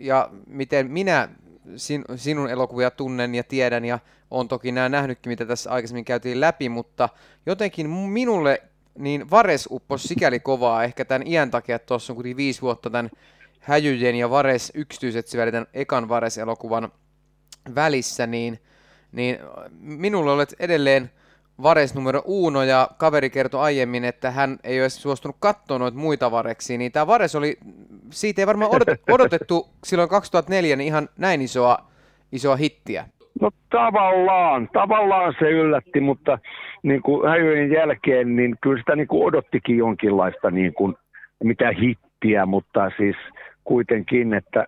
ja 0.00 0.30
miten 0.46 0.90
minä 0.90 1.28
sin, 1.76 2.04
sinun 2.16 2.50
elokuvia 2.50 2.90
tunnen 2.90 3.34
ja 3.34 3.44
tiedän 3.44 3.84
ja 3.84 3.98
on 4.30 4.48
toki 4.48 4.72
nämä 4.72 4.88
nähnytkin, 4.88 5.30
mitä 5.30 5.46
tässä 5.46 5.70
aikaisemmin 5.70 6.04
käytiin 6.04 6.40
läpi, 6.40 6.68
mutta 6.68 7.08
jotenkin 7.46 7.90
minulle 7.90 8.62
niin 8.98 9.30
Vares 9.30 9.68
uppos 9.70 10.02
sikäli 10.02 10.40
kovaa 10.40 10.84
ehkä 10.84 11.04
tämän 11.04 11.26
iän 11.26 11.50
takia, 11.50 11.76
että 11.76 11.86
tuossa 11.86 12.12
on 12.12 12.14
kuitenkin 12.14 12.36
viisi 12.36 12.62
vuotta 12.62 12.90
tämän 12.90 13.10
Häjyjen 13.60 14.16
ja 14.16 14.30
Vares 14.30 14.72
yksityiset 14.74 15.26
tämän 15.26 15.66
ekan 15.74 16.08
Vares-elokuvan 16.08 16.92
välissä, 17.74 18.26
niin, 18.26 18.58
niin 19.12 19.38
minulle 19.80 20.32
olet 20.32 20.54
edelleen 20.58 21.10
Vares 21.62 21.94
numero 21.94 22.22
uno 22.24 22.62
ja 22.62 22.88
kaveri 22.98 23.30
kertoi 23.30 23.60
aiemmin, 23.60 24.04
että 24.04 24.30
hän 24.30 24.58
ei 24.64 24.80
ole 24.80 24.88
suostunut 24.88 25.36
katsoa 25.40 25.78
noita 25.78 25.98
muita 25.98 26.30
Vareksia, 26.30 26.78
niin 26.78 26.92
tämä 26.92 27.06
Vares 27.06 27.36
oli, 27.36 27.56
siitä 28.10 28.42
ei 28.42 28.46
varmaan 28.46 28.70
odotettu 29.14 29.68
silloin 29.84 30.08
2004 30.08 30.76
niin 30.76 30.86
ihan 30.86 31.08
näin 31.18 31.42
isoa, 31.42 31.78
isoa 32.32 32.56
hittiä. 32.56 33.04
No 33.40 33.50
tavallaan, 33.70 34.68
tavallaan 34.72 35.34
se 35.38 35.50
yllätti, 35.50 36.00
mutta 36.00 36.38
niin 36.82 37.02
kuin 37.02 37.28
häjyjen 37.28 37.70
jälkeen, 37.70 38.36
niin 38.36 38.56
kyllä 38.60 38.78
sitä 38.78 38.96
niin 38.96 39.08
kuin 39.08 39.26
odottikin 39.26 39.76
jonkinlaista 39.76 40.50
niin 40.50 40.74
kuin, 40.74 40.94
mitä 41.44 41.72
hittiä, 41.80 42.46
mutta 42.46 42.90
siis 42.96 43.16
kuitenkin, 43.64 44.34
että 44.34 44.66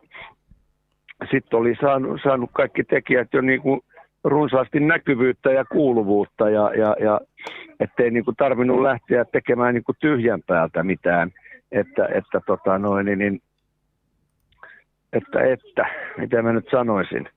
sitten 1.30 1.58
oli 1.58 1.76
saanut, 1.80 2.20
saanut 2.22 2.50
kaikki 2.52 2.84
tekijät 2.84 3.28
jo 3.32 3.40
niin 3.40 3.62
kuin 3.62 3.80
runsaasti 4.24 4.80
näkyvyyttä 4.80 5.52
ja 5.52 5.64
kuuluvuutta 5.64 6.50
ja, 6.50 6.70
ja, 6.74 6.96
ja 7.00 7.20
ettei 7.80 8.10
niin 8.10 8.24
kuin 8.24 8.36
tarvinnut 8.36 8.82
lähteä 8.82 9.24
tekemään 9.24 9.74
niin 9.74 9.84
kuin 9.84 9.96
tyhjän 10.00 10.42
päältä 10.46 10.82
mitään. 10.82 11.30
Että, 11.72 12.06
että, 12.06 12.40
tota 12.46 12.78
noin, 12.78 13.06
niin, 13.06 13.18
niin, 13.18 13.42
että, 15.12 15.44
että, 15.44 15.86
mitä 16.18 16.42
mä 16.42 16.52
nyt 16.52 16.68
sanoisin, 16.70 17.28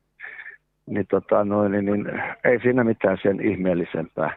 niin, 0.86 1.06
tota 1.10 1.46
noin, 1.46 1.72
niin, 1.72 1.86
niin 1.86 2.22
ei 2.44 2.60
siinä 2.60 2.84
mitään 2.84 3.18
sen 3.24 3.48
ihmeellisempää. 3.48 4.36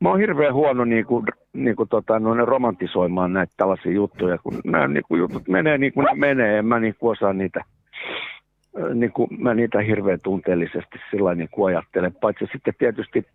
Mä 0.00 0.08
oon 0.08 0.20
hirveän 0.20 0.54
huono 0.54 0.84
niin 0.84 1.06
kuin, 1.06 1.26
niin 1.52 1.76
kuin, 1.76 1.88
tota, 1.88 2.18
noin 2.18 2.48
romantisoimaan 2.48 3.32
näitä 3.32 3.52
tällaisia 3.56 3.92
juttuja, 3.92 4.38
kun 4.38 4.60
nämä 4.64 4.88
niin 4.88 5.04
kuin, 5.08 5.18
jutut 5.18 5.48
menee 5.48 5.78
niin 5.78 5.92
kuin 5.92 6.04
ne 6.04 6.14
menee, 6.14 6.58
en 6.58 6.66
mä 6.66 6.80
niin 6.80 6.94
kuin 6.98 7.12
osaa 7.12 7.32
niitä 7.32 7.64
niin 8.94 9.12
kuin 9.12 9.28
mä 9.38 9.54
niitä 9.54 9.80
hirveän 9.80 10.18
tunteellisesti 10.22 10.98
sillä 11.10 11.34
niin 11.34 11.48
kuin 11.50 11.76
ajattelen. 11.76 12.14
Paitsi 12.14 12.44
sitten 12.52 12.74
tietysti 12.78 13.26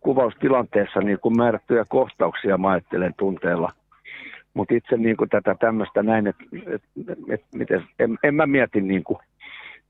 kuvaustilanteessa 0.00 1.00
niin 1.00 1.18
kuin 1.20 1.36
määrättyjä 1.36 1.84
kohtauksia 1.88 2.58
mä 2.58 2.70
ajattelen 2.70 3.14
tunteella. 3.18 3.72
Mutta 4.54 4.74
itse 4.74 4.96
niin 4.96 5.16
kuin 5.16 5.30
tätä 5.30 5.54
tämmöistä 5.60 6.02
näin, 6.02 6.26
että 6.26 6.44
et, 6.66 6.82
et, 7.28 7.70
et, 7.70 7.82
en, 7.98 8.18
en 8.22 8.34
mä 8.34 8.46
mieti 8.46 8.80
niin 8.80 9.04
kuin, 9.04 9.18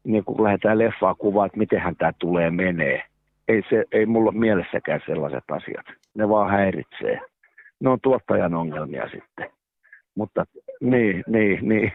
niin 0.05 0.25
kuin 0.25 0.45
lähdetään 0.45 0.79
leffaa 0.79 1.15
kuvaa, 1.15 1.47
että 1.47 1.59
mitenhän 1.59 1.97
tämä 1.97 2.13
tulee 2.19 2.51
menee. 2.51 3.03
Ei, 3.49 3.63
se, 3.71 3.85
ei 3.93 4.07
mulla 4.07 4.33
mielessäkään 4.33 5.01
sellaiset 5.07 5.45
asiat. 5.51 5.87
Ne 6.15 6.29
vaan 6.29 6.51
häiritsee. 6.51 7.21
Ne 7.81 7.91
on 7.91 7.99
tuottajan 8.03 8.55
ongelmia 8.55 9.09
sitten. 9.09 9.60
Mutta 10.15 10.45
niin, 10.81 11.25
niin, 11.27 11.69
niin. 11.69 11.93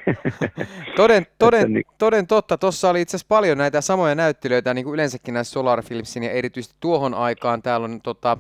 Toden, 0.95 1.28
toden, 1.38 1.74
niin. 1.74 1.86
toden 1.97 2.28
totta, 2.28 2.57
tuossa 2.57 2.89
oli 2.89 3.01
itse 3.01 3.18
asiassa 3.18 3.28
paljon 3.30 3.57
näitä 3.57 3.82
samoja 3.82 4.16
näyttelijöitä, 4.16 4.74
niin 4.74 4.86
kuin 4.86 4.93
yleensäkin 4.93 5.34
näissä 5.34 5.51
Solar 5.51 5.82
Filmsin 5.82 6.24
ja 6.24 6.32
erityisesti 6.32 6.76
tuohon 6.80 7.13
aikaan. 7.13 7.61
Täällä 7.61 7.86
on 7.86 8.01
tota, 8.01 8.38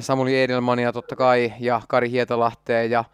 Samuli 0.00 0.42
Edelmania 0.42 0.92
totta 0.92 1.16
kai 1.16 1.52
ja 1.60 1.80
Kari 1.88 2.10
Hietalahteen 2.10 2.90
ja, 2.90 3.04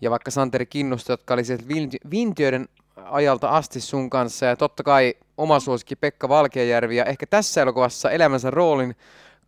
ja 0.00 0.10
vaikka 0.10 0.30
Santeri 0.30 0.66
Kinnusta, 0.66 1.12
jotka 1.12 1.34
oli 1.34 1.44
sieltä 1.44 1.64
Vintiöiden 2.10 2.68
ajalta 2.96 3.48
asti 3.48 3.80
sun 3.80 4.10
kanssa. 4.10 4.46
Ja 4.46 4.56
totta 4.56 4.82
kai 4.82 5.14
oma 5.36 5.60
suosikki 5.60 5.96
Pekka 5.96 6.28
Valkeajärvi 6.28 6.96
ja 6.96 7.04
ehkä 7.04 7.26
tässä 7.26 7.62
elokuvassa 7.62 8.10
elämänsä 8.10 8.50
roolin 8.50 8.96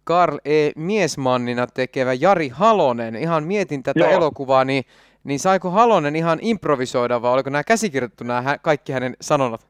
Karl 0.04 0.38
E. 0.44 0.70
Miesmannina 0.76 1.66
tekevä 1.66 2.14
Jari 2.14 2.48
Halonen. 2.48 3.16
Ihan 3.16 3.44
mietin 3.44 3.82
tätä 3.82 4.00
Joo. 4.00 4.10
elokuvaa, 4.10 4.64
niin 4.64 4.84
niin 5.26 5.38
saiko 5.38 5.70
Halonen 5.70 6.16
ihan 6.16 6.38
improvisoida 6.42 7.22
vai 7.22 7.32
oliko 7.32 7.50
nämä 7.50 7.64
käsikirjoittu 7.64 8.24
nämä 8.24 8.58
kaikki 8.62 8.92
hänen 8.92 9.16
sanonnat? 9.20 9.66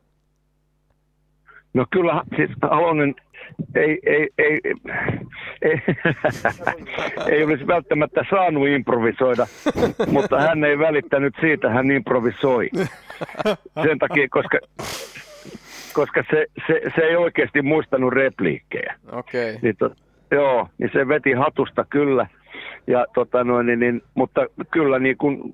No 1.74 1.86
kyllä, 1.90 2.22
siis 2.36 2.50
Halonen 2.62 3.14
ei, 3.74 3.98
ei, 4.06 4.28
ei, 4.38 4.60
ei, 5.62 5.78
ei 7.32 7.44
olisi 7.44 7.66
välttämättä 7.66 8.24
saanut 8.30 8.68
improvisoida, 8.68 9.46
mutta 10.12 10.40
hän 10.40 10.64
ei 10.64 10.78
välittänyt 10.78 11.34
siitä, 11.40 11.70
hän 11.70 11.90
improvisoi. 11.90 12.70
Sen 13.82 13.98
takia, 13.98 14.28
koska, 14.30 14.58
koska 15.92 16.24
se, 16.30 16.46
se, 16.66 16.80
se 16.94 17.00
ei 17.00 17.16
oikeasti 17.16 17.62
muistanut 17.62 18.12
repliikkejä. 18.12 18.94
Okei. 19.12 19.50
Okay. 19.50 19.60
Niin, 19.62 19.76
to, 19.76 19.90
joo, 20.30 20.68
niin 20.78 20.90
se 20.92 21.08
veti 21.08 21.32
hatusta 21.32 21.84
kyllä. 21.90 22.26
Ja, 22.86 23.06
tota 23.14 23.44
noin, 23.44 23.66
niin, 23.66 23.80
niin, 23.80 24.02
mutta 24.14 24.46
kyllä 24.70 24.98
niin 24.98 25.16
kun, 25.16 25.52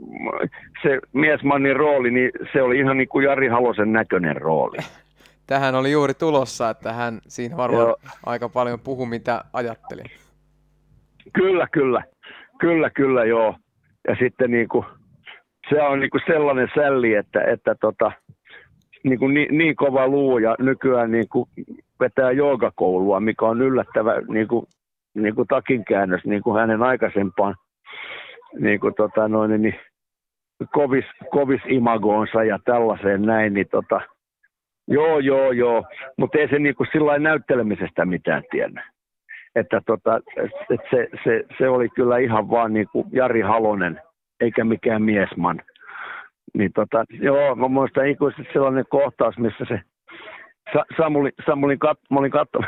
se 0.82 0.98
miesmannin 1.12 1.76
rooli, 1.76 2.10
niin 2.10 2.30
se 2.52 2.62
oli 2.62 2.78
ihan 2.78 2.96
niin 2.96 3.08
kuin 3.08 3.24
Jari 3.24 3.48
Halosen 3.48 3.92
näköinen 3.92 4.36
rooli. 4.36 4.76
Tähän 5.46 5.74
oli 5.74 5.92
juuri 5.92 6.14
tulossa, 6.14 6.70
että 6.70 6.92
hän 6.92 7.20
siinä 7.28 7.56
varmaan 7.56 7.86
Joo. 7.86 7.96
aika 8.26 8.48
paljon 8.48 8.80
puhui, 8.80 9.06
mitä 9.06 9.44
ajatteli. 9.52 10.02
Kyllä, 11.32 11.66
kyllä. 11.72 12.02
Kyllä, 12.60 12.90
kyllä, 12.90 13.24
joo. 13.24 13.54
Ja 14.08 14.16
sitten 14.18 14.50
niin 14.50 14.68
kuin, 14.68 14.84
se 15.70 15.82
on 15.82 16.00
niin 16.00 16.10
kuin 16.10 16.22
sellainen 16.26 16.68
sälli, 16.74 17.14
että, 17.14 17.44
että 17.44 17.74
tota, 17.80 18.12
niin, 19.04 19.18
kuin 19.18 19.34
niin, 19.34 19.58
niin 19.58 19.76
kova 19.76 20.08
luu 20.08 20.38
ja 20.38 20.54
nykyään 20.58 21.10
niin 21.10 21.28
kuin 21.28 21.48
vetää 22.00 22.30
joogakoulua, 22.30 23.20
mikä 23.20 23.44
on 23.44 23.62
yllättävä 23.62 24.14
niin 24.28 24.48
kuin 24.48 24.66
niin 25.14 25.34
kuin 25.34 25.48
takinkäännös 25.48 26.24
niin 26.24 26.42
kuin 26.42 26.60
hänen 26.60 26.82
aikaisempaan 26.82 27.54
niin 28.60 28.80
kuin 28.80 28.94
tota 28.94 29.28
noin, 29.28 29.62
niin 29.62 29.78
kovis, 30.72 31.04
kovis 31.30 31.60
imagoonsa 31.68 32.44
ja 32.44 32.58
tällaiseen 32.64 33.22
näin, 33.22 33.54
niin 33.54 33.66
tota, 33.70 34.00
joo, 34.88 35.18
joo, 35.18 35.52
joo, 35.52 35.84
mutta 36.16 36.38
ei 36.38 36.48
se 36.48 36.58
niin 36.58 36.74
kuin 36.74 36.86
sillä 36.92 37.18
näyttelemisestä 37.18 38.04
mitään 38.04 38.42
tiennyt. 38.50 38.84
että 39.54 39.80
tota, 39.86 40.20
et 40.70 40.80
se, 40.90 41.08
se, 41.24 41.44
se, 41.58 41.68
oli 41.68 41.88
kyllä 41.88 42.18
ihan 42.18 42.50
vaan 42.50 42.72
niin 42.72 42.86
kuin 42.92 43.06
Jari 43.12 43.40
Halonen, 43.40 44.00
eikä 44.40 44.64
mikään 44.64 45.02
miesman. 45.02 45.60
Niin 46.54 46.72
tota, 46.72 47.04
joo, 47.10 47.54
mä 47.54 47.68
muistan 47.68 48.06
ikuisesti 48.06 48.52
sellainen 48.52 48.84
kohtaus, 48.88 49.38
missä 49.38 49.64
se 49.68 49.80
Sa, 50.72 50.84
Samuli, 50.96 51.30
Samulin 51.46 51.78
kat, 51.78 51.98
mä, 52.10 52.18
olin 52.18 52.30
katso, 52.30 52.58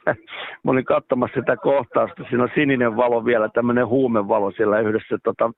mä 0.64 0.70
olin 0.70 0.84
katsomassa 0.84 1.40
sitä 1.40 1.56
kohtausta. 1.56 2.24
Siinä 2.28 2.42
on 2.42 2.50
sininen 2.54 2.96
valo 2.96 3.24
vielä, 3.24 3.48
tämmöinen 3.48 3.86
huumevalo 3.86 4.50
siellä 4.50 4.80
yhdessä 4.80 5.18
tota, 5.24 5.50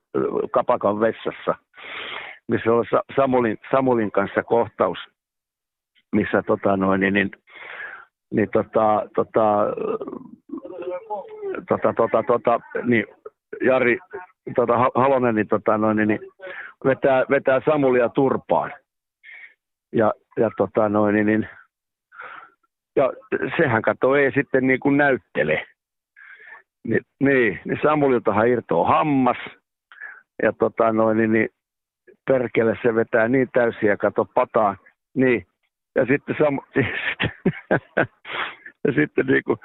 kapakan 0.52 1.00
vessassa, 1.00 1.54
missä 2.48 2.72
on 2.72 2.84
Samulin, 3.16 3.58
Samulin 3.70 4.12
kanssa 4.12 4.42
kohtaus, 4.42 4.98
missä 6.12 6.42
tota, 6.46 6.76
noin, 6.76 7.00
niin, 7.00 7.14
niin, 7.14 7.30
niin 8.34 8.48
tota, 8.52 9.02
tota, 9.14 9.66
tota, 11.68 11.92
tota, 11.96 12.22
tota, 12.22 12.60
niin 12.84 13.04
Jari 13.60 13.98
tota, 14.54 14.78
Halonen 14.94 15.34
niin, 15.34 15.48
tota, 15.48 15.78
noin, 15.78 15.96
niin, 15.96 16.20
vetää, 16.84 17.24
vetää 17.30 17.60
Samulia 17.64 18.08
turpaan. 18.08 18.72
Ja, 19.92 20.12
ja 20.36 20.50
tota, 20.56 20.88
noin, 20.88 21.14
niin, 21.14 21.26
niin 21.26 21.48
ja 22.96 23.12
sehän 23.56 23.82
kato 23.82 24.16
ei 24.16 24.32
sitten 24.32 24.66
niin 24.66 24.80
kuin 24.80 24.96
näyttele. 24.96 25.66
Ni, 26.84 26.98
niin, 27.20 27.60
niin 27.64 27.78
Samuliltahan 27.82 28.48
irtoaa 28.48 28.88
hammas. 28.88 29.38
Ja 30.42 30.52
tota 30.52 30.92
noin, 30.92 31.16
niin, 31.16 31.32
niin 31.32 31.48
perkele 32.26 32.78
se 32.82 32.94
vetää 32.94 33.28
niin 33.28 33.48
täysiä, 33.52 33.96
kato 33.96 34.24
pataan. 34.24 34.76
Niin. 35.14 35.46
Ja 35.94 36.06
sitten, 36.06 36.36
Sam, 36.38 36.60
ja 38.86 38.92
sitten 38.94 39.26
niin 39.26 39.42
kuin, 39.44 39.58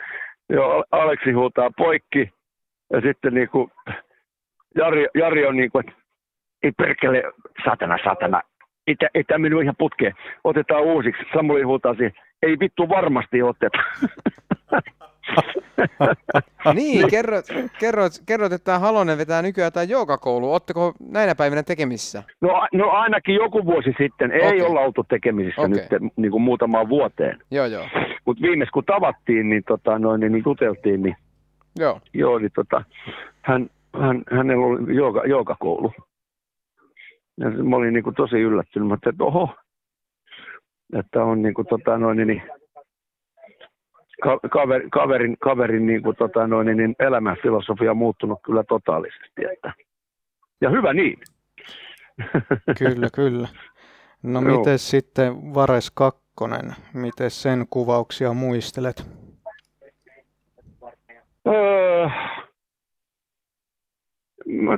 joo, 0.50 0.84
Aleksi 0.92 1.32
huutaa 1.32 1.72
poikki. 1.78 2.32
Ja 2.94 3.02
sitten 3.02 3.34
niin 3.34 3.50
kuin, 3.50 3.72
Jari, 4.76 5.08
Jari 5.16 5.46
on 5.46 5.56
niin 5.56 5.72
kuin, 5.72 5.90
että 5.90 6.02
ei 6.64 6.72
perkele, 6.72 7.24
satana, 7.66 7.98
satana, 8.04 8.42
ei, 8.88 8.96
ei 9.14 9.24
tämä 9.24 9.38
mennyt 9.38 9.62
ihan 9.62 9.76
putkeen. 9.78 10.14
Otetaan 10.44 10.84
uusiksi. 10.84 11.24
Samuli 11.34 11.62
huutaa 11.62 11.94
siihen, 11.94 12.14
ei 12.44 12.60
vittu 12.60 12.90
varmasti 12.90 13.44
oteta. 13.44 13.78
niin, 16.74 17.10
kerrot, 17.10 17.46
kerrot, 17.80 18.12
kerrot, 18.26 18.52
että 18.52 18.80
Halonen 18.80 19.18
vetää 19.18 19.42
nykyään 19.42 19.68
jotain 19.68 19.90
joogakoulua. 19.90 20.52
Oletteko 20.52 20.94
näinä 21.12 21.36
päivinä 21.36 21.64
tekemissä? 21.64 22.24
No, 22.42 22.68
no 22.74 22.90
ainakin 22.90 23.36
joku 23.36 23.66
vuosi 23.66 23.96
sitten. 23.98 24.32
Ei 24.32 24.48
okay. 24.48 24.62
olla 24.62 24.80
oltu 24.80 25.04
tekemisissä 25.04 25.62
okay. 25.62 25.74
nyt 25.74 25.88
niin 26.16 26.32
kuin 26.32 26.42
muutamaan 26.42 26.90
vuoteen. 26.90 27.40
Joo, 27.52 27.66
joo. 27.66 27.88
Mutta 28.26 28.42
viimeis 28.42 28.70
kun 28.70 28.86
tavattiin, 28.86 29.50
niin, 29.50 29.64
tota, 29.68 30.00
noin, 30.00 30.20
niin, 30.20 30.32
niin 30.32 30.44
juteltiin, 30.46 31.02
niin, 31.02 31.16
joo. 31.80 32.02
Joo, 32.14 32.40
niin 32.40 32.52
tota, 32.56 32.84
hän, 33.42 33.70
hän, 34.02 34.24
hänellä 34.32 34.66
oli 34.66 34.96
jooga, 34.96 35.22
joogakoulu. 35.26 35.94
Ja 37.40 37.50
mä 37.50 37.76
olin 37.76 37.94
niin 37.94 38.04
kuin 38.04 38.16
tosi 38.16 38.36
yllättynyt. 38.36 38.88
Mä 38.88 38.96
että 38.96 39.24
oho, 39.24 39.50
että 40.94 41.24
on 41.24 41.42
niin 41.42 41.54
kuin, 41.54 41.68
tota, 41.68 41.98
noin, 41.98 42.28
niin, 42.28 42.42
kaverin, 44.52 44.90
kaverin, 44.90 45.38
kaverin 45.40 45.86
niin 45.86 46.04
kuin, 46.04 46.16
tota, 46.16 46.48
noin, 46.48 46.78
niin 46.78 46.96
elämänfilosofia 47.00 47.92
on 47.92 47.98
muuttunut 47.98 48.40
kyllä 48.46 48.64
totaalisesti. 48.64 49.46
Että. 49.54 49.74
Ja 50.62 50.70
hyvä 50.70 50.94
niin. 50.94 51.20
Kyllä, 52.80 53.08
kyllä. 53.16 53.48
No 54.24 54.42
miten 54.42 54.80
sitten 54.80 55.54
Vares 55.54 55.92
Kakkonen, 55.92 56.76
miten 56.94 57.32
sen 57.32 57.66
kuvauksia 57.70 58.34
muistelet? 58.34 59.06
Öö, 61.48 62.08
mä, 64.48 64.78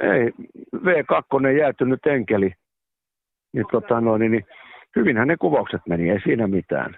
ei, 0.00 0.30
V2 0.76 1.58
jäätynyt 1.58 2.06
enkeli. 2.06 2.52
Niin, 3.52 3.66
tota, 3.72 4.00
noin, 4.00 4.20
niin, 4.20 4.46
hyvinhän 4.96 5.28
ne 5.28 5.36
kuvaukset 5.36 5.80
meni, 5.88 6.10
ei 6.10 6.20
siinä 6.20 6.46
mitään. 6.46 6.94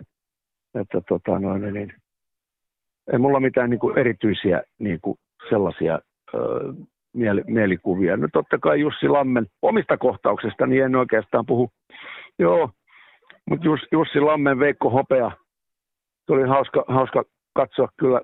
Että, 0.74 1.00
tota, 1.08 1.38
noin, 1.38 1.74
niin, 1.74 1.92
ei 3.12 3.18
mulla 3.18 3.40
mitään 3.40 3.70
niin 3.70 3.80
kuin 3.80 3.98
erityisiä 3.98 4.62
niin 4.78 4.98
kuin 5.02 5.18
sellaisia 5.48 5.98
ö, 6.34 6.38
mieli, 7.14 7.42
mielikuvia. 7.46 8.16
No 8.16 8.28
totta 8.32 8.58
kai 8.58 8.80
Jussi 8.80 9.08
Lammen 9.08 9.46
omista 9.62 9.96
kohtauksista, 9.96 10.66
niin 10.66 10.84
en 10.84 10.96
oikeastaan 10.96 11.46
puhu. 11.46 11.70
Joo, 12.38 12.70
mutta 13.50 13.66
Jus, 13.66 13.80
Jussi 13.92 14.20
Lammen, 14.20 14.58
Veikko 14.58 14.90
Hopea, 14.90 15.30
tuli 16.26 16.48
hauska, 16.48 16.84
hauska 16.88 17.24
katsoa 17.54 17.88
kyllä 17.96 18.20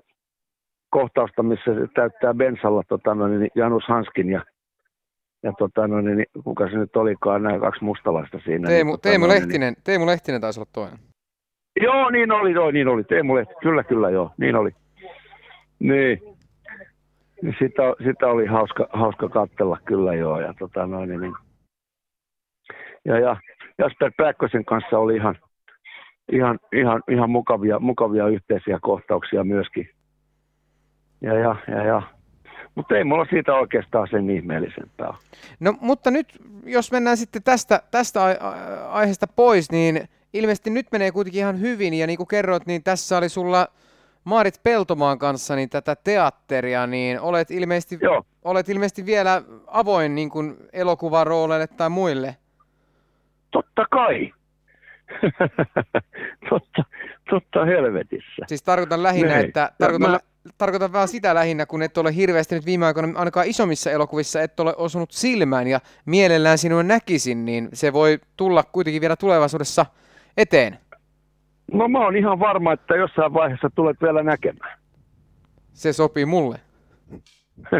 kohtausta, 0.89 1.43
missä 1.43 1.73
se 1.73 1.87
täyttää 1.95 2.33
bensalla 2.33 2.83
tota, 2.87 3.15
noin, 3.15 3.39
niin 3.39 3.51
Janus 3.55 3.83
Hanskin 3.87 4.29
ja 4.29 4.43
ja 5.43 5.53
tota, 5.57 5.87
no, 5.87 6.01
niin, 6.01 6.25
kuka 6.43 6.69
se 6.69 6.77
nyt 6.77 6.95
olikaan, 6.95 7.43
nämä 7.43 7.59
kaksi 7.59 7.83
mustalaista 7.83 8.39
siinä. 8.45 8.67
Teemu, 8.67 8.91
niin, 8.91 8.97
tota, 8.97 9.09
Teemu, 9.09 9.25
no, 9.25 9.33
Lehtinen, 9.33 9.73
niin, 9.73 9.83
Teemu 9.83 10.05
Lehtinen 10.05 10.41
taisi 10.41 10.59
olla 10.59 10.69
toinen. 10.73 10.99
Joo, 11.81 12.09
niin 12.09 12.31
oli, 12.31 12.53
joo, 12.53 12.71
niin 12.71 12.87
oli. 12.87 13.03
Teemu 13.03 13.35
Lehtinen, 13.35 13.61
kyllä, 13.61 13.83
kyllä, 13.83 14.09
joo, 14.09 14.31
niin 14.37 14.55
oli. 14.55 14.71
Niin. 15.79 16.19
niin 17.41 17.55
sitä, 17.59 17.83
sitä 18.03 18.27
oli 18.27 18.45
hauska, 18.45 18.87
hauska 18.93 19.29
katsella 19.29 19.77
kyllä 19.85 20.13
joo. 20.13 20.39
Ja, 20.39 20.53
tota, 20.59 20.87
no, 20.87 21.05
niin, 21.05 21.21
niin. 21.21 21.33
ja, 23.05 23.19
ja 23.19 23.37
Jasper 23.77 24.11
Pääkkösen 24.17 24.65
kanssa 24.65 24.99
oli 24.99 25.15
ihan, 25.15 25.35
ihan, 26.31 26.59
ihan, 26.73 27.03
ihan 27.11 27.29
mukavia, 27.29 27.79
mukavia 27.79 28.27
yhteisiä 28.27 28.79
kohtauksia 28.81 29.43
myöskin. 29.43 29.89
Ja, 31.21 31.33
ja, 31.33 31.55
ja, 31.67 31.83
ja 31.83 32.01
mutta 32.79 32.97
ei 32.97 33.03
mulla 33.03 33.25
siitä 33.29 33.53
oikeastaan 33.53 34.07
sen 34.11 34.29
ihmeellisempää. 34.29 35.13
No 35.59 35.73
mutta 35.81 36.11
nyt, 36.11 36.27
jos 36.65 36.91
mennään 36.91 37.17
sitten 37.17 37.43
tästä, 37.43 37.81
tästä 37.91 38.19
aiheesta 38.89 39.27
pois, 39.27 39.71
niin 39.71 40.09
ilmeisesti 40.33 40.69
nyt 40.69 40.87
menee 40.91 41.11
kuitenkin 41.11 41.39
ihan 41.39 41.59
hyvin, 41.59 41.93
ja 41.93 42.07
niin 42.07 42.17
kuin 42.17 42.27
kerroit, 42.27 42.65
niin 42.65 42.83
tässä 42.83 43.17
oli 43.17 43.29
sulla 43.29 43.67
Maarit 44.23 44.63
Peltomaan 44.63 45.19
kanssa 45.19 45.55
niin 45.55 45.69
tätä 45.69 45.95
teatteria, 45.95 46.87
niin 46.87 47.19
olet 47.19 47.51
ilmeisesti, 47.51 47.97
Joo. 48.01 48.25
olet 48.43 48.69
ilmeisesti 48.69 49.05
vielä 49.05 49.41
avoin 49.67 50.15
niin 50.15 50.29
kuin 50.29 50.57
elokuvarooleille 50.73 51.67
tai 51.67 51.89
muille. 51.89 52.35
Totta 53.51 53.85
kai. 53.91 54.31
totta, 56.49 56.83
totta 57.29 57.65
helvetissä. 57.65 58.45
Siis 58.47 58.63
tarkoitan 58.63 59.03
lähinnä, 59.03 59.33
Nein. 59.33 59.45
että 59.45 59.71
tarkoitan, 59.77 60.11
mä, 60.11 60.19
tarkoitan 60.57 60.93
vaan 60.93 61.07
sitä 61.07 61.35
lähinnä, 61.35 61.65
kun 61.65 61.81
et 61.81 61.97
ole 61.97 62.15
hirveästi 62.15 62.55
nyt 62.55 62.65
viime 62.65 62.85
aikoina, 62.85 63.19
ainakaan 63.19 63.47
isommissa 63.47 63.91
elokuvissa, 63.91 64.41
et 64.41 64.59
ole 64.59 64.75
osunut 64.77 65.11
silmään 65.11 65.67
ja 65.67 65.79
mielellään 66.05 66.57
sinua 66.57 66.83
näkisin, 66.83 67.45
niin 67.45 67.69
se 67.73 67.93
voi 67.93 68.19
tulla 68.37 68.63
kuitenkin 68.63 69.01
vielä 69.01 69.15
tulevaisuudessa 69.15 69.85
eteen. 70.37 70.77
No 71.71 71.87
mä 71.87 71.99
oon 71.99 72.17
ihan 72.17 72.39
varma, 72.39 72.73
että 72.73 72.95
jossain 72.95 73.33
vaiheessa 73.33 73.69
tulet 73.75 74.01
vielä 74.01 74.23
näkemään. 74.23 74.79
Se 75.73 75.93
sopii 75.93 76.25
mulle. 76.25 76.59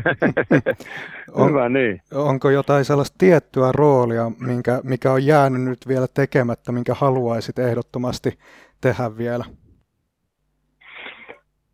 on, 1.32 1.50
Hyvä 1.50 1.70
niin. 1.70 2.02
Onko 2.14 2.50
jotain 2.50 2.86
sellaista 2.86 3.16
tiettyä 3.18 3.72
roolia, 3.72 4.32
minkä, 4.40 4.82
mikä 4.84 5.12
on 5.12 5.26
jäänyt 5.26 5.62
nyt 5.62 5.88
vielä 5.88 6.08
tekemättä, 6.14 6.72
minkä 6.72 6.94
haluaisit 6.94 7.60
ehdottomasti 7.60 8.40
tehdä 8.82 9.18
vielä? 9.18 9.46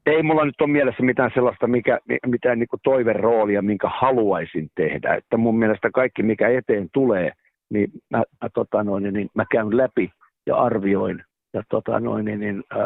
Ei 0.05 0.23
mulla 0.23 0.45
nyt 0.45 0.61
ole 0.61 0.69
mielessä 0.69 1.03
mitään 1.03 1.31
sellaista, 1.33 1.67
mikä, 1.67 1.99
mitään 2.25 2.59
niin 2.59 2.67
toiveroolia, 2.83 3.61
minkä 3.61 3.89
haluaisin 3.99 4.69
tehdä. 4.75 5.15
Että 5.15 5.37
mun 5.37 5.59
mielestä 5.59 5.89
kaikki, 5.93 6.23
mikä 6.23 6.49
eteen 6.49 6.87
tulee, 6.93 7.31
niin 7.69 7.91
mä, 8.09 8.17
mä, 8.17 8.49
tota 8.53 8.83
noin, 8.83 9.13
niin 9.13 9.29
mä 9.33 9.45
käyn 9.51 9.77
läpi 9.77 10.11
ja 10.47 10.55
arvioin 10.55 11.23
ja, 11.53 11.63
tota 11.69 11.99
noin, 11.99 12.25
niin, 12.25 12.63
ää, 12.69 12.85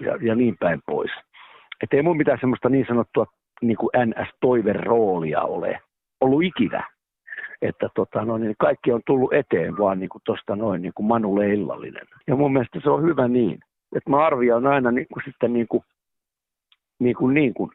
ja, 0.00 0.18
ja 0.20 0.34
niin 0.34 0.56
päin 0.60 0.80
pois. 0.86 1.10
Että 1.82 1.96
ei 1.96 2.02
mun 2.02 2.16
mitään 2.16 2.38
semmoista 2.40 2.68
niin 2.68 2.86
sanottua 2.88 3.26
niin 3.62 3.76
kuin 3.76 3.90
NS-toiveroolia 3.96 5.40
ole 5.40 5.80
ollut 6.20 6.42
ikinä. 6.42 6.84
Että 7.62 7.88
tota, 7.94 8.24
noin, 8.24 8.42
niin 8.42 8.54
kaikki 8.58 8.92
on 8.92 9.00
tullut 9.06 9.32
eteen 9.32 9.78
vaan 9.78 10.00
niin 10.00 10.08
kuin 10.08 10.22
tosta 10.24 10.56
noin 10.56 10.82
niin 10.82 10.92
kuin 10.94 11.06
Manu 11.06 11.38
Leillallinen. 11.38 12.06
Ja 12.26 12.36
mun 12.36 12.52
mielestä 12.52 12.80
se 12.82 12.90
on 12.90 13.02
hyvä 13.02 13.28
niin. 13.28 13.58
Että 13.96 14.10
mä 14.10 14.26
arvioin 14.26 14.66
aina 14.66 14.90
niin 14.90 15.06
kuin 15.12 15.22
sitten 15.24 15.52
niin 15.52 15.68
kuin 15.68 15.82
niin 16.98 17.16
kuin, 17.16 17.34
niin 17.34 17.54
kuin. 17.54 17.70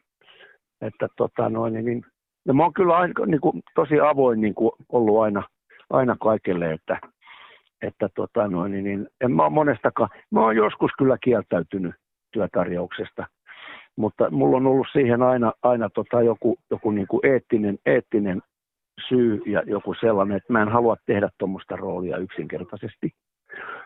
Että 0.80 1.08
tota 1.16 1.48
noin, 1.48 1.84
niin, 1.84 2.02
ja 2.46 2.54
mä 2.54 2.62
oon 2.62 2.72
kyllä 2.74 2.96
aina, 2.96 3.26
niin 3.26 3.40
kuin, 3.40 3.62
tosi 3.74 4.00
avoin 4.00 4.40
niin 4.40 4.54
kuin 4.54 4.72
ollut 4.88 5.22
aina, 5.22 5.42
aina 5.90 6.16
kaikille, 6.20 6.72
että, 6.72 6.98
että 7.82 8.08
tota 8.14 8.48
noin, 8.48 8.84
niin, 8.84 9.08
en 9.20 9.32
mä 9.32 9.50
monestakaan, 9.50 10.10
mä 10.30 10.40
oon 10.40 10.56
joskus 10.56 10.90
kyllä 10.98 11.18
kieltäytynyt 11.24 11.94
työtarjouksesta, 12.32 13.26
mutta 13.96 14.30
mulla 14.30 14.56
on 14.56 14.66
ollut 14.66 14.86
siihen 14.92 15.22
aina, 15.22 15.52
aina 15.62 15.90
tota 15.90 16.22
joku, 16.22 16.56
joku 16.70 16.90
niin 16.90 17.06
kuin 17.06 17.26
eettinen, 17.26 17.78
eettinen 17.86 18.42
syy 19.08 19.42
ja 19.46 19.62
joku 19.66 19.94
sellainen, 20.00 20.36
että 20.36 20.52
mä 20.52 20.62
en 20.62 20.68
halua 20.68 20.96
tehdä 21.06 21.28
tuommoista 21.38 21.76
roolia 21.76 22.16
yksinkertaisesti. 22.16 23.10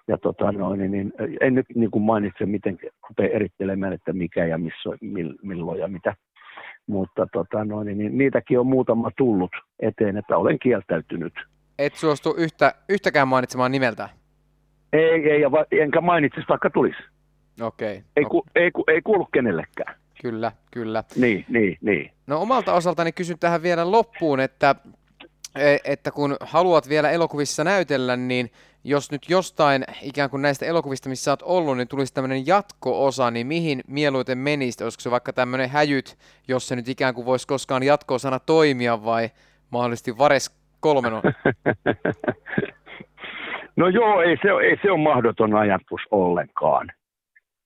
Ja 0.09 0.19
tota 0.19 0.53
noin, 0.53 0.91
niin 0.91 1.13
en 1.41 1.55
nyt 1.55 1.67
niin 1.75 1.91
kuin 1.91 2.03
mainitse, 2.03 2.47
miten 2.47 2.79
rupea 3.09 3.35
erittelemään, 3.35 3.93
että 3.93 4.13
mikä 4.13 4.47
ja 4.47 4.59
missä, 4.59 4.91
milloin 5.43 5.81
ja 5.81 5.89
mitä. 5.89 6.15
Mutta 6.87 7.27
tota 7.33 7.65
noin, 7.65 7.99
niin 7.99 8.19
niitäkin 8.19 8.61
on 8.61 8.67
muutama 8.67 9.11
tullut 9.17 9.51
eteen, 9.81 10.17
että 10.17 10.37
olen 10.37 10.59
kieltäytynyt. 10.59 11.33
Et 11.79 11.95
suostu 11.95 12.35
yhtä, 12.39 12.75
yhtäkään 12.89 13.29
mainitsemaan 13.29 13.73
nimeltä? 13.73 14.09
Ei, 14.93 15.31
ei, 15.31 15.43
enkä 15.81 16.01
mainitsisi, 16.01 16.49
vaikka 16.49 16.71
tulisi. 16.71 16.99
Okei. 17.61 17.97
Okay. 17.97 18.03
Ei, 18.17 18.25
ku, 18.25 18.45
ei, 18.55 18.71
ku, 18.71 18.85
ei 18.89 19.03
kuulu 19.03 19.25
kenellekään. 19.25 19.95
Kyllä, 20.23 20.53
kyllä. 20.71 21.05
Niin, 21.17 21.45
niin, 21.49 21.79
niin. 21.81 22.11
No 22.27 22.41
omalta 22.41 22.75
osaltani 22.75 23.13
kysyn 23.13 23.39
tähän 23.39 23.63
vielä 23.63 23.91
loppuun, 23.91 24.41
että, 24.41 24.75
että 25.85 26.11
kun 26.11 26.37
haluat 26.41 26.89
vielä 26.89 27.11
elokuvissa 27.11 27.65
näytellä, 27.65 28.17
niin 28.17 28.51
jos 28.85 29.13
nyt 29.13 29.23
jostain 29.29 29.85
ikään 30.03 30.31
kuin 30.31 30.43
näistä 30.43 30.67
elokuvista, 30.67 31.09
missä 31.09 31.31
olet 31.31 31.43
ollut, 31.43 31.77
niin 31.77 31.89
tulisi 31.89 32.15
tämmöinen 32.15 32.47
jatko-osa, 32.47 33.31
niin 33.31 33.47
mihin 33.47 33.81
mieluiten 33.89 34.39
menisi? 34.39 34.85
Olisiko 34.85 35.01
se 35.01 35.11
vaikka 35.11 35.33
tämmöinen 35.33 35.71
häjyt, 35.71 36.17
jos 36.49 36.69
se 36.69 36.77
nyt 36.77 36.89
ikään 36.89 37.15
kuin 37.15 37.27
voisi 37.27 37.47
koskaan 37.47 37.83
jatko-osana 37.83 38.39
toimia 38.39 39.05
vai 39.05 39.31
mahdollisesti 39.71 40.19
Vares 40.19 40.59
kolmen 40.81 41.13
No 43.77 43.89
joo, 43.89 44.23
ei 44.23 44.37
se, 44.43 44.49
ei 44.63 44.79
se 44.83 44.91
ole 44.91 45.03
mahdoton 45.03 45.55
ajatus 45.55 46.01
ollenkaan. 46.11 46.89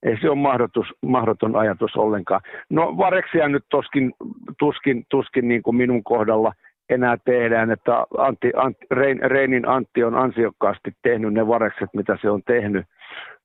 Ei 0.03 0.19
se 0.21 0.31
ole 0.31 0.39
mahdotus, 0.39 0.87
mahdoton 1.07 1.57
ajatus 1.57 1.97
ollenkaan. 1.97 2.41
No 2.71 2.97
Vareksia 2.97 3.49
nyt 3.49 3.65
toskin, 3.71 4.13
tuskin, 4.59 5.07
tuskin 5.09 5.49
niin 5.49 5.63
kuin 5.63 5.77
minun 5.77 6.05
kohdalla 6.05 6.53
enää 6.95 7.17
tehdään, 7.25 7.71
että 7.71 8.07
Antti, 8.19 8.53
Antti, 8.57 8.87
Rein, 8.91 9.21
Reinin 9.23 9.69
Antti 9.69 10.05
on 10.05 10.15
ansiokkaasti 10.15 10.93
tehnyt 11.03 11.33
ne 11.33 11.47
varekset, 11.47 11.91
mitä 11.95 12.19
se 12.21 12.31
on 12.31 12.43
tehnyt. 12.43 12.87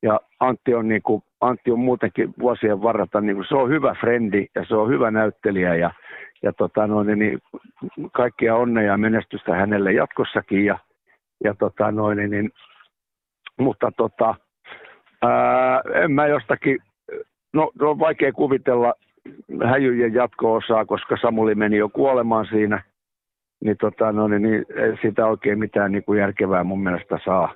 Ja 0.02 0.20
Antti 0.40 0.76
on, 0.76 0.88
niin 0.88 1.02
kuin, 1.02 1.24
Antti 1.42 1.72
on 1.72 1.80
muutenkin 1.80 2.34
vuosien 2.40 2.82
varrata, 2.82 3.22
niin 3.22 3.36
kuin, 3.36 3.48
se 3.48 3.56
on 3.56 3.70
hyvä 3.70 3.96
frendi 4.00 4.46
ja 4.56 4.66
se 4.66 4.76
on 4.76 4.90
hyvä 4.90 5.12
näyttelijä 5.12 5.76
ja, 5.76 5.92
ja 6.44 6.54
tota, 6.54 6.88
no, 6.88 7.04
niin, 7.04 7.40
kaikkia 8.12 8.56
onnea 8.56 8.84
ja 8.84 8.98
menestystä 8.98 9.56
hänelle 9.56 9.92
jatkossakin. 9.92 10.66
Ja, 10.66 10.78
ja 11.44 11.54
tota, 11.54 11.92
noin, 11.92 12.30
niin, 12.30 12.52
mutta 13.60 13.92
tota, 13.98 14.36
ää, 15.22 15.82
en 16.04 16.12
mä 16.12 16.28
jostakin, 16.28 16.78
no, 17.54 17.72
no 17.80 17.90
on 17.90 18.00
vaikea 18.00 18.32
kuvitella 18.32 18.94
häjyjen 19.66 20.14
jatko-osaa, 20.14 20.86
koska 20.86 21.18
Samuli 21.22 21.56
meni 21.56 21.78
jo 21.78 21.90
kuolemaan 21.90 22.46
siinä, 22.46 22.82
niin, 23.64 23.78
tota, 23.78 24.12
no, 24.12 24.28
niin, 24.28 24.42
niin 24.42 24.66
ei 24.76 24.98
sitä 25.02 25.26
oikein 25.26 25.60
mitään 25.60 25.92
niin 25.92 26.04
kuin 26.04 26.20
järkevää 26.20 26.64
mun 26.64 26.84
mielestä 26.84 27.20
saa. 27.26 27.54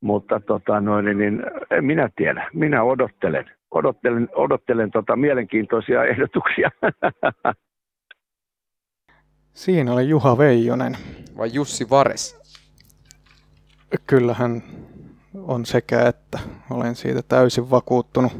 Mutta 0.00 0.40
tota, 0.40 0.80
no, 0.80 1.00
niin, 1.00 1.18
niin, 1.18 1.42
en 1.70 1.84
minä 1.84 2.10
tiedä, 2.16 2.50
minä 2.52 2.82
odottelen, 2.82 3.50
odottelen, 3.70 4.28
odottelen 4.34 4.90
tota, 4.90 5.16
mielenkiintoisia 5.16 6.04
ehdotuksia. 6.12 6.70
Siinä 9.52 9.92
oli 9.92 10.08
Juha 10.08 10.38
Veijonen. 10.38 10.96
Vai 11.36 11.50
Jussi 11.52 11.90
Vares? 11.90 12.40
Kyllähän 14.06 14.62
on 15.34 15.66
sekä 15.66 16.08
että. 16.08 16.38
Olen 16.70 16.94
siitä 16.94 17.22
täysin 17.22 17.70
vakuuttunut. 17.70 18.32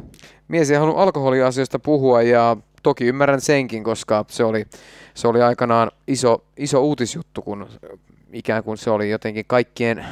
Mies 0.47 0.71
ei 0.71 0.77
halunnut 0.77 1.01
alkoholiasioista 1.01 1.79
puhua 1.79 2.21
ja 2.21 2.57
toki 2.85 3.05
ymmärrän 3.05 3.41
senkin, 3.41 3.83
koska 3.83 4.25
se 4.27 4.43
oli, 4.43 4.65
se 5.13 5.27
oli 5.27 5.41
aikanaan 5.41 5.91
iso, 6.07 6.43
iso 6.57 6.81
uutisjuttu, 6.81 7.41
kun 7.41 7.67
ikään 8.33 8.63
kuin 8.63 8.77
se 8.77 8.89
oli 8.89 9.09
jotenkin 9.09 9.45
kaikkien 9.47 10.05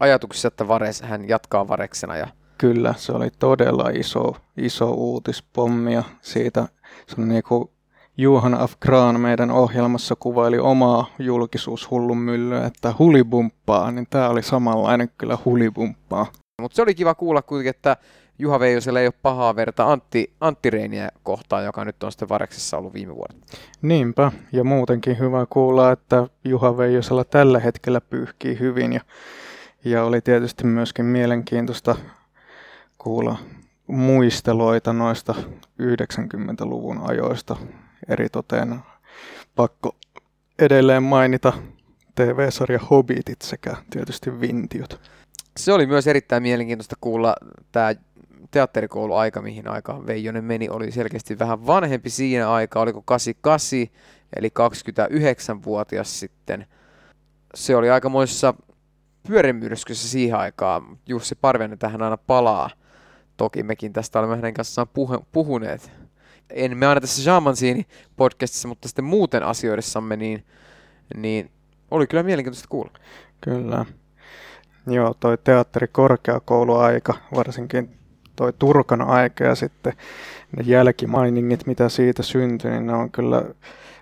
ajatuksissa, 0.00 0.48
että 0.48 0.68
Vares, 0.68 1.02
hän 1.02 1.28
jatkaa 1.28 1.68
Vareksena. 1.68 2.16
Ja... 2.16 2.26
Kyllä, 2.58 2.94
se 2.96 3.12
oli 3.12 3.30
todella 3.38 3.90
iso, 3.94 4.36
iso 4.56 4.90
uutispommi 4.90 5.94
ja 5.94 6.02
siitä 6.20 6.68
se 7.06 7.14
on 7.18 7.28
niin 7.28 7.42
kuin 7.42 7.70
Juhan 8.16 8.54
Af 8.54 8.72
Graan 8.80 9.20
meidän 9.20 9.50
ohjelmassa 9.50 10.16
kuvaili 10.16 10.58
omaa 10.58 11.06
julkisuushullun 11.18 12.18
myllyä, 12.18 12.66
että 12.66 12.94
hulibumppaa, 12.98 13.90
niin 13.90 14.06
tämä 14.10 14.28
oli 14.28 14.42
samanlainen 14.42 15.10
kyllä 15.18 15.38
hulibumppaa. 15.44 16.26
Mutta 16.60 16.76
se 16.76 16.82
oli 16.82 16.94
kiva 16.94 17.14
kuulla 17.14 17.42
kuitenkin, 17.42 17.70
että 17.70 17.96
Juha 18.40 18.60
Veijosella 18.60 19.00
ei 19.00 19.06
ole 19.06 19.14
pahaa 19.22 19.56
verta 19.56 19.92
Antti, 19.92 20.32
Antti 20.40 20.70
Reiniä 20.70 21.08
kohtaan, 21.22 21.64
joka 21.64 21.84
nyt 21.84 22.02
on 22.02 22.12
sitten 22.12 22.28
Vareksessa 22.28 22.78
ollut 22.78 22.94
viime 22.94 23.14
vuodet. 23.14 23.36
Niinpä, 23.82 24.32
ja 24.52 24.64
muutenkin 24.64 25.18
hyvä 25.18 25.46
kuulla, 25.50 25.92
että 25.92 26.26
Juha 26.44 26.76
Veijosella 26.76 27.24
tällä 27.24 27.60
hetkellä 27.60 28.00
pyyhkii 28.00 28.58
hyvin, 28.58 28.92
ja, 28.92 29.00
ja 29.84 30.04
oli 30.04 30.20
tietysti 30.20 30.64
myöskin 30.64 31.04
mielenkiintoista 31.04 31.96
kuulla 32.98 33.38
muisteloita 33.86 34.92
noista 34.92 35.34
90-luvun 35.82 37.00
ajoista 37.10 37.56
eritoten 38.08 38.78
pakko 39.56 39.96
edelleen 40.58 41.02
mainita 41.02 41.52
TV-sarja 42.14 42.78
Hobbitit 42.90 43.42
sekä 43.42 43.76
tietysti 43.90 44.40
Vintiot. 44.40 45.00
Se 45.56 45.72
oli 45.72 45.86
myös 45.86 46.06
erittäin 46.06 46.42
mielenkiintoista 46.42 46.96
kuulla 47.00 47.34
tämä 47.72 47.94
teatterikouluaika, 48.50 49.42
mihin 49.42 49.68
aikaan 49.68 50.06
Veijonen 50.06 50.44
meni, 50.44 50.68
oli 50.68 50.92
selkeästi 50.92 51.38
vähän 51.38 51.66
vanhempi 51.66 52.10
siinä 52.10 52.50
aikaa, 52.50 52.82
oliko 52.82 53.02
88, 53.02 53.96
eli 54.36 54.48
29-vuotias 54.48 56.20
sitten. 56.20 56.66
Se 57.54 57.76
oli 57.76 57.90
aikamoissa 57.90 58.54
pyörimyrskyssä 59.28 60.08
siihen 60.08 60.38
aikaan. 60.38 60.98
Jussi 61.06 61.34
Parviainen 61.34 61.78
tähän 61.78 62.02
aina 62.02 62.16
palaa. 62.16 62.70
Toki 63.36 63.62
mekin 63.62 63.92
tästä 63.92 64.18
olemme 64.18 64.36
hänen 64.36 64.54
kanssaan 64.54 64.88
puhuneet 65.32 66.00
en 66.50 66.76
me 66.76 66.86
aina 66.86 67.00
tässä 67.00 67.22
Shamansiini 67.22 67.86
podcastissa, 68.16 68.68
mutta 68.68 68.88
sitten 68.88 69.04
muuten 69.04 69.42
asioidessamme, 69.42 70.16
niin, 70.16 70.44
niin 71.16 71.50
oli 71.90 72.06
kyllä 72.06 72.22
mielenkiintoista 72.22 72.68
kuulla. 72.68 72.92
Kyllä. 73.40 73.84
Joo, 74.86 75.14
toi 75.20 75.38
teatterikorkeakouluaika, 75.44 77.14
varsinkin 77.34 77.99
toi 78.40 78.52
Turkan 78.58 79.02
aika 79.02 79.44
ja 79.44 79.54
sitten 79.54 79.92
ne 80.56 80.64
jälkimainingit, 80.66 81.66
mitä 81.66 81.88
siitä 81.88 82.22
syntyi, 82.22 82.70
niin 82.70 82.86
ne 82.86 82.92
on 82.92 83.10
kyllä 83.10 83.44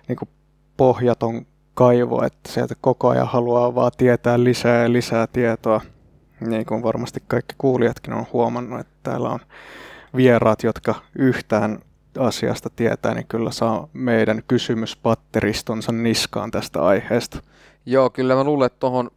niin 0.07 0.15
kuin 0.15 0.29
pohjaton 0.77 1.45
kaivo, 1.73 2.25
että 2.25 2.51
sieltä 2.51 2.75
koko 2.81 3.09
ajan 3.09 3.27
haluaa 3.27 3.75
vaan 3.75 3.91
tietää 3.97 4.43
lisää 4.43 4.83
ja 4.83 4.93
lisää 4.93 5.27
tietoa. 5.27 5.81
Niin 6.39 6.65
kuin 6.65 6.83
varmasti 6.83 7.23
kaikki 7.27 7.55
kuulijatkin 7.57 8.13
on 8.13 8.25
huomannut, 8.33 8.79
että 8.79 8.93
täällä 9.03 9.29
on 9.29 9.39
vieraat, 10.15 10.63
jotka 10.63 10.95
yhtään 11.15 11.79
asiasta 12.19 12.69
tietää, 12.75 13.13
niin 13.13 13.27
kyllä 13.27 13.51
saa 13.51 13.87
meidän 13.93 14.43
kysymyspatteristonsa 14.47 15.91
niskaan 15.91 16.51
tästä 16.51 16.85
aiheesta. 16.85 17.39
Joo, 17.85 18.09
kyllä 18.09 18.35
mä 18.35 18.43
luulen, 18.43 18.65
että 18.65 18.79
tuohon 18.79 19.11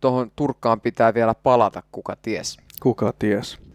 tohon 0.00 0.32
Turkkaan 0.36 0.80
pitää 0.80 1.14
vielä 1.14 1.34
palata, 1.34 1.82
kuka 1.92 2.16
ties. 2.22 2.58
Kuka 2.80 3.12
ties. 3.18 3.69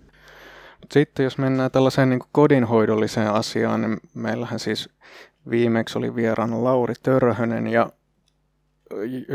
Sitten 0.92 1.24
jos 1.24 1.38
mennään 1.38 1.72
tällaiseen 1.72 2.10
niin 2.10 2.22
kodinhoidolliseen 2.32 3.32
asiaan, 3.34 3.82
niin 3.82 3.98
meillähän 4.14 4.60
siis 4.60 4.90
viimeksi 5.50 5.98
oli 5.98 6.16
vieraana 6.16 6.64
Lauri 6.64 6.94
Törhönen 7.04 7.68
ja 7.68 7.90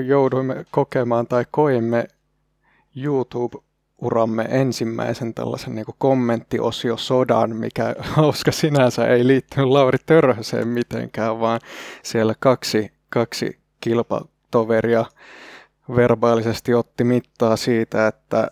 jouduimme 0.06 0.64
kokemaan 0.70 1.26
tai 1.26 1.44
koimme 1.50 2.06
YouTube 2.96 3.58
uramme 4.00 4.46
ensimmäisen 4.50 5.34
tällaisen 5.34 5.74
niin 5.74 5.86
kommenttiosio 5.98 6.96
sodan, 6.96 7.56
mikä 7.56 7.94
hauska 8.16 8.52
sinänsä 8.52 9.06
ei 9.06 9.26
liittynyt 9.26 9.68
Lauri 9.68 9.98
Törhöseen 10.06 10.68
mitenkään, 10.68 11.40
vaan 11.40 11.60
siellä 12.02 12.34
kaksi, 12.40 12.92
kaksi 13.08 13.58
kilpatoveria 13.80 15.04
verbaalisesti 15.96 16.74
otti 16.74 17.04
mittaa 17.04 17.56
siitä, 17.56 18.06
että 18.06 18.50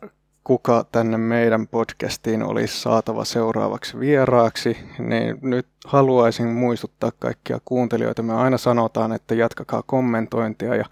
kuka 0.49 0.85
tänne 0.93 1.17
meidän 1.17 1.67
podcastiin 1.67 2.43
olisi 2.43 2.81
saatava 2.81 3.25
seuraavaksi 3.25 4.01
vieraaksi, 4.01 4.77
niin 4.99 5.39
nyt 5.43 5.67
haluaisin 5.87 6.47
muistuttaa 6.47 7.13
kaikkia 7.19 7.59
kuuntelijoita. 7.65 8.23
Me 8.23 8.35
aina 8.35 8.59
sanotaan, 8.59 9.13
että 9.13 9.35
jatkakaa 9.35 9.83
kommentointia 9.83 10.75
ja 10.75 10.85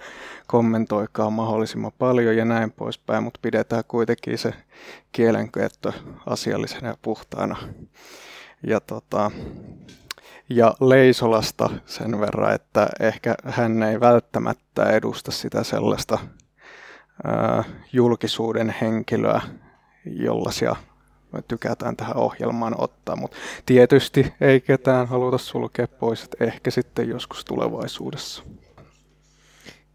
kommentoikaa 0.46 1.30
mahdollisimman 1.30 1.92
paljon 1.98 2.36
ja 2.36 2.44
näin 2.44 2.72
poispäin, 2.72 3.22
mutta 3.22 3.40
pidetään 3.42 3.84
kuitenkin 3.88 4.38
se 4.38 4.52
kielenkäyttö 5.12 5.92
asiallisena 6.26 6.88
ja 6.88 6.96
puhtaana. 7.02 7.56
Ja, 8.66 8.80
tota, 8.80 9.30
ja 10.50 10.74
Leisolasta 10.80 11.70
sen 11.86 12.20
verran, 12.20 12.54
että 12.54 12.88
ehkä 13.00 13.34
hän 13.44 13.82
ei 13.82 14.00
välttämättä 14.00 14.90
edusta 14.90 15.30
sitä 15.30 15.64
sellaista 15.64 16.18
julkisuuden 17.92 18.74
henkilöä, 18.80 19.40
jollaisia 20.04 20.76
me 21.32 21.42
tykätään 21.48 21.96
tähän 21.96 22.16
ohjelmaan 22.16 22.74
ottaa, 22.78 23.16
mutta 23.16 23.36
tietysti 23.66 24.32
ei 24.40 24.60
ketään 24.60 25.08
haluta 25.08 25.38
sulkea 25.38 25.88
pois, 25.88 26.24
että 26.24 26.44
ehkä 26.44 26.70
sitten 26.70 27.08
joskus 27.08 27.44
tulevaisuudessa. 27.44 28.42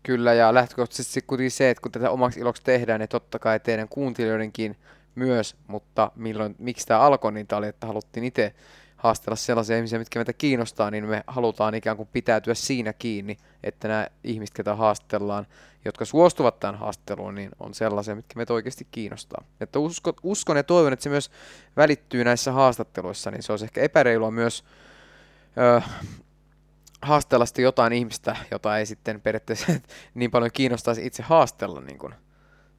Kyllä, 0.03 0.33
ja 0.33 0.53
lähtökohtaisesti 0.53 1.21
kuitenkin 1.21 1.51
se, 1.51 1.69
että 1.69 1.81
kun 1.81 1.91
tätä 1.91 2.09
omaksi 2.09 2.39
iloksi 2.39 2.63
tehdään, 2.63 2.99
niin 2.99 3.09
totta 3.09 3.39
kai 3.39 3.59
teidän 3.59 3.87
kuuntelijoidenkin 3.89 4.77
myös, 5.15 5.55
mutta 5.67 6.11
milloin, 6.15 6.55
miksi 6.59 6.87
tämä 6.87 6.99
alkoi, 6.99 7.31
niin 7.31 7.47
tämä 7.47 7.57
oli, 7.57 7.67
että 7.67 7.87
haluttiin 7.87 8.23
itse 8.23 8.53
haastella 9.01 9.35
sellaisia 9.35 9.77
ihmisiä, 9.77 9.99
mitkä 9.99 10.19
meitä 10.19 10.33
kiinnostaa, 10.33 10.91
niin 10.91 11.05
me 11.05 11.23
halutaan 11.27 11.75
ikään 11.75 11.97
kuin 11.97 12.09
pitäytyä 12.13 12.53
siinä 12.53 12.93
kiinni, 12.93 13.37
että 13.63 13.87
nämä 13.87 14.07
ihmiset, 14.23 14.55
ketä 14.55 14.75
haastellaan, 14.75 15.47
jotka 15.85 16.05
suostuvat 16.05 16.59
tähän 16.59 16.79
haastatteluun, 16.79 17.35
niin 17.35 17.51
on 17.59 17.73
sellaisia, 17.73 18.15
mitkä 18.15 18.33
meitä 18.35 18.53
oikeasti 18.53 18.87
kiinnostaa. 18.91 19.43
Että 19.61 19.79
usko, 19.79 20.13
uskon 20.23 20.57
ja 20.57 20.63
toivon, 20.63 20.93
että 20.93 21.03
se 21.03 21.09
myös 21.09 21.31
välittyy 21.77 22.23
näissä 22.23 22.51
haastatteluissa, 22.51 23.31
niin 23.31 23.43
se 23.43 23.53
olisi 23.53 23.65
ehkä 23.65 23.81
epäreilua 23.81 24.31
myös 24.31 24.63
ö, 25.57 25.81
haastella 27.01 27.45
sitten 27.45 27.63
jotain 27.63 27.93
ihmistä, 27.93 28.35
jota 28.51 28.77
ei 28.77 28.85
sitten 28.85 29.21
periaatteessa 29.21 29.73
niin 30.13 30.31
paljon 30.31 30.51
kiinnostaisi 30.53 31.05
itse 31.05 31.23
haastella 31.23 31.81
niin 31.81 31.97
kuin 31.97 32.13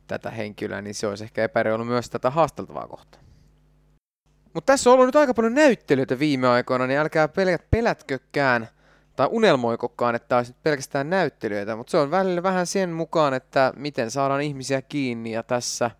tätä 0.06 0.30
henkilöä, 0.30 0.82
niin 0.82 0.94
se 0.94 1.06
olisi 1.06 1.24
ehkä 1.24 1.44
epäreilu 1.44 1.84
myös 1.84 2.10
tätä 2.10 2.30
haasteltavaa 2.30 2.88
kohtaa. 2.88 3.20
Mutta 4.54 4.72
tässä 4.72 4.90
on 4.90 4.94
ollut 4.94 5.06
nyt 5.06 5.16
aika 5.16 5.34
paljon 5.34 5.54
näyttelyitä 5.54 6.18
viime 6.18 6.48
aikoina, 6.48 6.86
niin 6.86 6.98
älkää 6.98 7.28
pelät, 7.28 7.70
pelätkökään 7.70 8.68
tai 9.16 9.28
unelmoikokaan, 9.30 10.14
että 10.14 10.36
olisi 10.36 10.54
pelkästään 10.62 11.10
näyttelyitä, 11.10 11.76
mutta 11.76 11.90
se 11.90 11.96
on 11.96 12.10
välillä 12.10 12.42
vähän 12.42 12.66
sen 12.66 12.90
mukaan, 12.90 13.34
että 13.34 13.72
miten 13.76 14.10
saadaan 14.10 14.42
ihmisiä 14.42 14.82
kiinni 14.82 15.32
ja 15.32 15.42
tässä, 15.42 15.90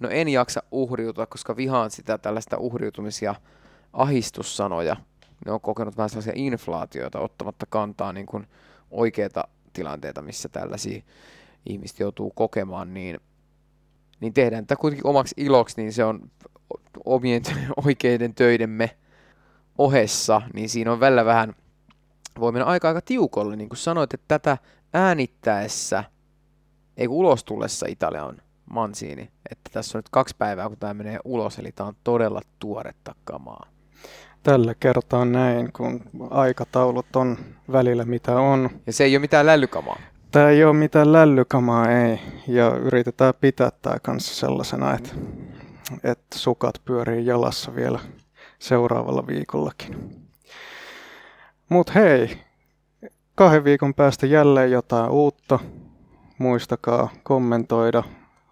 no 0.00 0.08
en 0.08 0.28
jaksa 0.28 0.62
uhriutua, 0.70 1.26
koska 1.26 1.56
vihaan 1.56 1.90
sitä 1.90 2.18
tällaista 2.18 2.56
uhriutumisia 2.56 3.34
ahistussanoja. 3.92 4.96
Ne 5.46 5.52
on 5.52 5.60
kokenut 5.60 5.96
vähän 5.96 6.10
sellaisia 6.10 6.32
inflaatioita 6.36 7.20
ottamatta 7.20 7.66
kantaa 7.70 8.12
niin 8.12 8.26
kuin 8.26 8.46
oikeita 8.90 9.44
tilanteita, 9.72 10.22
missä 10.22 10.48
tällaisia 10.48 11.02
ihmiset 11.66 12.00
joutuu 12.00 12.30
kokemaan, 12.30 12.94
niin, 12.94 13.20
niin 14.22 14.32
tehdään 14.32 14.66
tätä 14.66 14.80
kuitenkin 14.80 15.06
omaksi 15.06 15.34
iloksi, 15.36 15.82
niin 15.82 15.92
se 15.92 16.04
on 16.04 16.30
omien 17.04 17.42
oikeiden 17.84 18.34
töidemme 18.34 18.90
ohessa, 19.78 20.42
niin 20.54 20.68
siinä 20.68 20.92
on 20.92 21.00
välillä 21.00 21.24
vähän, 21.24 21.54
voi 22.40 22.52
mennä 22.52 22.66
aika 22.66 22.88
aika 22.88 23.00
tiukolle, 23.00 23.56
niin 23.56 23.68
kuin 23.68 23.78
sanoit, 23.78 24.14
että 24.14 24.24
tätä 24.28 24.58
äänittäessä, 24.94 26.04
ei 26.96 27.06
kun 27.06 27.16
ulos 27.16 27.44
tullessa 27.44 27.86
Italia 27.88 28.24
on 28.24 28.36
mansiini, 28.70 29.30
että 29.50 29.70
tässä 29.72 29.98
on 29.98 29.98
nyt 29.98 30.08
kaksi 30.08 30.36
päivää, 30.38 30.68
kun 30.68 30.78
tämä 30.78 30.94
menee 30.94 31.18
ulos, 31.24 31.58
eli 31.58 31.72
tämä 31.72 31.88
on 31.88 31.96
todella 32.04 32.40
tuoretta 32.58 33.14
kamaa. 33.24 33.66
Tällä 34.42 34.74
kertaa 34.74 35.24
näin, 35.24 35.72
kun 35.72 36.00
aikataulut 36.30 37.16
on 37.16 37.38
välillä 37.72 38.04
mitä 38.04 38.36
on. 38.36 38.70
Ja 38.86 38.92
se 38.92 39.04
ei 39.04 39.16
ole 39.16 39.20
mitään 39.20 39.46
lällykamaa. 39.46 39.98
Tämä 40.32 40.48
ei 40.48 40.64
ole 40.64 40.72
mitään 40.72 41.12
lällykamaa, 41.12 41.90
ei. 41.90 42.20
Ja 42.48 42.76
yritetään 42.76 43.34
pitää 43.40 43.70
tämä 43.82 43.96
kanssa 44.02 44.34
sellaisena, 44.34 44.94
että 44.94 45.10
että 46.04 46.38
sukat 46.38 46.74
pyörii 46.84 47.26
jalassa 47.26 47.74
vielä 47.74 48.00
seuraavalla 48.58 49.26
viikollakin. 49.26 50.20
Mut 51.68 51.94
hei, 51.94 52.38
kahden 53.34 53.64
viikon 53.64 53.94
päästä 53.94 54.26
jälleen 54.26 54.70
jotain 54.70 55.10
uutta. 55.10 55.58
Muistakaa 56.38 57.08
kommentoida, 57.22 58.02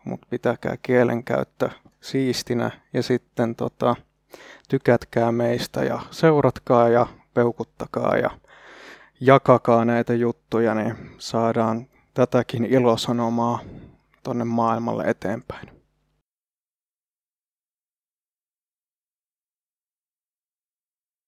mutta 0.05 0.26
pitäkää 0.31 0.76
kielenkäyttö 0.83 1.70
siistinä 2.01 2.70
ja 2.93 3.03
sitten 3.03 3.57
tota, 3.57 3.97
tykätkää 4.68 5.33
meistä 5.33 5.85
ja 5.85 6.01
seuratkaa 6.11 6.89
ja 6.89 7.07
peukuttakaa 7.35 8.16
ja 8.16 8.31
jakakaa 9.21 9.85
näitä 9.85 10.14
juttuja, 10.14 10.75
niin 10.75 10.97
saadaan 11.18 11.87
tätäkin 12.14 12.64
ilosanomaa 12.64 13.59
tonne 14.23 14.45
maailmalle 14.45 15.05
eteenpäin. 15.05 15.80